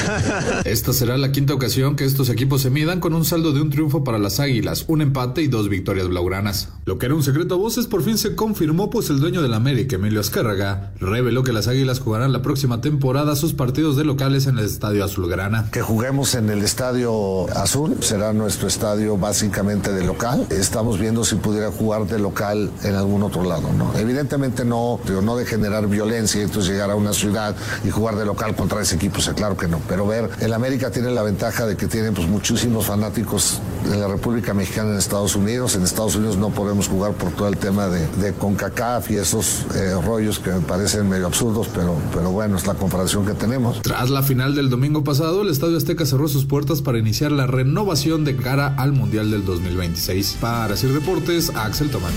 Esta 0.64 0.92
será 0.92 1.18
la 1.18 1.32
quinta 1.32 1.54
ocasión 1.54 1.96
que 1.96 2.04
estos 2.04 2.28
equipos 2.28 2.62
se 2.62 2.70
midan 2.70 3.00
con 3.00 3.14
un 3.14 3.24
saldo 3.24 3.52
de 3.52 3.60
un 3.60 3.70
triunfo 3.70 4.04
para 4.04 4.18
las 4.18 4.38
Águilas, 4.38 4.84
un 4.86 5.02
empate 5.02 5.42
y 5.42 5.48
dos 5.48 5.68
victorias 5.68 6.08
blaugranas. 6.08 6.68
Lo 6.84 6.98
que 6.98 7.06
era 7.06 7.14
un 7.14 7.22
secreto 7.22 7.56
a 7.56 7.58
voces 7.58 7.86
por 7.86 8.02
fin 8.02 8.16
se 8.16 8.34
confirmó, 8.34 8.90
pues 8.90 9.10
el 9.10 9.18
dueño 9.18 9.42
del 9.42 9.54
América, 9.54 9.96
Emilio 9.96 10.20
Azcárraga, 10.20 10.92
reveló 11.00 11.42
que 11.42 11.52
las 11.52 11.68
Águilas 11.68 11.98
jugarán 11.98 12.32
la 12.32 12.42
próxima 12.42 12.80
temporada 12.80 13.34
sus 13.34 13.52
partidos 13.52 13.96
de 13.96 14.04
locales 14.04 14.46
en 14.46 14.58
el 14.58 14.66
Estadio 14.66 15.04
Azulgrana. 15.04 15.68
Que 15.72 15.82
juguemos 15.82 16.34
en 16.36 16.48
el 16.48 16.62
Estadio 16.62 17.50
Azul, 17.56 17.96
será 18.00 18.32
nuestro 18.32 18.68
estadio 18.68 19.18
básicamente 19.18 19.92
de 19.92 20.04
local. 20.04 20.46
Estamos 20.50 20.98
viendo 20.98 21.24
si 21.24 21.34
pudiera 21.36 21.70
jugar 21.70 22.06
de 22.06 22.18
local 22.18 22.51
en 22.52 22.94
algún 22.94 23.22
otro 23.22 23.44
lado, 23.44 23.72
¿no? 23.72 23.96
Evidentemente 23.98 24.64
no, 24.64 25.00
no 25.22 25.36
de 25.36 25.46
generar 25.46 25.86
violencia 25.86 26.40
y 26.40 26.44
entonces 26.44 26.70
llegar 26.70 26.90
a 26.90 26.94
una 26.94 27.12
ciudad 27.12 27.54
y 27.84 27.90
jugar 27.90 28.16
de 28.16 28.24
local 28.24 28.54
contra 28.54 28.80
ese 28.80 28.96
equipo, 28.96 29.18
o 29.18 29.34
claro 29.34 29.56
que 29.56 29.68
no. 29.68 29.80
Pero 29.88 30.06
ver, 30.06 30.30
el 30.40 30.52
América 30.52 30.90
tiene 30.90 31.10
la 31.10 31.22
ventaja 31.22 31.66
de 31.66 31.76
que 31.76 31.86
tiene 31.86 32.12
pues 32.12 32.28
muchísimos 32.28 32.86
fanáticos 32.86 33.60
de 33.88 33.96
la 33.96 34.08
República 34.08 34.54
Mexicana 34.54 34.90
en 34.90 34.98
Estados 34.98 35.34
Unidos. 35.34 35.74
En 35.74 35.82
Estados 35.82 36.16
Unidos 36.16 36.36
no 36.36 36.50
podemos 36.50 36.88
jugar 36.88 37.12
por 37.12 37.32
todo 37.32 37.48
el 37.48 37.56
tema 37.56 37.88
de, 37.88 38.32
CONCACAF 38.32 39.10
y 39.10 39.16
esos 39.16 39.66
eh, 39.74 39.94
rollos 40.04 40.38
que 40.38 40.50
me 40.50 40.60
parecen 40.60 41.08
medio 41.08 41.26
absurdos, 41.26 41.68
pero, 41.74 41.96
pero 42.14 42.30
bueno, 42.30 42.56
es 42.56 42.66
la 42.66 42.74
comparación 42.74 43.26
que 43.26 43.34
tenemos. 43.34 43.82
Tras 43.82 44.10
la 44.10 44.22
final 44.22 44.54
del 44.54 44.70
domingo 44.70 45.04
pasado, 45.04 45.42
el 45.42 45.48
Estadio 45.48 45.76
Azteca 45.76 46.06
cerró 46.06 46.28
sus 46.28 46.46
puertas 46.46 46.82
para 46.82 46.98
iniciar 46.98 47.32
la 47.32 47.46
renovación 47.46 48.24
de 48.24 48.36
cara 48.36 48.74
al 48.76 48.92
Mundial 48.92 49.30
del 49.30 49.44
2026. 49.44 50.38
Para 50.40 50.74
hacer 50.74 50.92
deportes, 50.92 51.50
Axel 51.54 51.90
Tomán. 51.90 52.12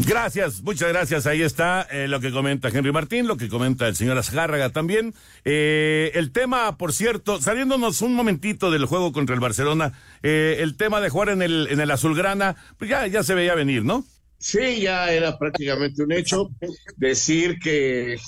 Gracias, 0.00 0.62
muchas 0.62 0.88
gracias. 0.88 1.26
Ahí 1.26 1.42
está 1.42 1.82
eh, 1.82 2.08
lo 2.08 2.20
que 2.20 2.30
comenta 2.30 2.68
Henry 2.68 2.92
Martín, 2.92 3.26
lo 3.26 3.36
que 3.36 3.48
comenta 3.48 3.88
el 3.88 3.96
señor 3.96 4.18
Azgárraga 4.18 4.70
también. 4.70 5.14
Eh, 5.44 6.10
el 6.14 6.32
tema, 6.32 6.76
por 6.76 6.92
cierto, 6.92 7.40
saliéndonos 7.40 8.02
un 8.02 8.14
momentito 8.14 8.70
del 8.70 8.86
juego 8.86 9.12
contra 9.12 9.34
el 9.34 9.40
Barcelona, 9.40 9.98
eh, 10.22 10.56
el 10.60 10.76
tema 10.76 11.00
de 11.00 11.08
jugar 11.08 11.30
en 11.30 11.42
el, 11.42 11.68
en 11.70 11.80
el 11.80 11.90
Azulgrana, 11.90 12.56
pues 12.78 12.90
ya, 12.90 13.06
ya 13.06 13.22
se 13.22 13.34
veía 13.34 13.54
venir, 13.54 13.84
¿no? 13.84 14.04
Sí, 14.38 14.82
ya 14.82 15.10
era 15.10 15.38
prácticamente 15.38 16.02
un 16.02 16.12
hecho. 16.12 16.50
Decir 16.96 17.58
que, 17.58 18.18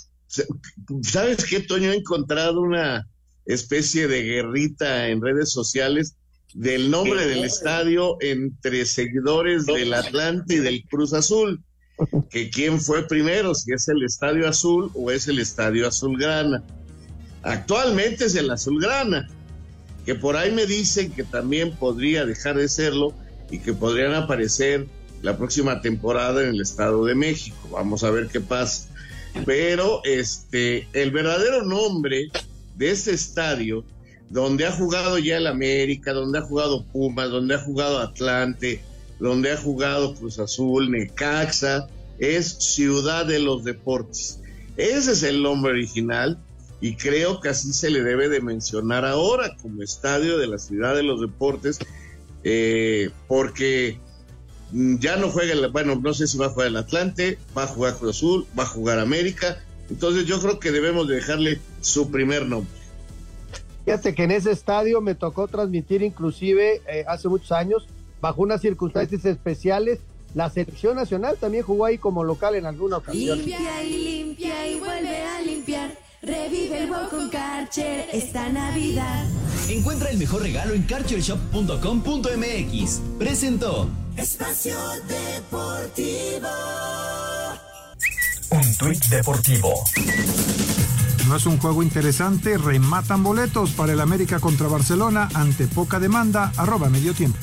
¿sabes 1.02 1.44
qué, 1.44 1.60
Toño? 1.60 1.92
He 1.92 1.96
encontrado 1.96 2.62
una 2.62 3.06
especie 3.44 4.08
de 4.08 4.22
guerrita 4.22 5.08
en 5.08 5.20
redes 5.20 5.52
sociales 5.52 6.16
del 6.56 6.90
nombre 6.90 7.26
del 7.26 7.44
estadio 7.44 8.16
entre 8.22 8.86
seguidores 8.86 9.66
del 9.66 9.92
Atlante 9.92 10.54
y 10.54 10.58
del 10.58 10.84
Cruz 10.88 11.12
Azul, 11.12 11.62
que 12.30 12.48
quién 12.48 12.80
fue 12.80 13.06
primero, 13.06 13.54
si 13.54 13.74
es 13.74 13.86
el 13.88 14.02
Estadio 14.02 14.48
Azul 14.48 14.90
o 14.94 15.10
es 15.10 15.28
el 15.28 15.38
Estadio 15.38 15.86
Azulgrana. 15.86 16.64
Actualmente 17.42 18.24
es 18.24 18.34
el 18.36 18.50
Azulgrana, 18.50 19.28
que 20.06 20.14
por 20.14 20.36
ahí 20.36 20.50
me 20.50 20.64
dicen 20.64 21.12
que 21.12 21.24
también 21.24 21.76
podría 21.76 22.24
dejar 22.24 22.56
de 22.56 22.70
serlo 22.70 23.12
y 23.50 23.58
que 23.58 23.74
podrían 23.74 24.14
aparecer 24.14 24.86
la 25.20 25.36
próxima 25.36 25.82
temporada 25.82 26.42
en 26.42 26.54
el 26.54 26.62
Estado 26.62 27.04
de 27.04 27.14
México. 27.14 27.68
Vamos 27.70 28.02
a 28.02 28.10
ver 28.10 28.28
qué 28.28 28.40
pasa. 28.40 28.88
Pero 29.44 30.00
este, 30.04 30.88
el 30.94 31.10
verdadero 31.10 31.64
nombre 31.64 32.30
de 32.76 32.90
este 32.90 33.12
estadio 33.12 33.84
donde 34.30 34.66
ha 34.66 34.72
jugado 34.72 35.18
ya 35.18 35.36
el 35.36 35.46
América, 35.46 36.12
donde 36.12 36.38
ha 36.38 36.42
jugado 36.42 36.84
Pumas, 36.84 37.30
donde 37.30 37.54
ha 37.54 37.58
jugado 37.58 38.00
Atlante, 38.00 38.82
donde 39.20 39.52
ha 39.52 39.56
jugado 39.56 40.14
Cruz 40.14 40.38
Azul, 40.38 40.90
Necaxa, 40.90 41.88
es 42.18 42.56
Ciudad 42.58 43.26
de 43.26 43.38
los 43.38 43.64
Deportes. 43.64 44.40
Ese 44.76 45.12
es 45.12 45.22
el 45.22 45.42
nombre 45.42 45.72
original 45.72 46.38
y 46.80 46.96
creo 46.96 47.40
que 47.40 47.48
así 47.48 47.72
se 47.72 47.90
le 47.90 48.02
debe 48.02 48.28
de 48.28 48.40
mencionar 48.40 49.04
ahora 49.04 49.56
como 49.62 49.82
estadio 49.82 50.38
de 50.38 50.46
la 50.46 50.58
Ciudad 50.58 50.94
de 50.94 51.02
los 51.02 51.20
Deportes, 51.20 51.78
eh, 52.44 53.10
porque 53.28 53.98
ya 54.72 55.16
no 55.16 55.30
juega, 55.30 55.68
bueno, 55.68 55.96
no 55.96 56.12
sé 56.12 56.26
si 56.26 56.36
va 56.36 56.46
a 56.46 56.50
jugar 56.50 56.68
el 56.68 56.76
Atlante, 56.76 57.38
va 57.56 57.64
a 57.64 57.68
jugar 57.68 57.96
Cruz 57.96 58.16
Azul, 58.16 58.46
va 58.58 58.64
a 58.64 58.66
jugar 58.66 58.98
América, 58.98 59.62
entonces 59.88 60.26
yo 60.26 60.40
creo 60.40 60.58
que 60.58 60.72
debemos 60.72 61.08
dejarle 61.08 61.60
su 61.80 62.10
primer 62.10 62.46
nombre. 62.46 62.85
Fíjate 63.86 64.14
que 64.16 64.24
en 64.24 64.32
ese 64.32 64.50
estadio 64.50 65.00
me 65.00 65.14
tocó 65.14 65.46
transmitir 65.46 66.02
inclusive 66.02 66.82
eh, 66.88 67.04
hace 67.06 67.28
muchos 67.28 67.52
años, 67.52 67.86
bajo 68.20 68.42
unas 68.42 68.60
circunstancias 68.60 69.24
especiales, 69.24 70.00
la 70.34 70.50
selección 70.50 70.96
nacional 70.96 71.36
también 71.38 71.62
jugó 71.62 71.84
ahí 71.84 71.96
como 71.96 72.24
local 72.24 72.56
en 72.56 72.66
alguna 72.66 72.96
ocasión. 72.96 73.38
Limpia 73.38 73.84
y 73.84 73.96
limpia 73.96 74.66
y 74.66 74.80
vuelve 74.80 75.22
a 75.22 75.40
limpiar. 75.40 75.92
Revive 76.20 76.82
el 76.82 76.88
wow 76.88 77.08
con 77.08 77.30
Karcher 77.30 78.06
esta 78.12 78.48
Navidad. 78.48 79.24
Encuentra 79.68 80.10
el 80.10 80.18
mejor 80.18 80.42
regalo 80.42 80.74
en 80.74 80.82
karchershop.com.mx. 80.82 83.02
Presentó 83.20 83.88
Espacio 84.16 84.76
Deportivo. 85.06 86.48
Un 88.50 88.76
tuit 88.78 89.04
deportivo. 89.06 89.84
No 91.26 91.34
es 91.34 91.46
un 91.46 91.58
juego 91.58 91.82
interesante, 91.82 92.56
rematan 92.56 93.22
boletos 93.24 93.70
para 93.70 93.92
el 93.92 94.00
América 94.00 94.38
contra 94.38 94.68
Barcelona 94.68 95.28
ante 95.34 95.66
poca 95.66 95.98
demanda, 95.98 96.52
arroba 96.56 96.88
medio 96.88 97.14
tiempo. 97.14 97.38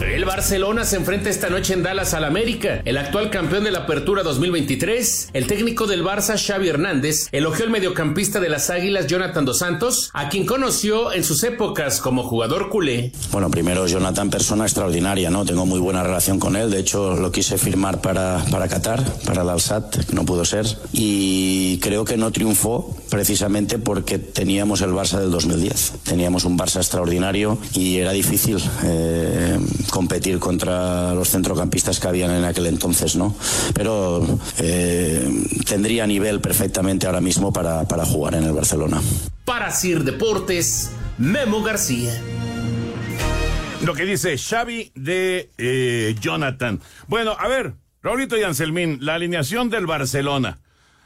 El 0.00 0.24
Barcelona 0.24 0.84
se 0.84 0.96
enfrenta 0.96 1.28
esta 1.28 1.50
noche 1.50 1.74
en 1.74 1.82
Dallas 1.82 2.14
al 2.14 2.24
América. 2.24 2.80
El 2.84 2.96
actual 2.96 3.30
campeón 3.30 3.64
de 3.64 3.70
la 3.70 3.80
Apertura 3.80 4.22
2023, 4.22 5.28
el 5.34 5.46
técnico 5.46 5.86
del 5.86 6.02
Barça 6.02 6.38
Xavi 6.38 6.68
Hernández, 6.68 7.28
elogió 7.32 7.66
al 7.66 7.70
mediocampista 7.70 8.40
de 8.40 8.48
las 8.48 8.70
Águilas 8.70 9.06
Jonathan 9.06 9.44
Dos 9.44 9.58
Santos, 9.58 10.10
a 10.14 10.30
quien 10.30 10.46
conoció 10.46 11.12
en 11.12 11.22
sus 11.22 11.44
épocas 11.44 12.00
como 12.00 12.22
jugador 12.22 12.70
culé. 12.70 13.12
Bueno, 13.30 13.50
primero 13.50 13.86
Jonathan 13.86 14.30
persona 14.30 14.64
extraordinaria, 14.64 15.30
¿no? 15.30 15.44
Tengo 15.44 15.66
muy 15.66 15.80
buena 15.80 16.02
relación 16.02 16.38
con 16.38 16.56
él, 16.56 16.70
de 16.70 16.78
hecho 16.80 17.16
lo 17.16 17.30
quise 17.30 17.58
firmar 17.58 18.00
para, 18.00 18.42
para 18.50 18.68
Qatar, 18.68 19.04
para 19.26 19.42
el 19.42 19.50
Alsat, 19.50 20.10
no 20.12 20.24
pudo 20.24 20.44
ser, 20.44 20.66
y 20.92 21.78
creo 21.78 22.04
que 22.04 22.16
no 22.16 22.32
triunfó 22.32 22.96
precisamente 23.10 23.78
porque 23.78 24.18
teníamos 24.18 24.80
el 24.80 24.92
Barça 24.92 25.18
del 25.18 25.30
2010. 25.30 25.92
Teníamos 26.04 26.44
un 26.44 26.56
Barça 26.56 26.76
extraordinario 26.76 27.58
y 27.74 27.98
era 27.98 28.12
difícil 28.12 28.58
eh, 28.84 29.58
competir 29.90 30.38
contra 30.38 31.12
los 31.12 31.28
centrocampistas 31.30 32.00
que 32.00 32.08
habían 32.08 32.30
en 32.30 32.44
aquel 32.44 32.66
entonces, 32.66 33.16
¿no? 33.16 33.34
Pero 33.74 34.24
eh, 34.58 35.28
tendría 35.66 36.06
nivel 36.06 36.40
perfectamente 36.40 37.06
ahora 37.06 37.20
mismo 37.20 37.52
para, 37.52 37.86
para 37.86 38.06
jugar 38.06 38.36
en 38.36 38.44
el 38.44 38.52
Barcelona. 38.52 39.02
Para 39.44 39.70
Sir 39.70 40.04
Deportes, 40.04 40.90
Memo 41.18 41.62
García. 41.62 42.12
Lo 43.84 43.94
que 43.94 44.04
dice 44.04 44.36
Xavi 44.36 44.92
de 44.94 45.50
eh, 45.58 46.14
Jonathan. 46.20 46.80
Bueno, 47.08 47.34
a 47.38 47.48
ver, 47.48 47.74
Raulito 48.02 48.36
y 48.36 48.42
Anselmín, 48.42 48.98
la 49.00 49.14
alineación 49.14 49.70
del 49.70 49.86
Barcelona. 49.86 50.58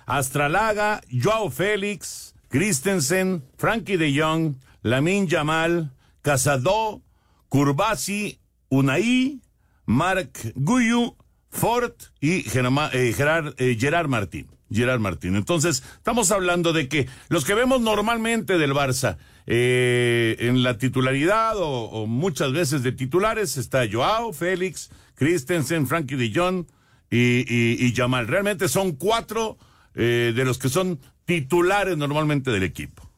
Astralaga, 0.06 1.00
Joao 1.10 1.50
Félix, 1.50 2.34
Christensen, 2.48 3.42
Frankie 3.56 3.96
de 3.96 4.12
Jong, 4.12 4.56
Lamin 4.82 5.26
Yamal, 5.26 5.90
Casado, 6.22 7.02
Curbasi, 7.48 8.38
Unai, 8.68 9.40
Marc 9.86 10.52
Guyu, 10.54 11.16
Ford 11.50 11.94
y 12.20 12.38
eh, 12.38 13.12
Gerard, 13.14 13.54
eh, 13.58 13.76
Gerard 13.78 14.08
Martín. 14.08 14.48
Gerard 14.70 15.00
Martín. 15.00 15.36
Entonces, 15.36 15.82
estamos 15.96 16.30
hablando 16.30 16.72
de 16.72 16.88
que 16.88 17.06
los 17.28 17.44
que 17.44 17.54
vemos 17.54 17.80
normalmente 17.80 18.58
del 18.58 18.72
Barça 18.72 19.18
eh, 19.46 20.36
en 20.40 20.62
la 20.62 20.78
titularidad 20.78 21.54
o, 21.56 22.06
muchas 22.06 22.52
veces 22.52 22.82
de 22.82 22.92
titulares 22.92 23.56
está 23.56 23.84
Joao, 23.90 24.32
Félix, 24.32 24.90
Christensen, 25.14 25.86
Frankie 25.86 26.16
de 26.16 26.32
Jong 26.34 26.66
y, 27.10 27.86
y, 27.86 27.94
Jamal. 27.94 28.26
Realmente 28.26 28.68
son 28.68 28.92
cuatro 28.92 29.58
de 29.94 30.44
los 30.44 30.58
que 30.58 30.68
son 30.68 30.98
titulares 31.24 31.96
normalmente 31.96 32.50
del 32.50 32.64
equipo. 32.64 33.08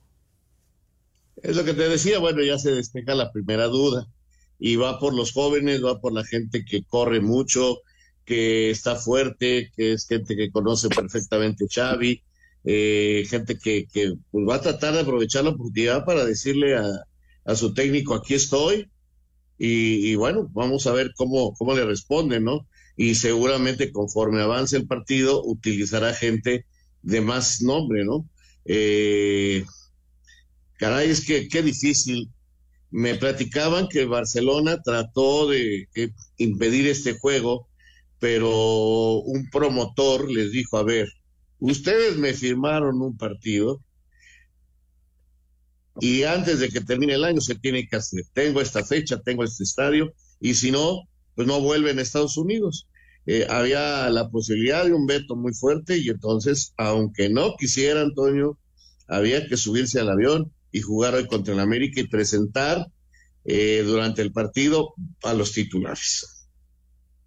Es 1.42 1.56
lo 1.56 1.64
que 1.64 1.74
te 1.74 1.88
decía, 1.88 2.18
bueno, 2.18 2.42
ya 2.42 2.58
se 2.58 2.72
despeja 2.72 3.14
la 3.14 3.32
primera 3.32 3.66
duda 3.66 4.06
y 4.58 4.76
va 4.76 4.98
por 4.98 5.14
los 5.14 5.32
jóvenes, 5.32 5.84
va 5.84 6.00
por 6.00 6.12
la 6.12 6.24
gente 6.24 6.64
que 6.64 6.82
corre 6.82 7.20
mucho, 7.20 7.80
que 8.24 8.70
está 8.70 8.96
fuerte, 8.96 9.70
que 9.76 9.92
es 9.92 10.06
gente 10.06 10.34
que 10.36 10.50
conoce 10.50 10.88
perfectamente 10.88 11.66
Xavi, 11.72 12.22
eh, 12.64 13.24
gente 13.28 13.58
que, 13.58 13.86
que 13.86 14.14
pues, 14.30 14.48
va 14.48 14.56
a 14.56 14.60
tratar 14.60 14.94
de 14.94 15.00
aprovechar 15.00 15.44
la 15.44 15.50
oportunidad 15.50 16.04
para 16.04 16.24
decirle 16.24 16.76
a, 16.76 16.84
a 17.44 17.54
su 17.54 17.74
técnico, 17.74 18.14
aquí 18.14 18.34
estoy, 18.34 18.90
y, 19.58 20.10
y, 20.10 20.14
bueno, 20.16 20.50
vamos 20.52 20.86
a 20.86 20.92
ver 20.92 21.12
cómo, 21.16 21.54
cómo 21.54 21.74
le 21.74 21.84
responde, 21.84 22.40
¿no? 22.40 22.66
Y 22.96 23.14
seguramente 23.14 23.92
conforme 23.92 24.40
avance 24.40 24.76
el 24.76 24.86
partido, 24.86 25.44
utilizará 25.44 26.14
gente 26.14 26.66
de 27.02 27.20
más 27.20 27.62
nombre, 27.62 28.04
¿no? 28.04 28.28
Eh, 28.64 29.64
caray, 30.78 31.10
es 31.10 31.24
que 31.24 31.48
qué 31.48 31.62
difícil 31.62 32.30
me 32.90 33.14
platicaban 33.14 33.88
que 33.88 34.06
Barcelona 34.06 34.80
trató 34.82 35.48
de 35.48 35.88
impedir 36.38 36.86
este 36.86 37.18
juego, 37.18 37.68
pero 38.18 39.18
un 39.18 39.50
promotor 39.50 40.30
les 40.30 40.52
dijo, 40.52 40.78
a 40.78 40.82
ver, 40.82 41.08
ustedes 41.58 42.16
me 42.16 42.32
firmaron 42.32 43.02
un 43.02 43.16
partido 43.16 43.82
y 46.00 46.24
antes 46.24 46.58
de 46.60 46.68
que 46.68 46.80
termine 46.80 47.14
el 47.14 47.24
año 47.24 47.40
se 47.40 47.54
tiene 47.54 47.86
que 47.86 47.96
hacer. 47.96 48.24
Tengo 48.32 48.60
esta 48.60 48.84
fecha, 48.84 49.20
tengo 49.20 49.44
este 49.44 49.64
estadio 49.64 50.12
y 50.40 50.54
si 50.54 50.70
no, 50.70 51.02
pues 51.36 51.46
no 51.46 51.60
vuelven 51.60 51.98
a 51.98 52.02
Estados 52.02 52.36
Unidos. 52.36 52.88
Eh, 53.26 53.46
había 53.48 54.08
la 54.10 54.28
posibilidad 54.30 54.84
de 54.84 54.92
un 54.94 55.06
veto 55.06 55.36
muy 55.36 55.52
fuerte 55.54 55.98
y 55.98 56.08
entonces, 56.08 56.72
aunque 56.76 57.28
no 57.28 57.54
quisiera, 57.56 58.00
Antonio, 58.00 58.58
había 59.06 59.46
que 59.46 59.56
subirse 59.56 60.00
al 60.00 60.10
avión 60.10 60.52
y 60.72 60.80
jugar 60.80 61.14
hoy 61.14 61.26
contra 61.26 61.54
el 61.54 61.60
América 61.60 62.00
y 62.00 62.08
presentar 62.08 62.86
eh, 63.44 63.82
durante 63.86 64.22
el 64.22 64.32
partido 64.32 64.94
a 65.22 65.34
los 65.34 65.52
titulares. 65.52 66.48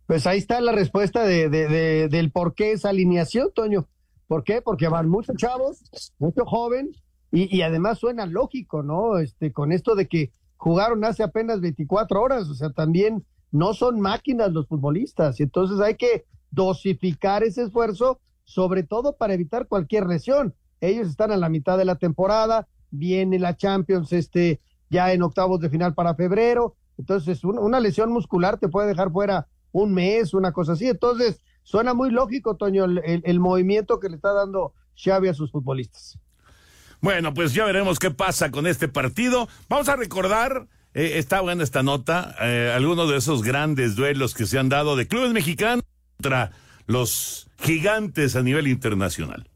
Pues 0.07 0.25
ahí 0.25 0.39
está 0.39 0.59
la 0.59 0.71
respuesta 0.71 1.23
de, 1.23 1.49
de- 1.49 1.67
de- 1.67 2.07
del 2.09 2.31
por 2.31 2.55
qué 2.55 2.71
esa 2.71 2.89
alineación, 2.89 3.51
Toño. 3.53 3.87
¿Por 4.27 4.43
qué? 4.43 4.61
Porque 4.61 4.87
van 4.87 5.09
muchos 5.09 5.35
chavos, 5.37 5.79
mucho 6.17 6.45
joven, 6.45 6.91
y, 7.31 7.55
y 7.55 7.61
además 7.61 7.99
suena 7.99 8.25
lógico, 8.25 8.83
¿no? 8.83 9.17
Este, 9.19 9.51
con 9.51 9.71
esto 9.71 9.95
de 9.95 10.07
que 10.07 10.31
jugaron 10.57 11.03
hace 11.05 11.23
apenas 11.23 11.61
24 11.61 12.21
horas, 12.21 12.47
o 12.49 12.53
sea, 12.55 12.71
también 12.71 13.25
no 13.51 13.73
son 13.73 13.99
máquinas 13.99 14.51
los 14.51 14.67
futbolistas, 14.67 15.39
y 15.39 15.43
entonces 15.43 15.79
hay 15.79 15.95
que 15.95 16.25
dosificar 16.51 17.43
ese 17.43 17.63
esfuerzo, 17.63 18.19
sobre 18.43 18.83
todo 18.83 19.15
para 19.17 19.33
evitar 19.33 19.67
cualquier 19.67 20.05
lesión. 20.07 20.55
Ellos 20.81 21.07
están 21.07 21.31
a 21.31 21.37
la 21.37 21.49
mitad 21.49 21.77
de 21.77 21.85
la 21.85 21.95
temporada, 21.95 22.67
viene 22.91 23.37
la 23.39 23.55
Champions 23.55 24.13
este 24.13 24.59
ya 24.89 25.13
en 25.13 25.21
octavos 25.21 25.59
de 25.59 25.69
final 25.69 25.93
para 25.93 26.15
febrero, 26.15 26.75
entonces 26.97 27.43
un- 27.43 27.59
una 27.59 27.79
lesión 27.79 28.11
muscular 28.11 28.57
te 28.57 28.67
puede 28.69 28.87
dejar 28.87 29.11
fuera 29.11 29.47
un 29.71 29.93
mes, 29.93 30.33
una 30.33 30.51
cosa 30.51 30.73
así. 30.73 30.87
Entonces, 30.87 31.41
suena 31.61 31.93
muy 31.93 32.09
lógico, 32.09 32.55
Toño, 32.55 32.85
el- 32.85 33.21
el 33.23 33.39
movimiento 33.39 33.99
que 33.99 34.09
le 34.09 34.15
está 34.15 34.33
dando 34.33 34.73
Xavi 34.95 35.27
a 35.27 35.33
sus 35.35 35.51
futbolistas. 35.51 36.17
Bueno, 37.01 37.33
pues 37.33 37.53
ya 37.53 37.65
veremos 37.65 37.99
qué 37.99 38.09
pasa 38.11 38.49
con 38.51 38.65
este 38.67 38.87
partido. 38.87 39.47
Vamos 39.69 39.87
a 39.87 39.95
recordar, 39.95 40.67
eh, 40.93 41.13
está 41.17 41.41
buena 41.41 41.63
esta 41.63 41.83
nota, 41.83 42.35
eh, 42.41 42.71
algunos 42.75 43.09
de 43.09 43.17
esos 43.17 43.43
grandes 43.43 43.95
duelos 43.95 44.33
que 44.33 44.45
se 44.45 44.57
han 44.57 44.69
dado 44.69 44.95
de 44.95 45.07
clubes 45.07 45.31
mexicanos 45.31 45.83
contra 46.17 46.51
los 46.87 47.47
gigantes 47.61 48.35
a 48.35 48.41
nivel 48.41 48.67
internacional. 48.67 49.48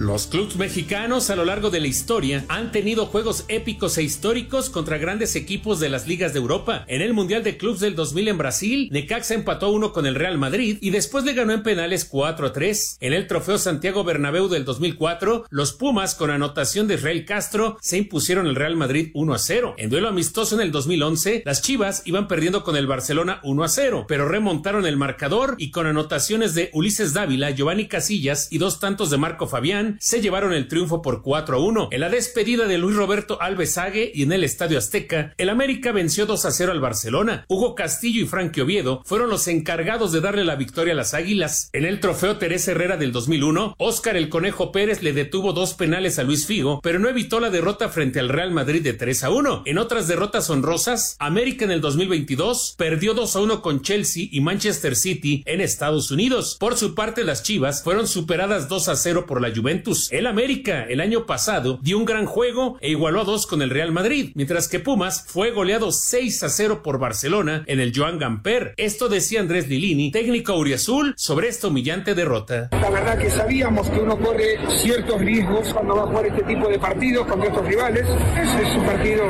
Los 0.00 0.28
clubes 0.28 0.56
mexicanos 0.56 1.28
a 1.28 1.36
lo 1.36 1.44
largo 1.44 1.68
de 1.68 1.78
la 1.78 1.86
historia 1.86 2.46
han 2.48 2.72
tenido 2.72 3.04
juegos 3.04 3.44
épicos 3.48 3.98
e 3.98 4.02
históricos 4.02 4.70
contra 4.70 4.96
grandes 4.96 5.36
equipos 5.36 5.78
de 5.78 5.90
las 5.90 6.08
ligas 6.08 6.32
de 6.32 6.38
Europa. 6.38 6.86
En 6.88 7.02
el 7.02 7.12
Mundial 7.12 7.44
de 7.44 7.58
Clubs 7.58 7.80
del 7.80 7.96
2000 7.96 8.28
en 8.28 8.38
Brasil, 8.38 8.88
Necaxa 8.92 9.34
empató 9.34 9.70
uno 9.70 9.92
con 9.92 10.06
el 10.06 10.14
Real 10.14 10.38
Madrid 10.38 10.78
y 10.80 10.88
después 10.88 11.24
le 11.24 11.34
ganó 11.34 11.52
en 11.52 11.62
penales 11.62 12.06
4 12.06 12.46
a 12.46 12.52
3. 12.54 12.96
En 13.00 13.12
el 13.12 13.26
Trofeo 13.26 13.58
Santiago 13.58 14.02
Bernabéu 14.02 14.48
del 14.48 14.64
2004, 14.64 15.44
los 15.50 15.74
Pumas 15.74 16.14
con 16.14 16.30
anotación 16.30 16.88
de 16.88 16.94
Israel 16.94 17.26
Castro 17.26 17.76
se 17.82 17.98
impusieron 17.98 18.46
al 18.46 18.56
Real 18.56 18.76
Madrid 18.76 19.10
1 19.12 19.34
a 19.34 19.38
0. 19.38 19.74
En 19.76 19.90
duelo 19.90 20.08
amistoso 20.08 20.54
en 20.54 20.62
el 20.62 20.72
2011, 20.72 21.42
las 21.44 21.60
Chivas 21.60 22.04
iban 22.06 22.26
perdiendo 22.26 22.64
con 22.64 22.74
el 22.74 22.86
Barcelona 22.86 23.40
1 23.42 23.64
a 23.64 23.68
0, 23.68 24.06
pero 24.08 24.26
remontaron 24.26 24.86
el 24.86 24.96
marcador 24.96 25.56
y 25.58 25.70
con 25.70 25.86
anotaciones 25.86 26.54
de 26.54 26.70
Ulises 26.72 27.12
Dávila, 27.12 27.50
Giovanni 27.50 27.86
Casillas 27.86 28.50
y 28.50 28.56
dos 28.56 28.80
tantos 28.80 29.10
de 29.10 29.18
Marco 29.18 29.46
Fabián 29.46 29.89
se 30.00 30.20
llevaron 30.20 30.52
el 30.52 30.68
triunfo 30.68 31.02
por 31.02 31.22
4 31.22 31.56
a 31.56 31.60
1. 31.60 31.88
En 31.92 32.00
la 32.00 32.08
despedida 32.08 32.66
de 32.66 32.78
Luis 32.78 32.96
Roberto 32.96 33.40
Alves 33.40 33.74
Sague 33.74 34.10
y 34.14 34.22
en 34.22 34.32
el 34.32 34.44
Estadio 34.44 34.78
Azteca, 34.78 35.34
el 35.38 35.48
América 35.48 35.92
venció 35.92 36.26
2 36.26 36.44
a 36.44 36.50
0 36.50 36.72
al 36.72 36.80
Barcelona. 36.80 37.44
Hugo 37.48 37.74
Castillo 37.74 38.22
y 38.22 38.26
Frankie 38.26 38.60
Oviedo 38.60 39.02
fueron 39.04 39.30
los 39.30 39.48
encargados 39.48 40.12
de 40.12 40.20
darle 40.20 40.44
la 40.44 40.56
victoria 40.56 40.92
a 40.92 40.96
las 40.96 41.14
Águilas. 41.14 41.70
En 41.72 41.84
el 41.84 42.00
trofeo 42.00 42.36
Teresa 42.36 42.72
Herrera 42.72 42.96
del 42.96 43.12
2001, 43.12 43.74
Óscar 43.78 44.16
el 44.16 44.28
Conejo 44.28 44.72
Pérez 44.72 45.02
le 45.02 45.12
detuvo 45.12 45.52
dos 45.52 45.74
penales 45.74 46.18
a 46.18 46.22
Luis 46.22 46.46
Figo, 46.46 46.80
pero 46.82 46.98
no 46.98 47.08
evitó 47.08 47.40
la 47.40 47.50
derrota 47.50 47.88
frente 47.88 48.20
al 48.20 48.28
Real 48.28 48.50
Madrid 48.50 48.82
de 48.82 48.92
3 48.92 49.24
a 49.24 49.30
1. 49.30 49.62
En 49.66 49.78
otras 49.78 50.08
derrotas 50.08 50.50
honrosas, 50.50 51.16
América 51.18 51.64
en 51.64 51.70
el 51.70 51.80
2022 51.80 52.74
perdió 52.76 53.14
2 53.14 53.36
a 53.36 53.40
1 53.40 53.62
con 53.62 53.82
Chelsea 53.82 54.28
y 54.30 54.40
Manchester 54.40 54.96
City 54.96 55.42
en 55.46 55.60
Estados 55.60 56.10
Unidos. 56.10 56.56
Por 56.58 56.76
su 56.76 56.94
parte, 56.94 57.24
las 57.24 57.42
Chivas 57.42 57.82
fueron 57.82 58.06
superadas 58.06 58.68
2 58.68 58.88
a 58.88 58.96
0 58.96 59.24
por 59.26 59.40
la 59.40 59.52
Juventus. 59.54 59.69
El 60.10 60.26
América 60.26 60.84
el 60.88 61.00
año 61.00 61.26
pasado 61.26 61.78
dio 61.80 61.96
un 61.96 62.04
gran 62.04 62.26
juego 62.26 62.76
e 62.80 62.90
igualó 62.90 63.20
a 63.20 63.24
2 63.24 63.46
con 63.46 63.62
el 63.62 63.70
Real 63.70 63.92
Madrid, 63.92 64.32
mientras 64.34 64.66
que 64.66 64.80
Pumas 64.80 65.24
fue 65.28 65.52
goleado 65.52 65.92
6 65.92 66.42
a 66.42 66.48
0 66.48 66.82
por 66.82 66.98
Barcelona 66.98 67.62
en 67.68 67.78
el 67.78 67.92
Joan 67.94 68.18
Gamper. 68.18 68.74
Esto 68.76 69.08
decía 69.08 69.38
Andrés 69.38 69.68
Lilini, 69.68 70.10
técnico 70.10 70.54
auriazul, 70.54 71.14
sobre 71.16 71.46
esta 71.48 71.68
humillante 71.68 72.16
derrota. 72.16 72.68
La 72.72 72.90
verdad 72.90 73.16
que 73.16 73.30
sabíamos 73.30 73.88
que 73.90 74.00
uno 74.00 74.18
corre 74.18 74.58
ciertos 74.82 75.20
riesgos 75.20 75.72
cuando 75.72 75.94
va 75.94 76.02
a 76.02 76.06
jugar 76.06 76.26
este 76.26 76.42
tipo 76.42 76.68
de 76.68 76.78
partidos 76.78 77.26
contra 77.28 77.48
estos 77.48 77.64
rivales. 77.64 78.06
Ese 78.08 78.62
es 78.62 78.76
un 78.76 78.84
partido 78.84 79.24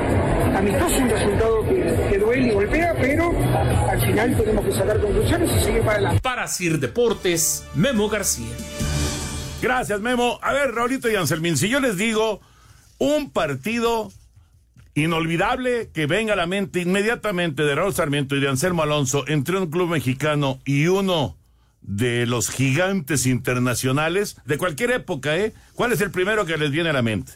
amistoso, 0.56 0.96
un 0.96 1.10
resultado 1.10 1.64
que, 1.66 2.08
que 2.10 2.18
duele 2.18 2.48
y 2.48 2.50
golpea, 2.52 2.94
pero 2.98 3.30
al 3.90 4.00
final 4.00 4.36
tenemos 4.38 4.64
que 4.64 4.72
sacar 4.72 5.00
conclusiones 5.00 5.50
y 5.54 5.60
seguir 5.60 5.82
para 5.82 5.92
adelante. 5.92 6.20
Para 6.22 6.48
Sir 6.48 6.80
Deportes, 6.80 7.66
Memo 7.74 8.08
García. 8.08 8.56
Gracias, 9.62 10.00
Memo. 10.00 10.38
A 10.42 10.54
ver, 10.54 10.72
Raulito 10.72 11.10
y 11.10 11.16
Anselmín, 11.16 11.58
si 11.58 11.68
yo 11.68 11.80
les 11.80 11.98
digo 11.98 12.40
un 12.98 13.30
partido 13.30 14.10
inolvidable 14.94 15.90
que 15.92 16.06
venga 16.06 16.32
a 16.32 16.36
la 16.36 16.46
mente 16.46 16.80
inmediatamente 16.80 17.62
de 17.62 17.74
Raúl 17.74 17.94
Sarmiento 17.94 18.36
y 18.36 18.40
de 18.40 18.48
Anselmo 18.48 18.82
Alonso 18.82 19.24
entre 19.28 19.58
un 19.58 19.70
club 19.70 19.90
mexicano 19.90 20.60
y 20.64 20.86
uno 20.86 21.36
de 21.82 22.26
los 22.26 22.50
gigantes 22.50 23.26
internacionales 23.26 24.36
de 24.46 24.58
cualquier 24.58 24.92
época, 24.92 25.36
¿eh? 25.36 25.52
¿Cuál 25.74 25.92
es 25.92 26.00
el 26.00 26.10
primero 26.10 26.46
que 26.46 26.56
les 26.56 26.70
viene 26.70 26.90
a 26.90 26.94
la 26.94 27.02
mente? 27.02 27.32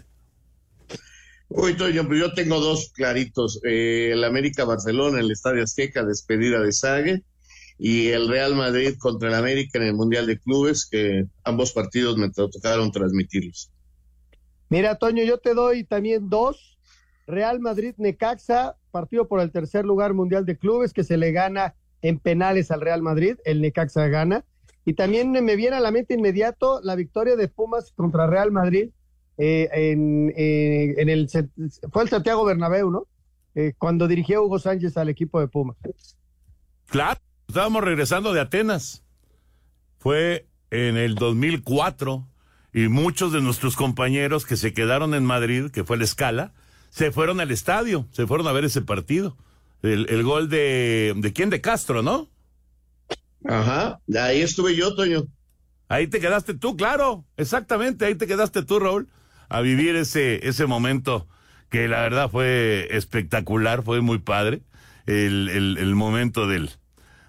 Uy, 1.49 1.75
Toño, 1.75 2.13
yo 2.15 2.33
tengo 2.33 2.59
dos 2.59 2.91
claritos. 2.95 3.61
Eh, 3.65 4.11
el 4.13 4.25
América 4.25 4.65
Barcelona 4.65 5.21
el 5.21 5.31
Estadio 5.31 5.63
Azteca, 5.63 6.05
despedida 6.05 6.61
de 6.61 6.73
Sague, 6.73 7.23
y 7.79 8.09
el 8.09 8.29
Real 8.29 8.55
Madrid 8.55 8.95
contra 8.99 9.29
el 9.29 9.35
América 9.35 9.79
en 9.79 9.85
el 9.85 9.95
Mundial 9.95 10.27
de 10.27 10.39
Clubes, 10.39 10.87
que 10.89 11.27
ambos 11.45 11.73
partidos 11.73 12.17
me 12.17 12.31
tocaron 12.31 12.93
transmitirlos. 12.93 13.71
Mira, 14.69 14.97
Toño, 14.97 15.25
yo 15.25 15.39
te 15.39 15.55
doy 15.55 15.85
también 15.85 16.29
dos. 16.29 16.79
Real 17.27 17.61
Madrid 17.61 17.95
Necaxa, 17.97 18.77
partido 18.91 19.29
por 19.29 19.41
el 19.41 19.51
tercer 19.51 19.85
lugar 19.85 20.15
mundial 20.15 20.45
de 20.45 20.59
clubes 20.59 20.93
que 20.93 21.05
se 21.05 21.17
le 21.17 21.33
gana 21.33 21.75
en 22.03 22.19
penales 22.19 22.71
al 22.71 22.83
Real 22.83 23.03
Madrid, 23.03 23.37
el 23.45 23.61
Necaxa 23.61 24.09
gana. 24.09 24.45
Y 24.85 24.93
también 24.93 25.33
me 25.33 25.57
viene 25.57 25.77
a 25.77 25.81
la 25.81 25.91
mente 25.91 26.15
inmediato 26.15 26.81
la 26.83 26.95
victoria 26.95 27.37
de 27.37 27.49
Pumas 27.49 27.93
contra 27.93 28.27
Real 28.27 28.53
Madrid 28.53 28.91
eh, 29.39 29.69
en, 29.73 30.33
eh, 30.37 30.95
en 30.99 31.09
el 31.09 31.29
fue 31.91 32.03
el 32.03 32.09
Santiago 32.09 32.45
Bernabéu, 32.45 32.91
¿no? 32.91 33.07
Eh, 33.55 33.73
cuando 33.79 34.07
dirigió 34.07 34.45
Hugo 34.45 34.59
Sánchez 34.59 34.97
al 34.97 35.09
equipo 35.09 35.41
de 35.41 35.49
Pumas. 35.49 35.77
Claro, 36.87 37.21
estábamos 37.55 37.85
regresando 37.85 38.33
de 38.33 38.41
Atenas. 38.41 39.05
Fue 40.01 40.49
en 40.73 40.97
el 40.97 41.15
2004 41.15 42.27
y 42.73 42.89
muchos 42.89 43.33
de 43.33 43.41
nuestros 43.41 43.77
compañeros 43.77 44.45
que 44.45 44.57
se 44.57 44.73
quedaron 44.73 45.15
en 45.15 45.25
Madrid, 45.25 45.71
que 45.71 45.85
fue 45.85 45.97
la 45.97 46.03
escala, 46.03 46.53
se 46.91 47.13
fueron 47.13 47.39
al 47.39 47.53
estadio, 47.53 48.09
se 48.11 48.27
fueron 48.27 48.49
a 48.49 48.53
ver 48.53 48.65
ese 48.65 48.83
partido. 48.83 49.37
El, 49.83 50.11
el 50.11 50.25
gol 50.25 50.49
de, 50.49 51.15
de 51.17 51.33
quién, 51.33 51.49
de 51.49 51.61
Castro, 51.61 52.03
¿no? 52.03 52.29
Ajá, 53.45 54.01
ahí 54.21 54.41
estuve 54.43 54.75
yo, 54.75 54.93
Toño. 54.97 55.23
Ahí 55.89 56.09
te 56.09 56.19
quedaste 56.19 56.55
tú, 56.55 56.77
claro, 56.77 57.25
exactamente, 57.37 58.05
ahí 58.05 58.17
te 58.17 58.27
quedaste 58.27 58.65
tú, 58.65 58.81
Raúl, 58.81 59.09
a 59.49 59.61
vivir 59.61 59.95
ese, 59.95 60.45
ese 60.49 60.67
momento 60.67 61.29
que 61.71 61.87
la 61.87 62.01
verdad 62.01 62.29
fue 62.29 62.89
espectacular, 62.91 63.85
fue 63.85 64.01
muy 64.01 64.19
padre, 64.19 64.63
el, 65.07 65.49
el, 65.51 65.79
el 65.79 65.95
momento 65.95 66.49
del, 66.49 66.71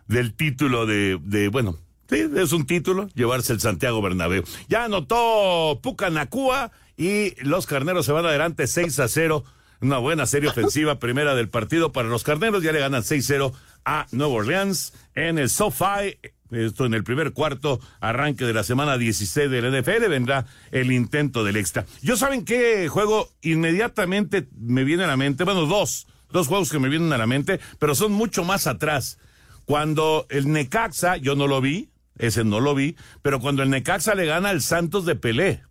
del 0.08 0.34
título 0.34 0.86
de, 0.86 1.20
de, 1.22 1.50
bueno, 1.50 1.78
sí, 2.10 2.24
es 2.36 2.52
un 2.52 2.66
título, 2.66 3.08
llevarse 3.16 3.54
el 3.54 3.60
Santiago 3.60 4.02
Bernabéu. 4.02 4.44
Ya 4.68 4.86
anotó 4.86 5.80
Pucanacúa 5.82 6.72
y 6.98 7.36
los 7.44 7.66
carneros 7.66 8.06
se 8.06 8.12
van 8.12 8.26
adelante 8.26 8.68
6 8.68 9.00
a 9.00 9.08
0. 9.08 9.44
Una 9.82 9.98
buena 9.98 10.26
serie 10.26 10.50
ofensiva 10.50 11.00
primera 11.00 11.36
del 11.36 11.50
partido 11.50 11.92
para 11.92 12.08
los 12.08 12.24
carneros. 12.24 12.64
Ya 12.64 12.72
le 12.72 12.80
ganan 12.80 13.04
6-0 13.04 13.54
a 13.84 14.08
Nueva 14.12 14.34
Orleans 14.34 14.94
en 15.14 15.38
el 15.38 15.50
SoFi. 15.50 16.18
Esto 16.52 16.86
en 16.86 16.94
el 16.94 17.04
primer 17.04 17.34
cuarto, 17.34 17.80
arranque 18.00 18.46
de 18.46 18.54
la 18.54 18.64
semana 18.64 18.98
16 18.98 19.50
del 19.50 19.82
NFL, 19.82 20.08
vendrá 20.10 20.46
el 20.72 20.92
intento 20.92 21.44
del 21.44 21.58
extra. 21.58 21.86
Yo 22.02 22.18
saben 22.18 22.46
qué 22.46 22.88
juego 22.88 23.30
inmediatamente 23.42 24.48
me 24.56 24.84
viene 24.84 25.06
a 25.06 25.08
la 25.08 25.18
mente, 25.18 25.44
bueno, 25.44 25.66
dos, 25.66 26.08
dos 26.32 26.48
juegos 26.48 26.72
que 26.72 26.78
me 26.78 26.88
vienen 26.88 27.12
a 27.14 27.18
la 27.18 27.26
mente, 27.26 27.60
pero 27.80 27.96
son 27.96 28.12
mucho 28.12 28.44
más 28.44 28.68
atrás. 28.68 29.18
Cuando 29.66 30.26
el 30.30 30.52
Necaxa, 30.52 31.18
yo 31.18 31.36
no 31.36 31.48
lo 31.48 31.60
vi, 31.62 31.90
ese 32.18 32.44
no 32.44 32.60
lo 32.60 32.76
vi, 32.76 32.96
pero 33.22 33.40
cuando 33.40 33.64
el 33.64 33.70
Necaxa 33.70 34.16
le 34.16 34.26
gana 34.26 34.50
al 34.50 34.62
Santos 34.62 35.06
de 35.06 35.16
Pelé. 35.16 35.64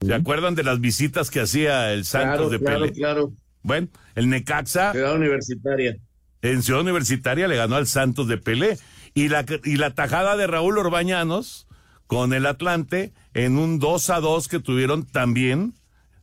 ¿Se 0.00 0.14
acuerdan 0.14 0.54
de 0.54 0.62
las 0.64 0.80
visitas 0.80 1.30
que 1.30 1.40
hacía 1.40 1.92
el 1.92 2.04
Santos 2.04 2.48
Claro, 2.48 2.50
de 2.50 2.58
claro, 2.58 2.80
Pelé? 2.80 2.92
claro. 2.92 3.32
Bueno, 3.62 3.88
el 4.14 4.28
Necaxa. 4.30 4.92
Ciudad 4.92 5.14
Universitaria. 5.14 5.96
En 6.42 6.62
Ciudad 6.62 6.80
Universitaria 6.80 7.46
le 7.48 7.56
ganó 7.56 7.76
al 7.76 7.86
Santos 7.86 8.26
de 8.28 8.38
Pelé. 8.38 8.78
Y 9.12 9.28
la, 9.28 9.44
y 9.64 9.76
la 9.76 9.94
tajada 9.94 10.36
de 10.36 10.46
Raúl 10.46 10.78
Orbañanos 10.78 11.66
con 12.06 12.32
el 12.32 12.46
Atlante 12.46 13.12
en 13.34 13.58
un 13.58 13.78
2 13.78 14.10
a 14.10 14.20
2 14.20 14.48
que 14.48 14.60
tuvieron 14.60 15.04
también 15.04 15.74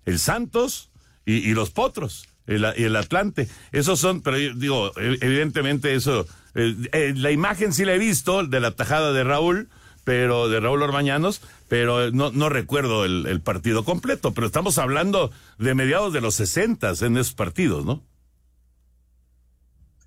el 0.06 0.20
Santos 0.20 0.90
y, 1.26 1.34
y 1.36 1.54
los 1.54 1.70
Potros, 1.70 2.28
el, 2.48 2.66
y 2.78 2.84
el 2.84 2.96
Atlante. 2.96 3.48
Esos 3.72 4.00
son, 4.00 4.22
pero 4.22 4.38
yo 4.38 4.54
digo, 4.56 4.92
e- 4.98 5.18
evidentemente 5.22 5.94
eso, 5.94 6.26
eh, 6.56 6.76
eh, 6.92 7.14
la 7.16 7.32
imagen 7.32 7.74
sí 7.74 7.86
la 7.86 7.94
he 7.94 8.00
visto, 8.00 8.44
de 8.46 8.60
la 8.60 8.72
tajada 8.72 9.14
de 9.14 9.24
Raúl, 9.24 9.70
pero 10.04 10.48
de 10.48 10.60
Raúl 10.60 10.82
Orbañanos, 10.82 11.42
pero 11.68 12.12
no, 12.12 12.32
no 12.32 12.48
recuerdo 12.48 13.04
el, 13.04 13.42
partido 13.42 13.84
completo, 13.84 14.34
pero 14.34 14.48
estamos 14.48 14.78
hablando 14.78 15.32
de 15.60 15.76
mediados 15.76 16.14
de 16.14 16.22
los 16.22 16.36
60 16.36 16.94
en 17.02 17.18
esos 17.18 17.34
partidos, 17.34 17.86
¿no? 17.86 18.02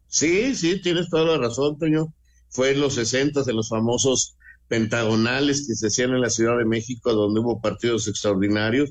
Sí, 0.09 0.57
sí, 0.57 0.81
tienes 0.81 1.09
toda 1.11 1.37
la 1.37 1.38
razón, 1.38 1.79
Toño. 1.79 2.14
Fue 2.48 2.72
en 2.72 2.81
los 2.81 2.94
60, 2.94 3.42
en 3.46 3.57
los 3.57 3.68
famosos 3.68 4.37
pentagonales 4.66 5.66
que 5.68 5.74
se 5.74 5.88
hacían 5.88 6.12
en 6.12 6.22
la 6.22 6.31
Ciudad 6.31 6.57
de 6.57 6.64
México, 6.64 7.12
donde 7.12 7.40
hubo 7.40 7.61
partidos 7.61 8.09
extraordinarios, 8.09 8.90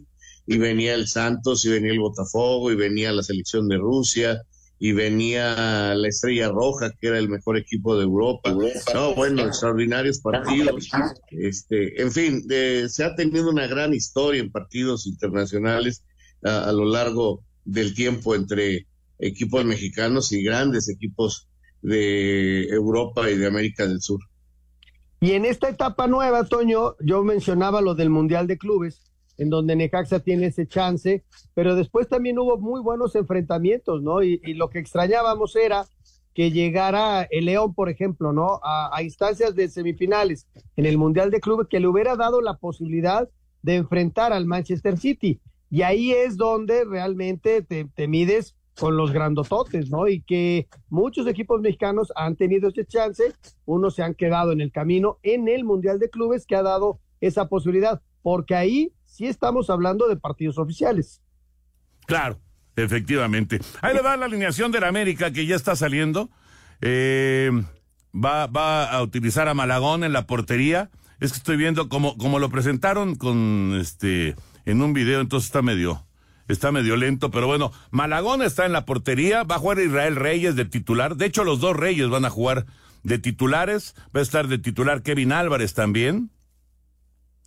y 0.49 0.57
venía 0.57 0.95
el 0.95 1.07
Santos, 1.07 1.63
y 1.63 1.69
venía 1.69 1.91
el 1.91 1.99
Botafogo, 1.99 2.71
y 2.71 2.75
venía 2.75 3.11
la 3.11 3.21
selección 3.21 3.67
de 3.67 3.77
Rusia, 3.77 4.41
y 4.79 4.93
venía 4.93 5.93
la 5.93 6.07
Estrella 6.07 6.49
Roja, 6.49 6.89
que 6.99 7.09
era 7.09 7.19
el 7.19 7.29
mejor 7.29 7.55
equipo 7.55 7.95
de 7.95 8.05
Europa. 8.05 8.55
No, 8.95 9.13
bueno, 9.13 9.43
extraordinarios 9.43 10.21
partidos. 10.21 10.89
Este, 11.29 12.01
en 12.01 12.11
fin, 12.11 12.47
de, 12.47 12.89
se 12.89 13.03
ha 13.03 13.13
tenido 13.15 13.51
una 13.51 13.67
gran 13.67 13.93
historia 13.93 14.41
en 14.41 14.51
partidos 14.51 15.05
internacionales 15.05 16.03
a, 16.43 16.67
a 16.67 16.71
lo 16.71 16.85
largo 16.85 17.43
del 17.63 17.93
tiempo 17.93 18.33
entre 18.33 18.87
equipos 19.19 19.63
mexicanos 19.65 20.31
y 20.31 20.41
grandes 20.41 20.89
equipos 20.89 21.47
de 21.83 22.63
Europa 22.69 23.29
y 23.29 23.37
de 23.37 23.45
América 23.45 23.85
del 23.85 24.01
Sur. 24.01 24.21
Y 25.21 25.33
en 25.33 25.45
esta 25.45 25.69
etapa 25.69 26.07
nueva, 26.07 26.43
Toño, 26.45 26.95
yo 27.01 27.23
mencionaba 27.23 27.81
lo 27.81 27.93
del 27.93 28.09
Mundial 28.09 28.47
de 28.47 28.57
Clubes, 28.57 29.03
en 29.39 29.49
donde 29.49 29.75
Necaxa 29.75 30.19
tiene 30.19 30.47
ese 30.47 30.67
chance, 30.67 31.23
pero 31.55 31.75
después 31.75 32.07
también 32.07 32.37
hubo 32.37 32.57
muy 32.57 32.81
buenos 32.81 33.15
enfrentamientos, 33.15 34.03
¿no? 34.03 34.21
Y, 34.21 34.37
lo 34.53 34.69
que 34.69 34.79
extrañábamos 34.79 35.55
era 35.55 35.85
que 36.35 36.51
llegara 36.51 37.23
el 37.31 37.45
León, 37.45 37.73
por 37.73 37.89
ejemplo, 37.89 38.33
¿no? 38.33 38.59
A, 38.61 38.95
a, 38.95 39.01
instancias 39.01 39.55
de 39.55 39.69
semifinales 39.69 40.45
en 40.75 40.85
el 40.85 40.97
Mundial 40.97 41.31
de 41.31 41.39
Clubes, 41.39 41.67
que 41.69 41.79
le 41.79 41.87
hubiera 41.87 42.17
dado 42.17 42.41
la 42.41 42.57
posibilidad 42.57 43.29
de 43.61 43.75
enfrentar 43.75 44.33
al 44.33 44.45
Manchester 44.45 44.97
City. 44.97 45.39
Y 45.69 45.83
ahí 45.83 46.11
es 46.11 46.35
donde 46.35 46.83
realmente 46.83 47.61
te, 47.61 47.85
te 47.85 48.07
mides 48.09 48.57
con 48.77 48.97
los 48.97 49.11
grandototes, 49.13 49.89
¿no? 49.89 50.07
Y 50.07 50.21
que 50.21 50.67
muchos 50.89 51.27
equipos 51.27 51.61
mexicanos 51.61 52.11
han 52.15 52.35
tenido 52.35 52.69
ese 52.69 52.85
chance, 52.85 53.23
unos 53.65 53.95
se 53.95 54.03
han 54.03 54.15
quedado 54.15 54.51
en 54.51 54.59
el 54.59 54.71
camino 54.71 55.17
en 55.23 55.47
el 55.47 55.63
Mundial 55.63 55.99
de 55.99 56.09
Clubes 56.09 56.45
que 56.45 56.55
ha 56.55 56.63
dado 56.63 56.99
esa 57.21 57.47
posibilidad, 57.47 58.01
porque 58.21 58.55
ahí 58.55 58.93
sí 59.09 59.25
estamos 59.27 59.69
hablando 59.69 60.07
de 60.07 60.15
partidos 60.15 60.57
oficiales. 60.57 61.21
Claro, 62.05 62.39
efectivamente. 62.75 63.59
Ahí 63.81 63.93
le 63.93 64.01
va 64.01 64.17
la 64.17 64.25
alineación 64.25 64.71
de 64.71 64.79
la 64.79 64.87
América 64.87 65.31
que 65.31 65.45
ya 65.45 65.55
está 65.55 65.75
saliendo. 65.75 66.29
Eh, 66.81 67.51
va, 68.13 68.47
va 68.47 68.85
a 68.85 69.01
utilizar 69.01 69.47
a 69.47 69.53
Malagón 69.53 70.03
en 70.03 70.13
la 70.13 70.25
portería. 70.25 70.89
Es 71.19 71.31
que 71.31 71.37
estoy 71.37 71.57
viendo 71.57 71.89
como, 71.89 72.17
como 72.17 72.39
lo 72.39 72.49
presentaron 72.49 73.15
con 73.15 73.77
este 73.79 74.35
en 74.65 74.81
un 74.81 74.93
video, 74.93 75.19
entonces 75.19 75.47
está 75.47 75.61
medio, 75.61 76.05
está 76.47 76.71
medio 76.71 76.95
lento, 76.95 77.31
pero 77.31 77.47
bueno, 77.47 77.71
Malagón 77.89 78.43
está 78.43 78.65
en 78.65 78.71
la 78.71 78.85
portería, 78.85 79.43
va 79.43 79.55
a 79.55 79.59
jugar 79.59 79.79
Israel 79.79 80.15
Reyes 80.15 80.55
de 80.55 80.65
titular. 80.65 81.15
De 81.15 81.25
hecho, 81.25 81.43
los 81.43 81.59
dos 81.59 81.75
Reyes 81.75 82.07
van 82.09 82.23
a 82.23 82.29
jugar 82.29 82.65
de 83.03 83.19
titulares. 83.19 83.95
Va 84.15 84.19
a 84.19 84.23
estar 84.23 84.47
de 84.47 84.57
titular 84.57 85.01
Kevin 85.01 85.31
Álvarez 85.31 85.73
también. 85.73 86.31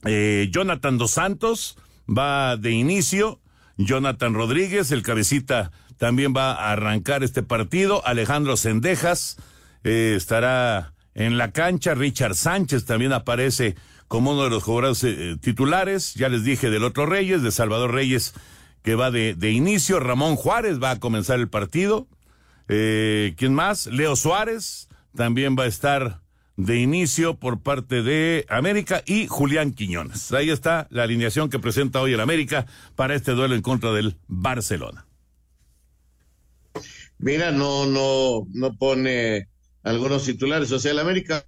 Eh, 0.05 0.49
Jonathan 0.51 0.99
Dos 0.99 1.13
Santos 1.13 1.77
va 2.09 2.57
de 2.57 2.73
inicio. 2.73 3.41
Jonathan 3.77 4.35
Rodríguez, 4.35 4.91
el 4.93 5.03
cabecita, 5.03 5.73
también 5.97 6.35
va 6.37 6.53
a 6.53 6.73
arrancar 6.73 7.23
este 7.23 7.43
partido. 7.43 8.05
Alejandro 8.07 8.57
Sendejas 8.57 9.37
eh, 9.85 10.15
estará 10.17 10.93
en 11.15 11.39
la 11.39 11.53
cancha. 11.53 11.95
Richard 11.95 12.35
Sánchez 12.35 12.85
también 12.85 13.13
aparece 13.13 13.77
como 14.09 14.33
uno 14.33 14.45
de 14.45 14.51
los 14.51 14.63
jugadores 14.63 15.03
eh, 15.05 15.37
titulares. 15.41 16.15
Ya 16.15 16.29
les 16.29 16.45
dije 16.45 16.71
del 16.71 16.85
otro 16.85 17.07
Reyes, 17.07 17.43
de 17.43 17.51
Salvador 17.51 17.93
Reyes, 17.93 18.35
que 18.83 18.95
va 18.95 19.11
de, 19.11 19.35
de 19.35 19.51
inicio. 19.53 20.01
Ramón 20.01 20.37
Juárez 20.37 20.83
va 20.83 20.91
a 20.91 21.01
comenzar 21.01 21.39
el 21.39 21.49
partido. 21.49 22.09
¿Quién 22.67 23.53
más? 23.53 23.87
Leo 23.89 24.17
Suárez 24.17 24.89
también 25.15 25.57
va 25.59 25.65
a 25.65 25.67
estar 25.67 26.22
de 26.65 26.79
inicio 26.79 27.35
por 27.35 27.61
parte 27.61 28.03
de 28.03 28.47
América 28.49 29.03
y 29.07 29.27
Julián 29.27 29.73
Quiñones. 29.73 30.33
Ahí 30.33 30.51
está 30.51 30.87
la 30.91 31.03
alineación 31.03 31.51
que 31.51 31.59
presenta 31.59 32.01
hoy 32.01 32.13
el 32.13 32.21
América 32.21 32.67
para 32.95 33.15
este 33.15 33.33
duelo 33.33 33.55
en 33.55 33.63
contra 33.63 33.93
del 33.93 34.17
Barcelona. 34.29 35.07
Mira, 37.19 37.51
no, 37.51 37.87
no, 37.87 38.47
no 38.53 38.77
pone 38.77 39.49
algunos 39.83 40.25
titulares. 40.25 40.71
O 40.73 40.79
sea, 40.79 40.93
el 40.93 40.99
América 40.99 41.45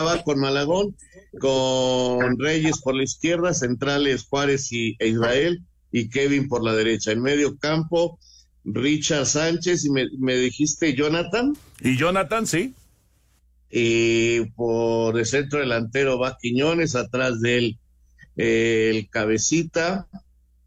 va 0.00 0.22
con 0.22 0.38
Malagón, 0.38 0.96
con 1.38 2.38
Reyes 2.38 2.80
por 2.80 2.94
la 2.94 3.04
izquierda, 3.04 3.52
centrales 3.52 4.24
Juárez 4.24 4.72
y, 4.72 4.96
e 4.98 5.08
Israel 5.08 5.62
y 5.92 6.08
Kevin 6.08 6.48
por 6.48 6.64
la 6.64 6.74
derecha. 6.74 7.12
En 7.12 7.20
medio 7.20 7.58
campo, 7.58 8.18
Richard 8.64 9.26
Sánchez 9.26 9.84
y 9.84 9.90
me, 9.90 10.06
me 10.18 10.36
dijiste 10.36 10.94
Jonathan. 10.94 11.56
Y 11.80 11.96
Jonathan, 11.96 12.46
sí. 12.46 12.74
Y 13.70 14.46
por 14.50 15.18
el 15.18 15.26
centro 15.26 15.60
delantero 15.60 16.18
va 16.18 16.36
Quiñones, 16.40 16.96
atrás 16.96 17.40
de 17.40 17.58
él 17.58 17.78
eh, 18.36 18.90
el 18.92 19.08
cabecita, 19.08 20.08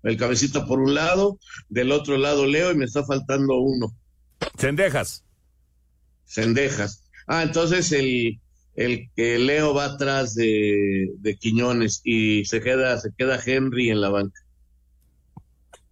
el 0.04 0.18
cabecita 0.18 0.66
por 0.66 0.80
un 0.80 0.94
lado, 0.94 1.38
del 1.70 1.92
otro 1.92 2.18
lado 2.18 2.46
Leo 2.46 2.72
y 2.72 2.76
me 2.76 2.86
está 2.86 3.04
faltando 3.04 3.58
uno. 3.58 3.94
Cendejas. 4.58 5.24
Cendejas. 6.26 7.04
Ah, 7.28 7.44
entonces 7.44 7.92
el, 7.92 8.40
el 8.76 9.10
que 9.16 9.38
Leo 9.38 9.74
va 9.74 9.86
atrás 9.86 10.34
de, 10.36 11.12
de 11.18 11.36
Quiñones 11.36 12.02
y 12.04 12.46
se 12.46 12.62
queda, 12.62 13.00
se 13.00 13.12
queda 13.18 13.40
Henry 13.44 13.90
en 13.90 14.02
la 14.02 14.10
banca. 14.10 14.40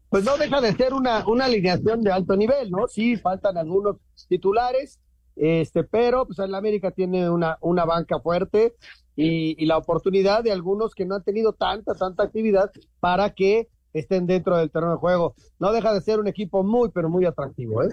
Pues 0.10 0.26
no 0.26 0.38
deja 0.38 0.60
de 0.60 0.74
ser 0.76 0.94
una, 0.94 1.26
una 1.26 1.46
alineación 1.46 2.02
de 2.02 2.12
alto 2.12 2.36
nivel, 2.36 2.70
¿no? 2.70 2.88
Sí, 2.88 3.16
faltan 3.16 3.58
algunos 3.58 3.96
titulares, 4.28 5.00
este, 5.42 5.84
pero 5.84 6.28
pues 6.28 6.38
el 6.38 6.54
América 6.54 6.92
tiene 6.92 7.28
una, 7.28 7.58
una 7.62 7.84
banca 7.84 8.20
fuerte 8.20 8.76
y, 9.16 9.56
y, 9.62 9.66
la 9.66 9.78
oportunidad 9.78 10.44
de 10.44 10.52
algunos 10.52 10.94
que 10.94 11.04
no 11.04 11.16
han 11.16 11.24
tenido 11.24 11.54
tanta, 11.54 11.96
tanta 11.96 12.22
actividad 12.24 12.72
para 13.00 13.32
que 13.32 13.68
estén 13.92 14.28
dentro 14.28 14.56
del 14.56 14.70
terreno 14.70 14.92
de 14.92 15.00
juego. 15.00 15.34
No 15.58 15.72
deja 15.72 15.94
de 15.94 16.02
ser 16.02 16.20
un 16.20 16.28
equipo 16.28 16.64
muy, 16.64 16.90
pero 16.90 17.10
muy 17.10 17.26
atractivo, 17.26 17.84
¿eh? 17.84 17.90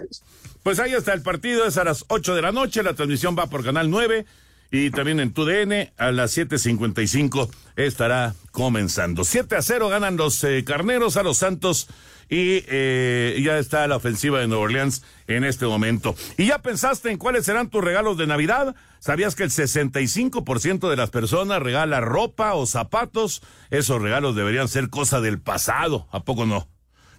Pues 0.61 0.79
ahí 0.79 0.93
está 0.93 1.13
el 1.13 1.23
partido, 1.23 1.65
es 1.65 1.77
a 1.79 1.83
las 1.83 2.05
8 2.07 2.35
de 2.35 2.41
la 2.43 2.51
noche, 2.51 2.83
la 2.83 2.93
transmisión 2.93 3.35
va 3.37 3.47
por 3.47 3.63
Canal 3.63 3.89
9 3.89 4.27
y 4.71 4.91
también 4.91 5.19
en 5.19 5.33
TUDN 5.33 5.91
a 5.97 6.11
las 6.11 6.37
7.55 6.37 7.49
estará 7.75 8.35
comenzando. 8.51 9.23
7 9.23 9.55
a 9.55 9.61
0 9.61 9.89
ganan 9.89 10.17
los 10.17 10.43
eh, 10.43 10.63
carneros 10.63 11.17
a 11.17 11.23
los 11.23 11.37
Santos 11.37 11.87
y 12.29 12.63
eh, 12.67 13.41
ya 13.43 13.57
está 13.57 13.87
la 13.87 13.95
ofensiva 13.95 14.39
de 14.39 14.47
Nueva 14.47 14.65
Orleans 14.65 15.03
en 15.27 15.43
este 15.43 15.65
momento. 15.65 16.15
¿Y 16.37 16.47
ya 16.47 16.59
pensaste 16.59 17.09
en 17.09 17.17
cuáles 17.17 17.45
serán 17.45 17.69
tus 17.69 17.83
regalos 17.83 18.17
de 18.17 18.27
Navidad? 18.27 18.75
¿Sabías 18.99 19.35
que 19.35 19.43
el 19.43 19.49
65% 19.49 20.89
de 20.89 20.95
las 20.95 21.09
personas 21.09 21.61
regala 21.61 22.01
ropa 22.01 22.53
o 22.53 22.67
zapatos? 22.67 23.41
Esos 23.71 24.01
regalos 24.01 24.35
deberían 24.35 24.67
ser 24.67 24.89
cosa 24.89 25.21
del 25.21 25.41
pasado, 25.41 26.07
¿a 26.11 26.23
poco 26.23 26.45
no? 26.45 26.67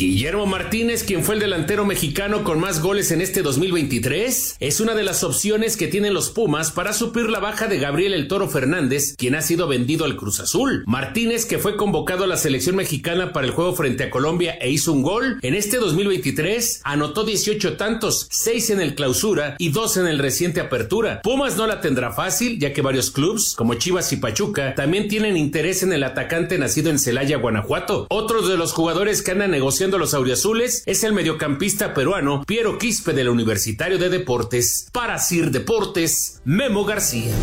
Guillermo 0.00 0.46
Martínez, 0.46 1.04
quien 1.04 1.22
fue 1.22 1.34
el 1.34 1.42
delantero 1.42 1.84
mexicano 1.84 2.42
con 2.42 2.58
más 2.58 2.80
goles 2.80 3.10
en 3.10 3.20
este 3.20 3.42
2023, 3.42 4.56
es 4.58 4.80
una 4.80 4.94
de 4.94 5.02
las 5.02 5.22
opciones 5.22 5.76
que 5.76 5.88
tienen 5.88 6.14
los 6.14 6.30
Pumas 6.30 6.70
para 6.70 6.94
suplir 6.94 7.28
la 7.28 7.38
baja 7.38 7.66
de 7.66 7.78
Gabriel 7.78 8.14
El 8.14 8.26
Toro 8.26 8.48
Fernández, 8.48 9.14
quien 9.18 9.34
ha 9.34 9.42
sido 9.42 9.68
vendido 9.68 10.06
al 10.06 10.16
Cruz 10.16 10.40
Azul. 10.40 10.84
Martínez, 10.86 11.44
que 11.44 11.58
fue 11.58 11.76
convocado 11.76 12.24
a 12.24 12.26
la 12.26 12.38
selección 12.38 12.76
mexicana 12.76 13.34
para 13.34 13.46
el 13.46 13.52
juego 13.52 13.74
frente 13.74 14.04
a 14.04 14.10
Colombia 14.10 14.54
e 14.58 14.70
hizo 14.70 14.94
un 14.94 15.02
gol, 15.02 15.38
en 15.42 15.54
este 15.54 15.76
2023 15.76 16.80
anotó 16.82 17.24
18 17.24 17.76
tantos, 17.76 18.26
6 18.30 18.70
en 18.70 18.80
el 18.80 18.94
clausura 18.94 19.56
y 19.58 19.68
2 19.68 19.98
en 19.98 20.06
el 20.06 20.18
reciente 20.18 20.62
apertura. 20.62 21.20
Pumas 21.22 21.58
no 21.58 21.66
la 21.66 21.82
tendrá 21.82 22.10
fácil, 22.10 22.58
ya 22.58 22.72
que 22.72 22.80
varios 22.80 23.10
clubes, 23.10 23.52
como 23.54 23.74
Chivas 23.74 24.10
y 24.14 24.16
Pachuca, 24.16 24.74
también 24.74 25.08
tienen 25.08 25.36
interés 25.36 25.82
en 25.82 25.92
el 25.92 26.04
atacante 26.04 26.56
nacido 26.56 26.88
en 26.88 26.98
Celaya, 26.98 27.36
Guanajuato. 27.36 28.06
Otros 28.08 28.48
de 28.48 28.56
los 28.56 28.72
jugadores 28.72 29.20
que 29.20 29.32
andan 29.32 29.50
negociando 29.50 29.89
los 29.98 30.14
auriazules 30.14 30.82
es 30.86 31.04
el 31.04 31.12
mediocampista 31.12 31.94
peruano 31.94 32.44
Piero 32.46 32.78
Quispe 32.78 33.12
del 33.12 33.28
Universitario 33.28 33.98
de 33.98 34.08
Deportes. 34.08 34.88
Para 34.92 35.18
Sir 35.18 35.50
Deportes, 35.50 36.40
Memo 36.44 36.84
García. 36.84 37.34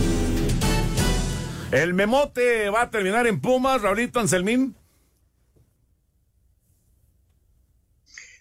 El 1.71 1.93
memote 1.93 2.69
va 2.69 2.83
a 2.83 2.89
terminar 2.89 3.27
en 3.27 3.41
Pumas, 3.41 3.81
Raulito 3.81 4.19
Anselmín. 4.19 4.75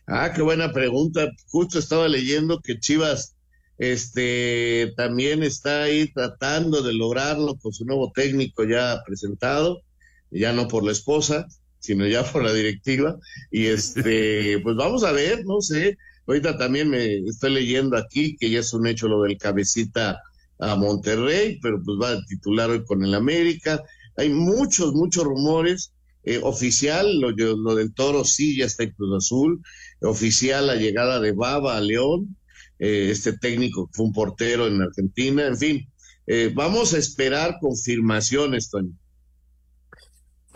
Ah, 0.07 0.33
qué 0.35 0.43
buena 0.43 0.73
pregunta. 0.73 1.29
Justo 1.49 1.79
estaba 1.79 2.07
leyendo 2.09 2.61
que 2.61 2.79
Chivas 2.79 3.37
este 3.79 4.95
también 4.97 5.43
está 5.43 5.83
ahí 5.83 6.11
tratando 6.13 6.83
de 6.83 6.95
lograrlo 6.95 7.57
con 7.57 7.73
su 7.73 7.85
nuevo 7.85 8.11
técnico 8.15 8.65
ya 8.65 9.03
presentado, 9.05 9.83
ya 10.31 10.53
no 10.53 10.67
por 10.69 10.83
la 10.85 10.93
esposa, 10.93 11.47
sino 11.87 12.07
ya 12.07 12.25
por 12.25 12.45
la 12.45 12.53
directiva. 12.53 13.19
Y 13.51 13.67
este, 13.67 14.59
pues 14.63 14.77
vamos 14.77 15.05
a 15.05 15.13
ver, 15.13 15.45
no 15.45 15.61
sé. 15.61 15.97
Ahorita 16.27 16.59
también 16.59 16.91
me 16.91 17.19
estoy 17.19 17.53
leyendo 17.53 17.97
aquí 17.97 18.37
que 18.37 18.51
ya 18.51 18.61
es 18.61 18.73
un 18.75 18.87
hecho 18.87 19.09
lo 19.09 19.23
del 19.23 19.39
cabecita 19.39 20.21
a 20.59 20.77
Monterrey, 20.77 21.59
pero 21.63 21.81
pues 21.83 21.99
va 22.01 22.11
a 22.13 22.25
titular 22.27 22.71
hoy 22.71 22.85
con 22.85 23.05
el 23.05 23.15
América. 23.15 23.83
Hay 24.17 24.31
muchos, 24.31 24.93
muchos 24.95 25.25
rumores. 25.25 25.93
Eh, 26.29 26.41
oficial, 26.43 27.21
lo, 27.21 27.31
lo 27.31 27.77
del 27.77 27.95
Toro 27.95 28.25
sí 28.25 28.57
ya 28.57 28.65
está 28.65 28.83
en 28.83 28.91
Cruz 28.91 29.17
Azul. 29.17 29.63
Oficial 30.01 30.67
la 30.67 30.75
llegada 30.75 31.21
de 31.21 31.31
Baba 31.31 31.77
a 31.77 31.81
León. 31.81 32.37
Eh, 32.79 33.11
este 33.11 33.39
técnico 33.39 33.89
fue 33.93 34.07
un 34.07 34.13
portero 34.13 34.67
en 34.67 34.83
Argentina. 34.83 35.47
En 35.47 35.57
fin, 35.57 35.89
eh, 36.27 36.51
vamos 36.53 36.95
a 36.95 36.99
esperar 36.99 37.59
confirmaciones, 37.61 38.71
Toño. 38.71 38.93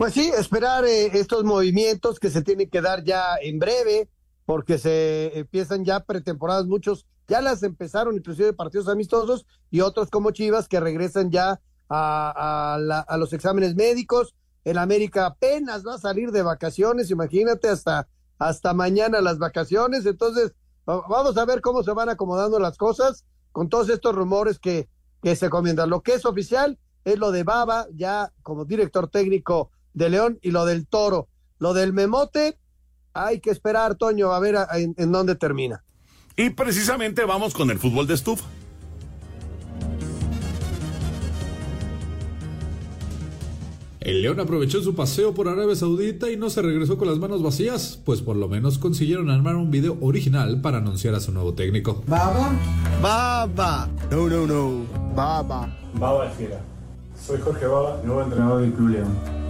Pues 0.01 0.15
sí, 0.15 0.31
esperar 0.35 0.83
eh, 0.83 1.11
estos 1.13 1.43
movimientos 1.43 2.19
que 2.19 2.31
se 2.31 2.41
tienen 2.41 2.71
que 2.71 2.81
dar 2.81 3.03
ya 3.03 3.35
en 3.39 3.59
breve, 3.59 4.09
porque 4.47 4.79
se 4.79 5.37
empiezan 5.37 5.85
ya 5.85 5.99
pretemporadas, 5.99 6.65
muchos 6.65 7.05
ya 7.27 7.39
las 7.39 7.61
empezaron, 7.61 8.15
inclusive 8.15 8.51
partidos 8.53 8.87
amistosos, 8.87 9.45
y 9.69 9.81
otros 9.81 10.09
como 10.09 10.31
Chivas 10.31 10.67
que 10.67 10.79
regresan 10.79 11.29
ya 11.29 11.61
a, 11.87 13.03
a, 13.07 13.17
los 13.17 13.31
exámenes 13.33 13.75
médicos. 13.75 14.33
El 14.63 14.79
América 14.79 15.27
apenas 15.27 15.85
va 15.85 15.93
a 15.93 15.99
salir 15.99 16.31
de 16.31 16.41
vacaciones, 16.41 17.11
imagínate, 17.11 17.69
hasta, 17.69 18.07
hasta 18.39 18.73
mañana 18.73 19.21
las 19.21 19.37
vacaciones. 19.37 20.07
Entonces, 20.07 20.55
vamos 20.87 21.37
a 21.37 21.45
ver 21.45 21.61
cómo 21.61 21.83
se 21.83 21.91
van 21.91 22.09
acomodando 22.09 22.57
las 22.57 22.75
cosas 22.75 23.23
con 23.51 23.69
todos 23.69 23.87
estos 23.89 24.15
rumores 24.15 24.57
que, 24.57 24.89
que 25.21 25.35
se 25.35 25.51
comienzan. 25.51 25.91
Lo 25.91 26.01
que 26.01 26.15
es 26.15 26.25
oficial 26.25 26.79
es 27.05 27.19
lo 27.19 27.31
de 27.31 27.43
Baba, 27.43 27.85
ya 27.93 28.33
como 28.41 28.65
director 28.65 29.07
técnico 29.07 29.69
de 29.93 30.09
León 30.09 30.39
y 30.41 30.51
lo 30.51 30.65
del 30.65 30.87
Toro. 30.87 31.27
Lo 31.59 31.73
del 31.73 31.93
Memote, 31.93 32.57
hay 33.13 33.39
que 33.39 33.51
esperar, 33.51 33.95
Toño, 33.95 34.31
a 34.31 34.39
ver 34.39 34.57
a, 34.57 34.67
en, 34.77 34.95
en, 34.97 35.11
dónde 35.11 35.35
termina. 35.35 35.83
Y 36.35 36.49
precisamente 36.51 37.25
vamos 37.25 37.53
con 37.53 37.69
el 37.69 37.77
fútbol 37.77 38.07
de 38.07 38.15
estufa. 38.15 38.45
El 44.01 44.23
León 44.23 44.39
aprovechó 44.39 44.81
su 44.81 44.95
paseo 44.95 45.35
por 45.35 45.47
Arabia 45.47 45.75
Saudita 45.75 46.31
y 46.31 46.35
no 46.35 46.49
se 46.49 46.63
regresó 46.63 46.97
con 46.97 47.07
las 47.07 47.19
manos 47.19 47.43
vacías, 47.43 47.99
pues 48.03 48.23
por 48.23 48.35
lo 48.35 48.47
menos 48.47 48.79
consiguieron 48.79 49.29
armar 49.29 49.55
un 49.55 49.69
video 49.69 49.95
original 50.01 50.59
para 50.59 50.79
anunciar 50.79 51.13
a 51.13 51.19
su 51.19 51.31
nuevo 51.31 51.53
técnico. 51.53 52.03
¿Baba? 52.07 52.51
Baba. 52.99 53.87
No, 54.09 54.27
no, 54.27 54.47
no. 54.47 54.85
Baba. 55.15 55.77
Baba 55.93 56.27
Fiera. 56.31 56.61
Soy 57.15 57.39
Jorge 57.41 57.67
Baba, 57.67 58.01
nuevo 58.03 58.23
entrenador 58.23 58.61
del 58.61 58.73
Club 58.73 58.89
León. 58.89 59.40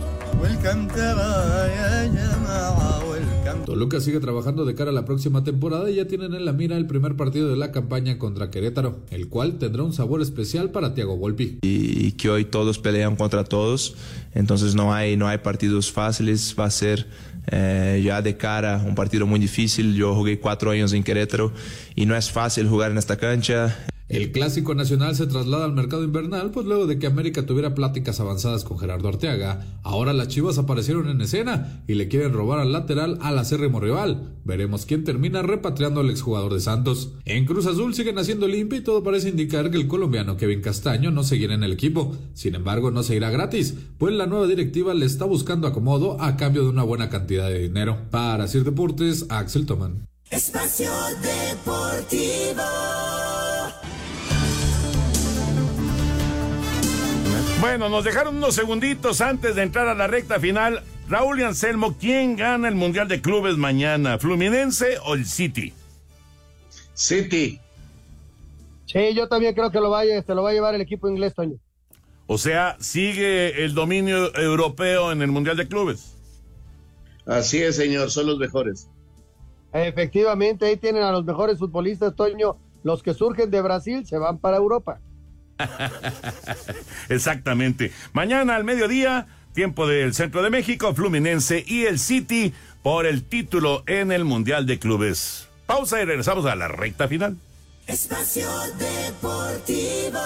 Toluca 3.66 4.00
sigue 4.00 4.20
trabajando 4.20 4.66
de 4.66 4.76
cara 4.76 4.92
a 4.92 4.94
la 4.94 5.06
próxima 5.06 5.44
temporada 5.44 5.90
y 5.90 5.96
ya 5.96 6.06
tienen 6.06 6.34
en 6.34 6.46
la 6.46 6.52
mira 6.52 6.78
el 6.78 6.88
primer 6.88 7.16
partido 7.16 7.50
de 7.50 7.58
la 7.58 7.72
campaña 7.72 8.18
contra 8.18 8.50
Querétaro, 8.50 9.00
el 9.12 9.28
cual 9.28 9.60
tendrá 9.60 9.84
un 9.84 9.94
sabor 9.94 10.22
especial 10.22 10.72
para 10.72 10.94
Thiago 10.94 11.18
Volpi. 11.18 11.60
Y 11.62 12.12
que 12.12 12.30
hoy 12.30 12.46
todos 12.46 12.80
pelean 12.80 13.16
contra 13.16 13.44
todos, 13.44 13.96
entonces 14.34 14.76
no 14.76 14.94
hay, 14.94 15.16
no 15.16 15.28
hay 15.28 15.38
partidos 15.38 15.92
fáciles, 15.92 16.56
va 16.60 16.66
a 16.66 16.72
ser 16.72 17.08
eh, 17.48 18.02
ya 18.04 18.22
de 18.22 18.38
cara 18.38 18.84
un 18.86 18.96
partido 18.96 19.26
muy 19.26 19.40
difícil. 19.40 19.96
Yo 19.96 20.14
jugué 20.16 20.40
cuatro 20.40 20.72
años 20.72 20.94
en 20.94 21.04
Querétaro 21.04 21.52
y 21.96 22.06
no 22.06 22.16
es 22.16 22.30
fácil 22.30 22.68
jugar 22.68 22.92
en 22.92 22.98
esta 22.98 23.18
cancha. 23.18 23.76
El 24.12 24.34
clásico 24.34 24.76
nacional 24.76 25.16
se 25.16 25.26
traslada 25.26 25.64
al 25.64 25.72
mercado 25.72 26.04
invernal, 26.04 26.52
pues 26.52 26.66
luego 26.66 26.86
de 26.86 27.00
que 27.00 27.08
América 27.08 27.46
tuviera 27.46 27.74
pláticas 27.74 28.20
avanzadas 28.20 28.66
con 28.66 28.78
Gerardo 28.78 29.08
Arteaga, 29.08 29.80
ahora 29.84 30.12
las 30.12 30.28
Chivas 30.28 30.58
aparecieron 30.58 31.08
en 31.08 31.22
escena 31.22 31.82
y 31.88 31.94
le 31.94 32.10
quieren 32.10 32.34
robar 32.34 32.60
al 32.60 32.74
lateral 32.74 33.20
al 33.22 33.40
acérrimo 33.40 33.80
rival. 33.80 34.36
Veremos 34.44 34.86
quién 34.86 35.06
termina 35.06 35.44
repatriando 35.44 36.02
al 36.02 36.10
exjugador 36.10 36.54
de 36.54 36.60
Santos. 36.60 37.14
En 37.24 37.46
Cruz 37.46 37.68
Azul 37.68 37.96
siguen 37.96 38.20
haciendo 38.20 38.50
limpia 38.50 38.80
y 38.80 38.84
todo 38.84 39.02
parece 39.02 39.30
indicar 39.30 39.72
que 39.72 39.78
el 39.78 39.88
colombiano 39.88 40.36
Kevin 40.36 40.60
Castaño 40.60 41.10
no 41.10 41.24
seguirá 41.24 41.54
en 41.54 41.64
el 41.64 41.72
equipo. 41.72 42.14
Sin 42.34 42.56
embargo, 42.56 42.92
no 42.92 43.04
seguirá 43.04 43.30
gratis, 43.30 43.76
pues 43.98 44.14
la 44.14 44.28
nueva 44.28 44.46
directiva 44.46 44.94
le 44.94 45.06
está 45.06 45.24
buscando 45.24 45.68
acomodo 45.68 46.22
a 46.22 46.36
cambio 46.36 46.64
de 46.64 46.70
una 46.70 46.84
buena 46.84 47.08
cantidad 47.08 47.48
de 47.48 47.60
dinero. 47.60 48.10
Para 48.12 48.50
Sir 48.50 48.66
Deportes, 48.66 49.28
Axel 49.30 49.66
Toman. 49.66 50.06
Espacio 50.30 50.92
Deportivo. 51.22 52.62
Bueno, 57.62 57.90
nos 57.90 58.04
dejaron 58.04 58.38
unos 58.38 58.56
segunditos 58.56 59.22
antes 59.22 59.56
de 59.56 59.62
entrar 59.62 59.88
a 59.88 59.94
la 59.94 60.08
recta 60.08 60.40
final. 60.40 60.82
Raúl 61.08 61.42
y 61.42 61.44
Anselmo, 61.44 61.96
¿quién 62.00 62.36
gana 62.36 62.68
el 62.68 62.74
Mundial 62.74 63.08
de 63.08 63.22
Clubes 63.22 63.56
mañana? 63.56 64.18
¿Fluminense 64.18 64.98
o 65.06 65.14
el 65.14 65.28
City? 65.28 65.72
City. 66.96 67.60
Sí, 68.88 69.14
yo 69.14 69.28
también 69.28 69.54
creo 69.54 69.70
que 69.70 69.80
lo 69.80 69.92
vaya, 69.92 70.24
se 70.24 70.34
lo 70.34 70.42
va 70.42 70.50
a 70.50 70.54
llevar 70.54 70.74
el 70.74 70.82
equipo 70.82 71.08
inglés, 71.08 71.36
Toño. 71.36 71.58
O 72.26 72.40
sea, 72.40 72.78
sigue 72.80 73.64
el 73.64 73.76
dominio 73.76 74.36
europeo 74.36 75.12
en 75.12 75.22
el 75.22 75.32
Mundial 75.32 75.56
de 75.56 75.68
Clubes. 75.68 76.18
Así 77.28 77.62
es, 77.62 77.76
señor, 77.76 78.10
son 78.10 78.26
los 78.26 78.40
mejores. 78.40 78.90
Efectivamente, 79.72 80.66
ahí 80.66 80.78
tienen 80.78 81.04
a 81.04 81.12
los 81.12 81.24
mejores 81.24 81.60
futbolistas, 81.60 82.16
Toño. 82.16 82.58
Los 82.82 83.04
que 83.04 83.14
surgen 83.14 83.52
de 83.52 83.62
Brasil 83.62 84.04
se 84.08 84.18
van 84.18 84.40
para 84.40 84.58
Europa. 84.58 85.00
Exactamente. 87.12 87.92
Mañana 88.14 88.56
al 88.56 88.64
mediodía, 88.64 89.28
tiempo 89.54 89.88
del 89.88 90.14
Centro 90.14 90.42
de 90.42 90.50
México, 90.50 90.94
Fluminense 90.94 91.64
y 91.68 91.86
el 91.86 92.00
City 92.00 92.54
por 92.82 93.06
el 93.06 93.24
título 93.24 93.84
en 93.88 94.12
el 94.12 94.26
Mundial 94.26 94.66
de 94.66 94.80
Clubes. 94.80 95.48
Pausa 95.66 96.02
y 96.02 96.06
regresamos 96.06 96.46
a 96.46 96.56
la 96.56 96.68
recta 96.68 97.08
final. 97.08 97.38
Espacio 97.88 98.50
Deportivo. 98.78 100.20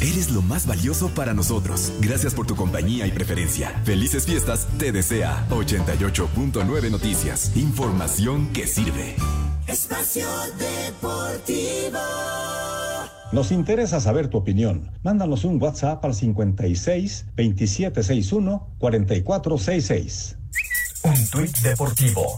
Eres 0.00 0.30
lo 0.30 0.42
más 0.42 0.66
valioso 0.66 1.08
para 1.14 1.32
nosotros. 1.32 1.92
Gracias 2.00 2.34
por 2.34 2.46
tu 2.46 2.56
compañía 2.56 3.06
y 3.06 3.12
preferencia. 3.12 3.70
Felices 3.84 4.26
fiestas 4.26 4.66
te 4.78 4.90
desea 4.90 5.46
88.9 5.50 6.90
Noticias. 6.90 7.52
Información 7.56 8.52
que 8.52 8.66
sirve. 8.66 9.16
Espacio 9.68 10.26
Deportivo. 10.58 12.00
Nos 13.32 13.50
interesa 13.50 13.98
saber 13.98 14.28
tu 14.28 14.36
opinión. 14.36 14.90
Mándanos 15.02 15.44
un 15.44 15.60
WhatsApp 15.60 16.04
al 16.04 16.14
56 16.14 17.26
2761 17.34 18.68
4466. 18.78 20.36
Un 21.04 21.30
tuit 21.30 21.56
deportivo. 21.60 22.36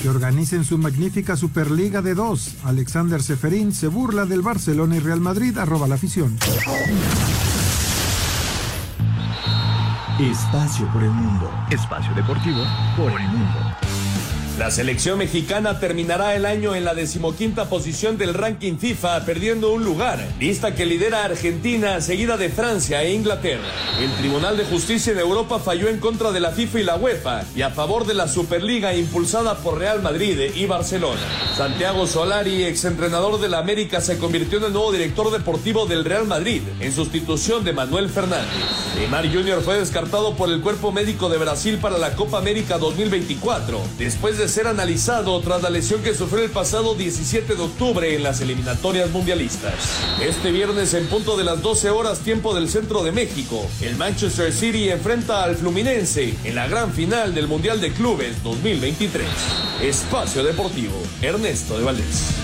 Que 0.00 0.08
organicen 0.08 0.64
su 0.64 0.78
magnífica 0.78 1.36
Superliga 1.36 2.00
de 2.00 2.14
dos. 2.14 2.54
Alexander 2.64 3.22
Seferín 3.22 3.74
se 3.74 3.88
burla 3.88 4.24
del 4.24 4.40
Barcelona 4.40 4.96
y 4.96 5.00
Real 5.00 5.20
Madrid. 5.20 5.56
Arroba 5.58 5.86
la 5.86 5.96
afición. 5.96 6.38
Espacio 10.18 10.90
por 10.90 11.02
el 11.02 11.10
mundo. 11.10 11.50
Espacio 11.70 12.14
deportivo 12.14 12.62
por 12.96 13.12
el 13.12 13.28
mundo. 13.28 13.89
La 14.60 14.70
selección 14.70 15.16
mexicana 15.16 15.80
terminará 15.80 16.36
el 16.36 16.44
año 16.44 16.74
en 16.74 16.84
la 16.84 16.92
decimoquinta 16.92 17.70
posición 17.70 18.18
del 18.18 18.34
ranking 18.34 18.76
FIFA, 18.76 19.24
perdiendo 19.24 19.72
un 19.72 19.86
lugar, 19.86 20.22
lista 20.38 20.74
que 20.74 20.84
lidera 20.84 21.24
Argentina, 21.24 21.98
seguida 22.02 22.36
de 22.36 22.50
Francia 22.50 23.02
e 23.02 23.14
Inglaterra. 23.14 23.64
El 23.98 24.12
Tribunal 24.16 24.58
de 24.58 24.66
Justicia 24.66 25.14
de 25.14 25.22
Europa 25.22 25.60
falló 25.60 25.88
en 25.88 25.98
contra 25.98 26.30
de 26.30 26.40
la 26.40 26.50
FIFA 26.50 26.78
y 26.78 26.82
la 26.82 26.96
UEFA 26.96 27.44
y 27.56 27.62
a 27.62 27.70
favor 27.70 28.04
de 28.04 28.12
la 28.12 28.28
Superliga 28.28 28.94
impulsada 28.94 29.56
por 29.56 29.78
Real 29.78 30.02
Madrid 30.02 30.38
y 30.54 30.66
Barcelona. 30.66 31.22
Santiago 31.56 32.06
Solari, 32.06 32.64
exentrenador 32.64 33.40
de 33.40 33.48
la 33.48 33.60
América, 33.60 34.02
se 34.02 34.18
convirtió 34.18 34.58
en 34.58 34.64
el 34.64 34.74
nuevo 34.74 34.92
director 34.92 35.32
deportivo 35.32 35.86
del 35.86 36.04
Real 36.04 36.26
Madrid, 36.26 36.60
en 36.80 36.92
sustitución 36.92 37.64
de 37.64 37.72
Manuel 37.72 38.10
Fernández. 38.10 38.44
Neymar 38.94 39.26
Jr. 39.32 39.62
fue 39.62 39.78
descartado 39.78 40.36
por 40.36 40.50
el 40.50 40.60
cuerpo 40.60 40.92
médico 40.92 41.30
de 41.30 41.38
Brasil 41.38 41.78
para 41.78 41.96
la 41.96 42.14
Copa 42.14 42.36
América 42.36 42.76
2024, 42.76 43.80
después 43.96 44.36
de 44.36 44.49
ser 44.50 44.66
analizado 44.66 45.40
tras 45.40 45.62
la 45.62 45.70
lesión 45.70 46.02
que 46.02 46.14
sufrió 46.14 46.44
el 46.44 46.50
pasado 46.50 46.94
17 46.94 47.54
de 47.54 47.62
octubre 47.62 48.14
en 48.14 48.22
las 48.22 48.40
eliminatorias 48.40 49.08
mundialistas. 49.10 49.74
Este 50.20 50.50
viernes 50.50 50.92
en 50.94 51.06
punto 51.06 51.36
de 51.36 51.44
las 51.44 51.62
12 51.62 51.90
horas 51.90 52.18
tiempo 52.20 52.54
del 52.54 52.68
centro 52.68 53.02
de 53.04 53.12
México, 53.12 53.64
el 53.80 53.96
Manchester 53.96 54.52
City 54.52 54.90
enfrenta 54.90 55.44
al 55.44 55.56
Fluminense 55.56 56.34
en 56.44 56.54
la 56.54 56.66
gran 56.66 56.92
final 56.92 57.34
del 57.34 57.46
Mundial 57.46 57.80
de 57.80 57.92
Clubes 57.92 58.42
2023. 58.42 59.26
Espacio 59.82 60.42
Deportivo, 60.42 61.00
Ernesto 61.22 61.78
de 61.78 61.84
Valdés. 61.84 62.34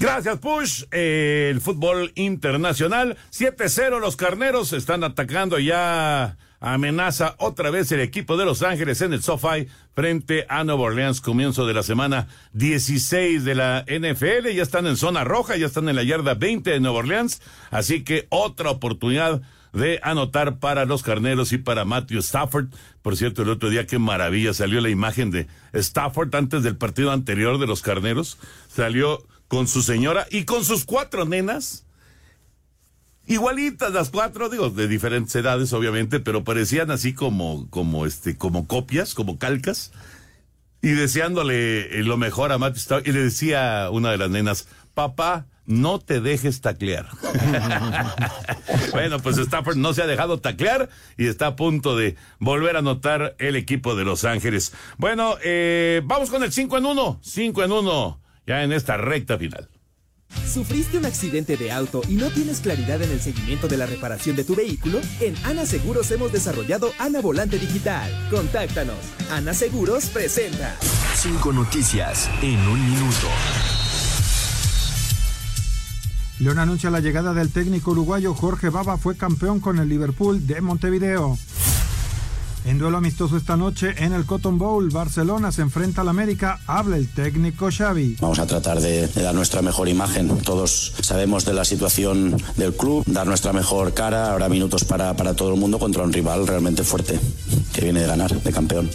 Gracias, 0.00 0.38
Push. 0.38 0.84
Eh, 0.90 1.48
el 1.50 1.60
fútbol 1.60 2.10
internacional. 2.16 3.18
7-0 3.30 4.00
los 4.00 4.16
carneros 4.16 4.72
están 4.72 5.04
atacando 5.04 5.58
ya. 5.58 6.36
Amenaza 6.60 7.36
otra 7.38 7.70
vez 7.70 7.90
el 7.90 8.00
equipo 8.00 8.36
de 8.36 8.44
Los 8.44 8.62
Ángeles 8.62 9.00
en 9.00 9.14
el 9.14 9.22
SoFi 9.22 9.66
frente 9.94 10.44
a 10.50 10.62
Nueva 10.62 10.82
Orleans. 10.82 11.22
Comienzo 11.22 11.66
de 11.66 11.72
la 11.72 11.82
semana 11.82 12.28
16 12.52 13.44
de 13.44 13.54
la 13.54 13.86
NFL. 13.88 14.50
Ya 14.54 14.62
están 14.62 14.86
en 14.86 14.98
zona 14.98 15.24
roja, 15.24 15.56
ya 15.56 15.64
están 15.64 15.88
en 15.88 15.96
la 15.96 16.02
yarda 16.02 16.34
20 16.34 16.70
de 16.70 16.80
Nueva 16.80 16.98
Orleans. 16.98 17.40
Así 17.70 18.04
que 18.04 18.26
otra 18.28 18.70
oportunidad 18.70 19.40
de 19.72 20.00
anotar 20.02 20.58
para 20.58 20.84
los 20.84 21.02
carneros 21.02 21.52
y 21.52 21.58
para 21.58 21.86
Matthew 21.86 22.18
Stafford. 22.18 22.66
Por 23.00 23.16
cierto, 23.16 23.42
el 23.42 23.48
otro 23.48 23.70
día 23.70 23.86
qué 23.86 23.98
maravilla 23.98 24.52
salió 24.52 24.82
la 24.82 24.90
imagen 24.90 25.30
de 25.30 25.46
Stafford 25.72 26.34
antes 26.34 26.62
del 26.62 26.76
partido 26.76 27.10
anterior 27.10 27.58
de 27.58 27.68
los 27.68 27.80
carneros. 27.80 28.36
Salió 28.68 29.26
con 29.48 29.66
su 29.66 29.80
señora 29.80 30.26
y 30.30 30.44
con 30.44 30.62
sus 30.66 30.84
cuatro 30.84 31.24
nenas. 31.24 31.86
Igualitas 33.30 33.92
las 33.92 34.10
cuatro, 34.10 34.48
digo, 34.48 34.70
de 34.70 34.88
diferentes 34.88 35.32
edades, 35.36 35.72
obviamente, 35.72 36.18
pero 36.18 36.42
parecían 36.42 36.90
así 36.90 37.14
como, 37.14 37.70
como 37.70 38.04
este, 38.04 38.36
como 38.36 38.66
copias, 38.66 39.14
como 39.14 39.38
calcas. 39.38 39.92
Y 40.82 40.88
deseándole 40.88 42.00
eh, 42.00 42.02
lo 42.02 42.16
mejor 42.16 42.50
a 42.50 42.58
Matt 42.58 42.76
Stafford. 42.76 43.06
Y 43.06 43.12
le 43.12 43.20
decía 43.20 43.84
a 43.84 43.90
una 43.90 44.10
de 44.10 44.18
las 44.18 44.30
nenas, 44.30 44.66
papá, 44.94 45.46
no 45.64 46.00
te 46.00 46.20
dejes 46.20 46.60
taclear. 46.60 47.06
bueno, 48.92 49.20
pues 49.20 49.38
Stafford 49.38 49.76
no 49.76 49.94
se 49.94 50.02
ha 50.02 50.08
dejado 50.08 50.40
taclear 50.40 50.88
y 51.16 51.28
está 51.28 51.46
a 51.46 51.56
punto 51.56 51.96
de 51.96 52.16
volver 52.40 52.74
a 52.74 52.80
anotar 52.80 53.36
el 53.38 53.54
equipo 53.54 53.94
de 53.94 54.04
Los 54.04 54.24
Ángeles. 54.24 54.72
Bueno, 54.98 55.36
eh, 55.44 56.02
vamos 56.04 56.30
con 56.30 56.42
el 56.42 56.50
5 56.50 56.78
en 56.78 56.84
1. 56.84 57.20
5 57.22 57.62
en 57.62 57.70
1 57.70 58.20
ya 58.50 58.64
en 58.64 58.72
esta 58.72 58.96
recta 58.96 59.38
final. 59.38 59.68
¿Sufriste 60.46 60.98
un 60.98 61.06
accidente 61.06 61.56
de 61.56 61.70
auto 61.70 62.02
y 62.08 62.14
no 62.14 62.28
tienes 62.30 62.60
claridad 62.60 63.00
en 63.02 63.10
el 63.10 63.20
seguimiento 63.20 63.68
de 63.68 63.76
la 63.76 63.86
reparación 63.86 64.36
de 64.36 64.44
tu 64.44 64.54
vehículo? 64.54 65.00
En 65.20 65.34
Ana 65.44 65.66
Seguros 65.66 66.10
hemos 66.10 66.32
desarrollado 66.32 66.92
Ana 66.98 67.20
Volante 67.20 67.58
Digital. 67.58 68.10
Contáctanos. 68.30 68.96
Ana 69.30 69.54
Seguros 69.54 70.06
presenta. 70.06 70.76
Cinco 71.14 71.52
noticias 71.52 72.28
en 72.42 72.58
un 72.66 72.90
minuto. 72.90 73.28
León 76.40 76.58
anuncia 76.58 76.90
la 76.90 77.00
llegada 77.00 77.34
del 77.34 77.50
técnico 77.50 77.90
uruguayo 77.90 78.32
Jorge 78.34 78.70
Baba, 78.70 78.96
fue 78.96 79.14
campeón 79.14 79.60
con 79.60 79.78
el 79.78 79.88
Liverpool 79.90 80.46
de 80.46 80.62
Montevideo. 80.62 81.38
En 82.66 82.78
duelo 82.78 82.98
amistoso 82.98 83.36
esta 83.36 83.56
noche 83.56 83.94
en 83.98 84.12
el 84.12 84.26
Cotton 84.26 84.58
Bowl, 84.58 84.90
Barcelona 84.90 85.50
se 85.50 85.62
enfrenta 85.62 86.02
al 86.02 86.08
América, 86.08 86.60
habla 86.66 86.96
el 86.96 87.08
técnico 87.08 87.68
Xavi. 87.70 88.16
Vamos 88.20 88.38
a 88.38 88.46
tratar 88.46 88.80
de, 88.80 89.08
de, 89.08 89.22
dar 89.22 89.34
nuestra 89.34 89.62
mejor 89.62 89.88
imagen. 89.88 90.28
Todos 90.38 90.92
sabemos 91.00 91.44
de 91.44 91.54
la 91.54 91.64
situación 91.64 92.36
del 92.56 92.74
club, 92.74 93.04
dar 93.06 93.26
nuestra 93.26 93.52
mejor 93.52 93.94
cara. 93.94 94.32
Habrá 94.32 94.48
minutos 94.48 94.84
para, 94.84 95.16
para 95.16 95.34
todo 95.34 95.54
el 95.54 95.58
mundo 95.58 95.78
contra 95.78 96.02
un 96.02 96.12
rival 96.12 96.46
realmente 96.46 96.84
fuerte 96.84 97.18
que 97.72 97.80
viene 97.80 98.00
de 98.00 98.06
ganar, 98.06 98.30
de 98.30 98.52
campeón. 98.52 98.90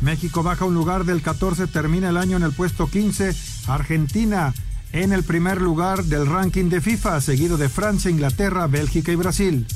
México 0.00 0.42
baja 0.42 0.64
un 0.64 0.74
lugar 0.74 1.04
del 1.04 1.22
14, 1.22 1.66
termina 1.66 2.10
el 2.10 2.16
año 2.16 2.36
en 2.36 2.42
el 2.42 2.52
puesto 2.52 2.88
15. 2.88 3.34
Argentina 3.66 4.54
en 4.92 5.12
el 5.12 5.24
primer 5.24 5.60
lugar 5.60 6.04
del 6.04 6.26
ranking 6.26 6.70
de 6.70 6.80
FIFA, 6.80 7.20
seguido 7.20 7.56
de 7.56 7.68
Francia, 7.68 8.10
Inglaterra, 8.10 8.66
Bélgica 8.66 9.12
y 9.12 9.16
Brasil. 9.16 9.66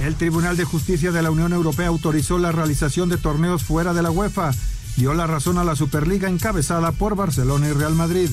El 0.00 0.16
Tribunal 0.16 0.56
de 0.56 0.64
Justicia 0.64 1.12
de 1.12 1.22
la 1.22 1.30
Unión 1.30 1.52
Europea 1.52 1.88
autorizó 1.88 2.38
la 2.38 2.52
realización 2.52 3.10
de 3.10 3.18
torneos 3.18 3.64
fuera 3.64 3.92
de 3.92 4.02
la 4.02 4.10
UEFA. 4.10 4.52
Dio 4.96 5.12
la 5.12 5.26
razón 5.26 5.58
a 5.58 5.64
la 5.64 5.76
Superliga 5.76 6.28
encabezada 6.28 6.92
por 6.92 7.16
Barcelona 7.16 7.68
y 7.68 7.72
Real 7.72 7.94
Madrid. 7.94 8.30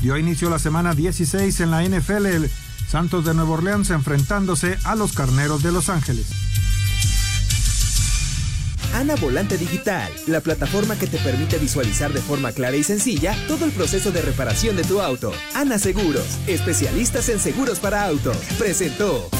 Dio 0.00 0.16
inicio 0.16 0.48
la 0.48 0.58
semana 0.58 0.94
16 0.94 1.60
en 1.60 1.70
la 1.70 1.84
NFL, 1.84 2.26
el 2.26 2.50
Santos 2.88 3.24
de 3.26 3.34
Nueva 3.34 3.52
Orleans 3.52 3.90
enfrentándose 3.90 4.78
a 4.84 4.96
los 4.96 5.12
Carneros 5.12 5.62
de 5.62 5.72
Los 5.72 5.90
Ángeles. 5.90 6.26
Ana 8.94 9.16
Volante 9.16 9.56
Digital, 9.58 10.12
la 10.26 10.40
plataforma 10.40 10.96
que 10.96 11.06
te 11.06 11.18
permite 11.18 11.58
visualizar 11.58 12.12
de 12.12 12.20
forma 12.20 12.52
clara 12.52 12.76
y 12.76 12.82
sencilla 12.82 13.36
todo 13.48 13.64
el 13.64 13.72
proceso 13.72 14.10
de 14.12 14.22
reparación 14.22 14.76
de 14.76 14.84
tu 14.84 15.00
auto. 15.00 15.32
Ana 15.54 15.78
Seguros, 15.78 16.26
especialistas 16.46 17.28
en 17.28 17.38
seguros 17.38 17.78
para 17.78 18.04
autos, 18.04 18.36
presentó. 18.58 19.30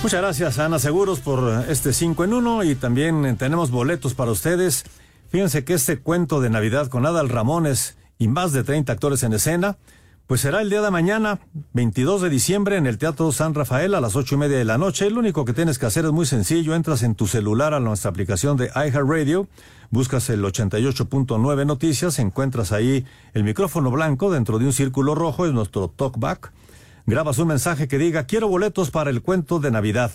Muchas 0.00 0.22
gracias 0.22 0.58
Ana 0.60 0.78
Seguros 0.78 1.18
por 1.18 1.64
este 1.68 1.92
5 1.92 2.22
en 2.22 2.32
1 2.32 2.64
y 2.64 2.76
también 2.76 3.36
tenemos 3.36 3.72
boletos 3.72 4.14
para 4.14 4.30
ustedes. 4.30 4.84
Fíjense 5.28 5.64
que 5.64 5.74
este 5.74 5.98
cuento 5.98 6.40
de 6.40 6.50
Navidad 6.50 6.86
con 6.86 7.04
Adal 7.04 7.28
Ramones 7.28 7.98
y 8.16 8.28
más 8.28 8.52
de 8.52 8.62
30 8.62 8.92
actores 8.92 9.24
en 9.24 9.32
escena, 9.32 9.76
pues 10.28 10.40
será 10.40 10.62
el 10.62 10.70
día 10.70 10.82
de 10.82 10.92
mañana, 10.92 11.40
22 11.72 12.22
de 12.22 12.30
diciembre, 12.30 12.76
en 12.76 12.86
el 12.86 12.96
Teatro 12.96 13.32
San 13.32 13.54
Rafael 13.54 13.92
a 13.94 14.00
las 14.00 14.14
ocho 14.14 14.36
y 14.36 14.38
media 14.38 14.56
de 14.56 14.64
la 14.64 14.78
noche. 14.78 15.10
Lo 15.10 15.18
único 15.18 15.44
que 15.44 15.52
tienes 15.52 15.80
que 15.80 15.86
hacer 15.86 16.04
es 16.04 16.12
muy 16.12 16.26
sencillo, 16.26 16.76
entras 16.76 17.02
en 17.02 17.16
tu 17.16 17.26
celular 17.26 17.74
a 17.74 17.80
nuestra 17.80 18.10
aplicación 18.10 18.56
de 18.56 18.66
iHeartRadio, 18.66 19.48
buscas 19.90 20.30
el 20.30 20.44
88.9 20.44 21.66
Noticias, 21.66 22.20
encuentras 22.20 22.70
ahí 22.70 23.04
el 23.34 23.42
micrófono 23.42 23.90
blanco 23.90 24.30
dentro 24.30 24.60
de 24.60 24.66
un 24.66 24.72
círculo 24.72 25.16
rojo, 25.16 25.44
es 25.44 25.52
nuestro 25.52 25.88
talkback 25.88 26.52
grabas 27.08 27.38
un 27.38 27.48
mensaje 27.48 27.88
que 27.88 27.96
diga 27.96 28.24
quiero 28.24 28.48
boletos 28.48 28.90
para 28.90 29.08
el 29.08 29.22
cuento 29.22 29.60
de 29.60 29.70
Navidad. 29.70 30.12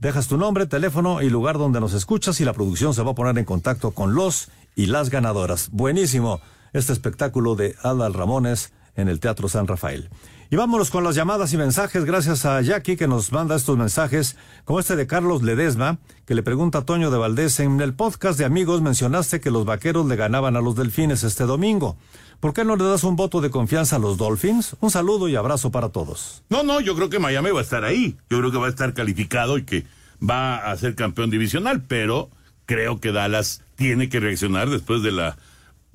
Dejas 0.00 0.26
tu 0.26 0.36
nombre, 0.36 0.66
teléfono 0.66 1.22
y 1.22 1.30
lugar 1.30 1.56
donde 1.56 1.78
nos 1.78 1.92
escuchas 1.92 2.40
y 2.40 2.44
la 2.44 2.52
producción 2.52 2.94
se 2.94 3.02
va 3.02 3.12
a 3.12 3.14
poner 3.14 3.38
en 3.38 3.44
contacto 3.44 3.92
con 3.92 4.16
los 4.16 4.50
y 4.74 4.86
las 4.86 5.08
ganadoras. 5.08 5.70
Buenísimo 5.70 6.40
este 6.72 6.92
espectáculo 6.92 7.54
de 7.54 7.76
Adal 7.80 8.12
Ramones 8.12 8.72
en 8.96 9.08
el 9.08 9.20
Teatro 9.20 9.48
San 9.48 9.68
Rafael. 9.68 10.10
Y 10.48 10.54
vámonos 10.54 10.90
con 10.90 11.02
las 11.02 11.16
llamadas 11.16 11.52
y 11.52 11.56
mensajes, 11.56 12.04
gracias 12.04 12.46
a 12.46 12.60
Jackie 12.60 12.96
que 12.96 13.08
nos 13.08 13.32
manda 13.32 13.56
estos 13.56 13.76
mensajes, 13.76 14.36
como 14.64 14.78
este 14.78 14.94
de 14.94 15.08
Carlos 15.08 15.42
Ledesma, 15.42 15.98
que 16.24 16.36
le 16.36 16.44
pregunta 16.44 16.78
a 16.78 16.84
Toño 16.84 17.10
de 17.10 17.18
Valdés, 17.18 17.58
en 17.58 17.80
el 17.80 17.94
podcast 17.94 18.38
de 18.38 18.44
amigos 18.44 18.80
mencionaste 18.80 19.40
que 19.40 19.50
los 19.50 19.64
vaqueros 19.64 20.06
le 20.06 20.14
ganaban 20.14 20.54
a 20.54 20.60
los 20.60 20.76
delfines 20.76 21.24
este 21.24 21.44
domingo. 21.44 21.96
¿Por 22.38 22.54
qué 22.54 22.64
no 22.64 22.76
le 22.76 22.84
das 22.84 23.02
un 23.02 23.16
voto 23.16 23.40
de 23.40 23.50
confianza 23.50 23.96
a 23.96 23.98
los 23.98 24.18
Dolphins? 24.18 24.76
Un 24.78 24.92
saludo 24.92 25.28
y 25.28 25.34
abrazo 25.34 25.72
para 25.72 25.88
todos. 25.88 26.44
No, 26.48 26.62
no, 26.62 26.80
yo 26.80 26.94
creo 26.94 27.10
que 27.10 27.18
Miami 27.18 27.50
va 27.50 27.58
a 27.58 27.64
estar 27.64 27.82
ahí. 27.82 28.16
Yo 28.30 28.38
creo 28.38 28.52
que 28.52 28.58
va 28.58 28.66
a 28.66 28.70
estar 28.70 28.94
calificado 28.94 29.58
y 29.58 29.64
que 29.64 29.84
va 30.22 30.58
a 30.58 30.76
ser 30.76 30.94
campeón 30.94 31.30
divisional, 31.30 31.82
pero 31.88 32.30
creo 32.66 33.00
que 33.00 33.10
Dallas 33.10 33.62
tiene 33.74 34.08
que 34.08 34.20
reaccionar 34.20 34.70
después 34.70 35.02
de 35.02 35.10
la 35.10 35.36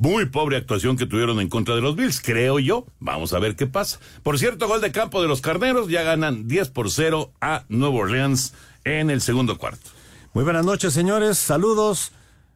muy 0.01 0.25
pobre 0.25 0.57
actuación 0.57 0.97
que 0.97 1.05
tuvieron 1.05 1.39
en 1.39 1.47
contra 1.47 1.75
de 1.75 1.81
los 1.81 1.95
Bills, 1.95 2.21
creo 2.21 2.57
yo. 2.57 2.87
Vamos 2.99 3.33
a 3.33 3.39
ver 3.39 3.55
qué 3.55 3.67
pasa. 3.67 3.99
Por 4.23 4.39
cierto, 4.39 4.67
gol 4.67 4.81
de 4.81 4.91
campo 4.91 5.21
de 5.21 5.27
los 5.27 5.41
Carneros, 5.41 5.89
ya 5.89 6.01
ganan 6.01 6.47
10 6.47 6.69
por 6.69 6.89
0 6.89 7.31
a 7.39 7.65
Nueva 7.69 7.97
Orleans 7.97 8.55
en 8.83 9.11
el 9.11 9.21
segundo 9.21 9.59
cuarto. 9.59 9.91
Muy 10.33 10.43
buenas 10.43 10.65
noches, 10.65 10.91
señores. 10.91 11.37
Saludos. 11.37 12.13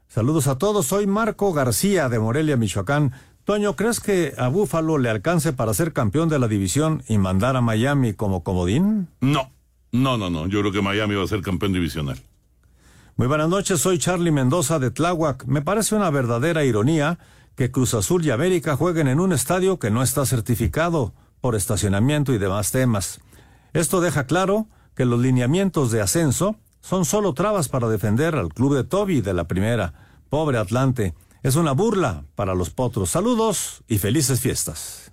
Saludos 0.07 0.47
a 0.47 0.57
todos. 0.57 0.87
Soy 0.87 1.05
Marco 1.05 1.53
García 1.53 2.09
de 2.09 2.17
Morelia, 2.17 2.57
Michoacán. 2.57 3.13
Toño, 3.43 3.75
¿crees 3.75 3.99
que 3.99 4.33
a 4.39 4.47
Búfalo 4.47 4.97
le 4.97 5.11
alcance 5.11 5.53
para 5.53 5.75
ser 5.75 5.93
campeón 5.93 6.29
de 6.29 6.39
la 6.39 6.47
división 6.47 7.03
y 7.07 7.19
mandar 7.19 7.55
a 7.57 7.61
Miami 7.61 8.13
como 8.13 8.43
comodín? 8.43 9.07
No, 9.21 9.51
no, 9.91 10.17
no, 10.17 10.31
no. 10.31 10.47
Yo 10.47 10.61
creo 10.61 10.71
que 10.71 10.81
Miami 10.81 11.13
va 11.13 11.23
a 11.23 11.27
ser 11.27 11.43
campeón 11.43 11.73
divisional. 11.73 12.17
Muy 13.17 13.27
buenas 13.27 13.47
noches, 13.47 13.79
soy 13.79 13.99
Charlie 13.99 14.31
Mendoza 14.31 14.79
de 14.79 14.89
Tláhuac. 14.91 15.45
Me 15.45 15.61
parece 15.61 15.95
una 15.95 16.09
verdadera 16.09 16.65
ironía 16.65 17.17
que 17.55 17.71
Cruz 17.71 17.93
Azul 17.93 18.25
y 18.25 18.31
América 18.31 18.75
jueguen 18.75 19.07
en 19.07 19.19
un 19.19 19.33
estadio 19.33 19.79
que 19.79 19.91
no 19.91 20.03
está 20.03 20.25
certificado 20.25 21.13
por 21.41 21.55
estacionamiento 21.55 22.33
y 22.33 22.37
demás 22.37 22.71
temas. 22.71 23.21
Esto 23.73 24.01
deja 24.01 24.25
claro 24.25 24.67
que 24.95 25.05
los 25.05 25.19
lineamientos 25.19 25.91
de 25.91 26.01
ascenso 26.01 26.57
son 26.81 27.05
solo 27.05 27.33
trabas 27.33 27.69
para 27.69 27.87
defender 27.87 28.35
al 28.35 28.53
club 28.53 28.75
de 28.75 28.83
Toby 28.83 29.21
de 29.21 29.33
la 29.33 29.47
primera. 29.47 29.93
Pobre 30.29 30.57
Atlante. 30.57 31.13
Es 31.43 31.55
una 31.55 31.71
burla 31.73 32.25
para 32.35 32.55
los 32.55 32.69
potros. 32.69 33.11
Saludos 33.11 33.83
y 33.87 33.97
felices 33.99 34.41
fiestas. 34.41 35.11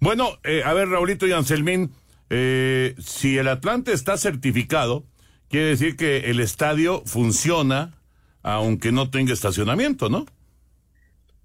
Bueno, 0.00 0.30
eh, 0.42 0.62
a 0.64 0.72
ver, 0.72 0.88
Raulito 0.88 1.26
y 1.26 1.32
Anselmín, 1.32 1.92
eh, 2.28 2.96
si 2.98 3.38
el 3.38 3.48
Atlante 3.48 3.92
está 3.92 4.16
certificado, 4.16 5.04
quiere 5.48 5.66
decir 5.66 5.96
que 5.96 6.30
el 6.30 6.40
estadio 6.40 7.02
funciona 7.06 7.94
aunque 8.42 8.90
no 8.90 9.10
tenga 9.10 9.32
estacionamiento, 9.32 10.08
¿no? 10.08 10.26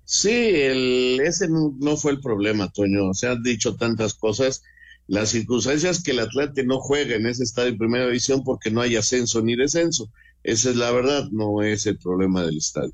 Sí, 0.10 0.32
el, 0.32 1.20
ese 1.22 1.50
no, 1.50 1.98
fue 1.98 2.14
el 2.14 2.22
problema, 2.22 2.72
Toño. 2.72 3.14
Se 3.14 3.28
han 3.28 3.44
dicho 3.44 3.76
tantas 3.76 4.14
cosas. 4.14 4.64
Las 5.06 5.30
circunstancias 5.30 6.02
que 6.02 6.12
el 6.12 6.20
Atlante 6.20 6.64
no 6.64 6.80
juega 6.80 7.18
en 7.18 7.26
ese 7.26 7.44
estadio 7.44 7.72
en 7.72 7.78
primera 7.78 8.06
división 8.06 8.42
porque 8.46 8.72
no 8.72 8.80
hay 8.80 8.96
ascenso 8.96 9.42
ni 9.42 9.58
descenso. 9.58 10.10
Esa 10.44 10.70
es 10.70 10.78
la 10.78 10.92
verdad, 10.92 11.28
no 11.32 11.62
es 11.62 11.86
el 11.88 11.98
problema 11.98 12.46
del 12.46 12.58
estadio. 12.58 12.94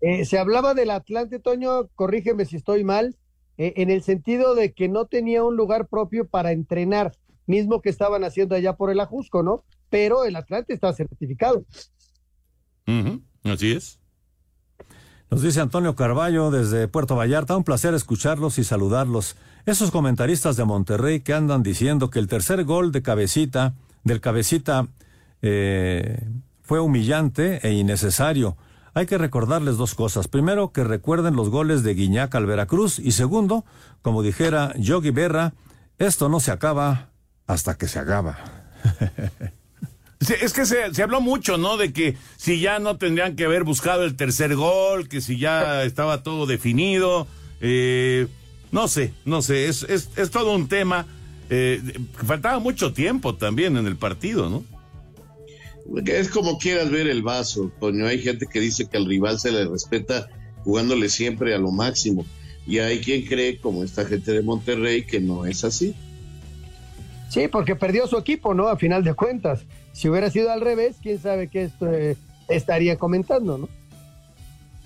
Eh, 0.00 0.24
se 0.24 0.38
hablaba 0.38 0.74
del 0.74 0.90
Atlante, 0.90 1.40
Toño, 1.40 1.88
corrígeme 1.96 2.44
si 2.44 2.54
estoy 2.54 2.84
mal, 2.84 3.16
eh, 3.58 3.74
en 3.78 3.90
el 3.90 4.04
sentido 4.04 4.54
de 4.54 4.72
que 4.74 4.88
no 4.88 5.06
tenía 5.06 5.42
un 5.42 5.56
lugar 5.56 5.88
propio 5.88 6.28
para 6.28 6.52
entrenar, 6.52 7.16
mismo 7.46 7.82
que 7.82 7.90
estaban 7.90 8.22
haciendo 8.22 8.54
allá 8.54 8.76
por 8.76 8.92
el 8.92 9.00
Ajusco, 9.00 9.42
¿no? 9.42 9.64
Pero 9.90 10.24
el 10.24 10.36
Atlante 10.36 10.72
está 10.72 10.92
certificado. 10.92 11.64
Así 13.42 13.72
es. 13.72 13.98
Nos 15.30 15.42
dice 15.42 15.60
Antonio 15.60 15.96
Carballo 15.96 16.50
desde 16.50 16.86
Puerto 16.86 17.16
Vallarta, 17.16 17.56
un 17.56 17.64
placer 17.64 17.94
escucharlos 17.94 18.58
y 18.58 18.64
saludarlos. 18.64 19.36
Esos 19.66 19.90
comentaristas 19.90 20.56
de 20.56 20.64
Monterrey 20.64 21.20
que 21.20 21.34
andan 21.34 21.64
diciendo 21.64 22.10
que 22.10 22.20
el 22.20 22.28
tercer 22.28 22.64
gol 22.64 22.92
de 22.92 23.02
cabecita, 23.02 23.74
del 24.04 24.20
cabecita, 24.20 24.86
eh, 25.42 26.24
fue 26.62 26.78
humillante 26.78 27.66
e 27.66 27.72
innecesario. 27.72 28.56
Hay 28.94 29.06
que 29.06 29.18
recordarles 29.18 29.76
dos 29.76 29.96
cosas. 29.96 30.28
Primero, 30.28 30.72
que 30.72 30.84
recuerden 30.84 31.34
los 31.34 31.50
goles 31.50 31.82
de 31.82 31.94
Guiñac 31.94 32.34
al 32.34 32.46
Veracruz. 32.46 32.98
Y 33.00 33.10
segundo, 33.10 33.64
como 34.02 34.22
dijera 34.22 34.74
Yogi 34.78 35.10
Berra, 35.10 35.54
esto 35.98 36.28
no 36.28 36.38
se 36.38 36.52
acaba 36.52 37.10
hasta 37.46 37.76
que 37.76 37.88
se 37.88 37.98
acaba. 37.98 38.38
Es 40.20 40.52
que 40.52 40.64
se, 40.64 40.94
se, 40.94 41.02
habló 41.02 41.20
mucho, 41.20 41.58
¿no? 41.58 41.76
De 41.76 41.92
que 41.92 42.16
si 42.36 42.60
ya 42.60 42.78
no 42.78 42.96
tendrían 42.96 43.36
que 43.36 43.44
haber 43.44 43.64
buscado 43.64 44.04
el 44.04 44.16
tercer 44.16 44.56
gol, 44.56 45.08
que 45.08 45.20
si 45.20 45.38
ya 45.38 45.82
estaba 45.84 46.22
todo 46.22 46.46
definido. 46.46 47.26
Eh, 47.60 48.26
no 48.72 48.88
sé, 48.88 49.12
no 49.24 49.42
sé, 49.42 49.68
es, 49.68 49.84
es, 49.84 50.10
es 50.16 50.30
todo 50.30 50.54
un 50.54 50.68
tema. 50.68 51.06
Eh, 51.48 51.80
faltaba 52.26 52.58
mucho 52.58 52.92
tiempo 52.92 53.36
también 53.36 53.76
en 53.76 53.86
el 53.86 53.96
partido, 53.96 54.50
¿no? 54.50 54.64
Es 56.06 56.28
como 56.28 56.58
quieras 56.58 56.90
ver 56.90 57.06
el 57.06 57.22
vaso, 57.22 57.70
Toño. 57.78 58.06
Hay 58.06 58.20
gente 58.20 58.46
que 58.52 58.60
dice 58.60 58.88
que 58.88 58.96
al 58.96 59.06
rival 59.06 59.38
se 59.38 59.52
le 59.52 59.66
respeta 59.66 60.28
jugándole 60.64 61.08
siempre 61.08 61.54
a 61.54 61.58
lo 61.58 61.70
máximo. 61.70 62.26
Y 62.66 62.78
hay 62.78 63.00
quien 63.00 63.24
cree, 63.24 63.58
como 63.58 63.84
esta 63.84 64.04
gente 64.04 64.32
de 64.32 64.42
Monterrey, 64.42 65.04
que 65.04 65.20
no 65.20 65.46
es 65.46 65.62
así. 65.62 65.94
Sí, 67.30 67.46
porque 67.46 67.76
perdió 67.76 68.08
su 68.08 68.18
equipo, 68.18 68.54
¿no? 68.54 68.66
A 68.66 68.76
final 68.76 69.04
de 69.04 69.14
cuentas. 69.14 69.64
Si 69.96 70.10
hubiera 70.10 70.30
sido 70.30 70.50
al 70.50 70.60
revés, 70.60 70.96
quién 71.02 71.18
sabe 71.18 71.48
qué 71.48 71.62
esto, 71.62 71.90
eh, 71.90 72.18
estaría 72.48 72.96
comentando, 72.96 73.56
¿no? 73.56 73.68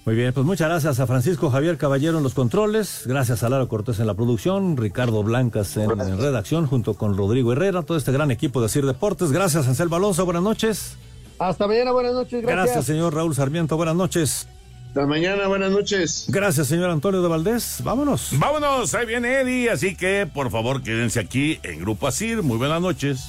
Muy 0.07 0.15
bien, 0.15 0.33
pues 0.33 0.47
muchas 0.47 0.69
gracias 0.69 1.01
a 1.01 1.07
Francisco 1.09 1.51
Javier 1.51 1.77
Caballero 1.77 2.19
en 2.19 2.23
los 2.23 2.33
controles, 2.33 3.03
gracias 3.07 3.43
a 3.43 3.49
Lara 3.49 3.67
Cortés 3.67 3.99
en 3.99 4.07
la 4.07 4.15
producción, 4.15 4.77
Ricardo 4.77 5.25
Blancas 5.25 5.77
en, 5.77 5.91
redacción, 5.91 6.69
junto 6.69 6.95
con 6.95 7.17
Rodrigo 7.17 7.53
Herrera, 7.53 7.83
todo 7.83 7.99
este 7.99 8.13
gran 8.13 8.31
equipo 8.31 8.63
de 8.63 8.69
Sir 8.69 8.87
Deportes. 8.87 9.33
Gracias, 9.33 9.67
Ansel 9.67 9.93
Alonso, 9.93 10.25
buenas 10.25 10.45
noches. 10.45 10.97
Hasta 11.41 11.67
mañana, 11.67 11.91
buenas 11.91 12.13
noches, 12.13 12.43
gracias. 12.43 12.67
Gracias, 12.67 12.85
señor 12.85 13.13
Raúl 13.13 13.35
Sarmiento, 13.35 13.77
buenas 13.77 13.97
noches. 13.97 14.47
Hasta 14.87 15.07
mañana, 15.07 15.49
buenas 15.49 15.73
noches. 15.73 16.27
Gracias, 16.29 16.69
señor 16.69 16.89
Antonio 16.89 17.21
de 17.21 17.29
Valdés. 17.29 17.81
Vámonos. 17.83 18.31
Vámonos, 18.39 18.95
ahí 18.95 19.07
viene 19.07 19.41
Eddie, 19.41 19.71
así 19.71 19.97
que 19.97 20.31
por 20.33 20.53
favor 20.53 20.85
quédense 20.85 21.19
aquí 21.19 21.59
en 21.65 21.81
Grupo 21.81 22.07
Asir. 22.07 22.45
Muy 22.45 22.59
buenas 22.59 22.81
noches. 22.81 23.29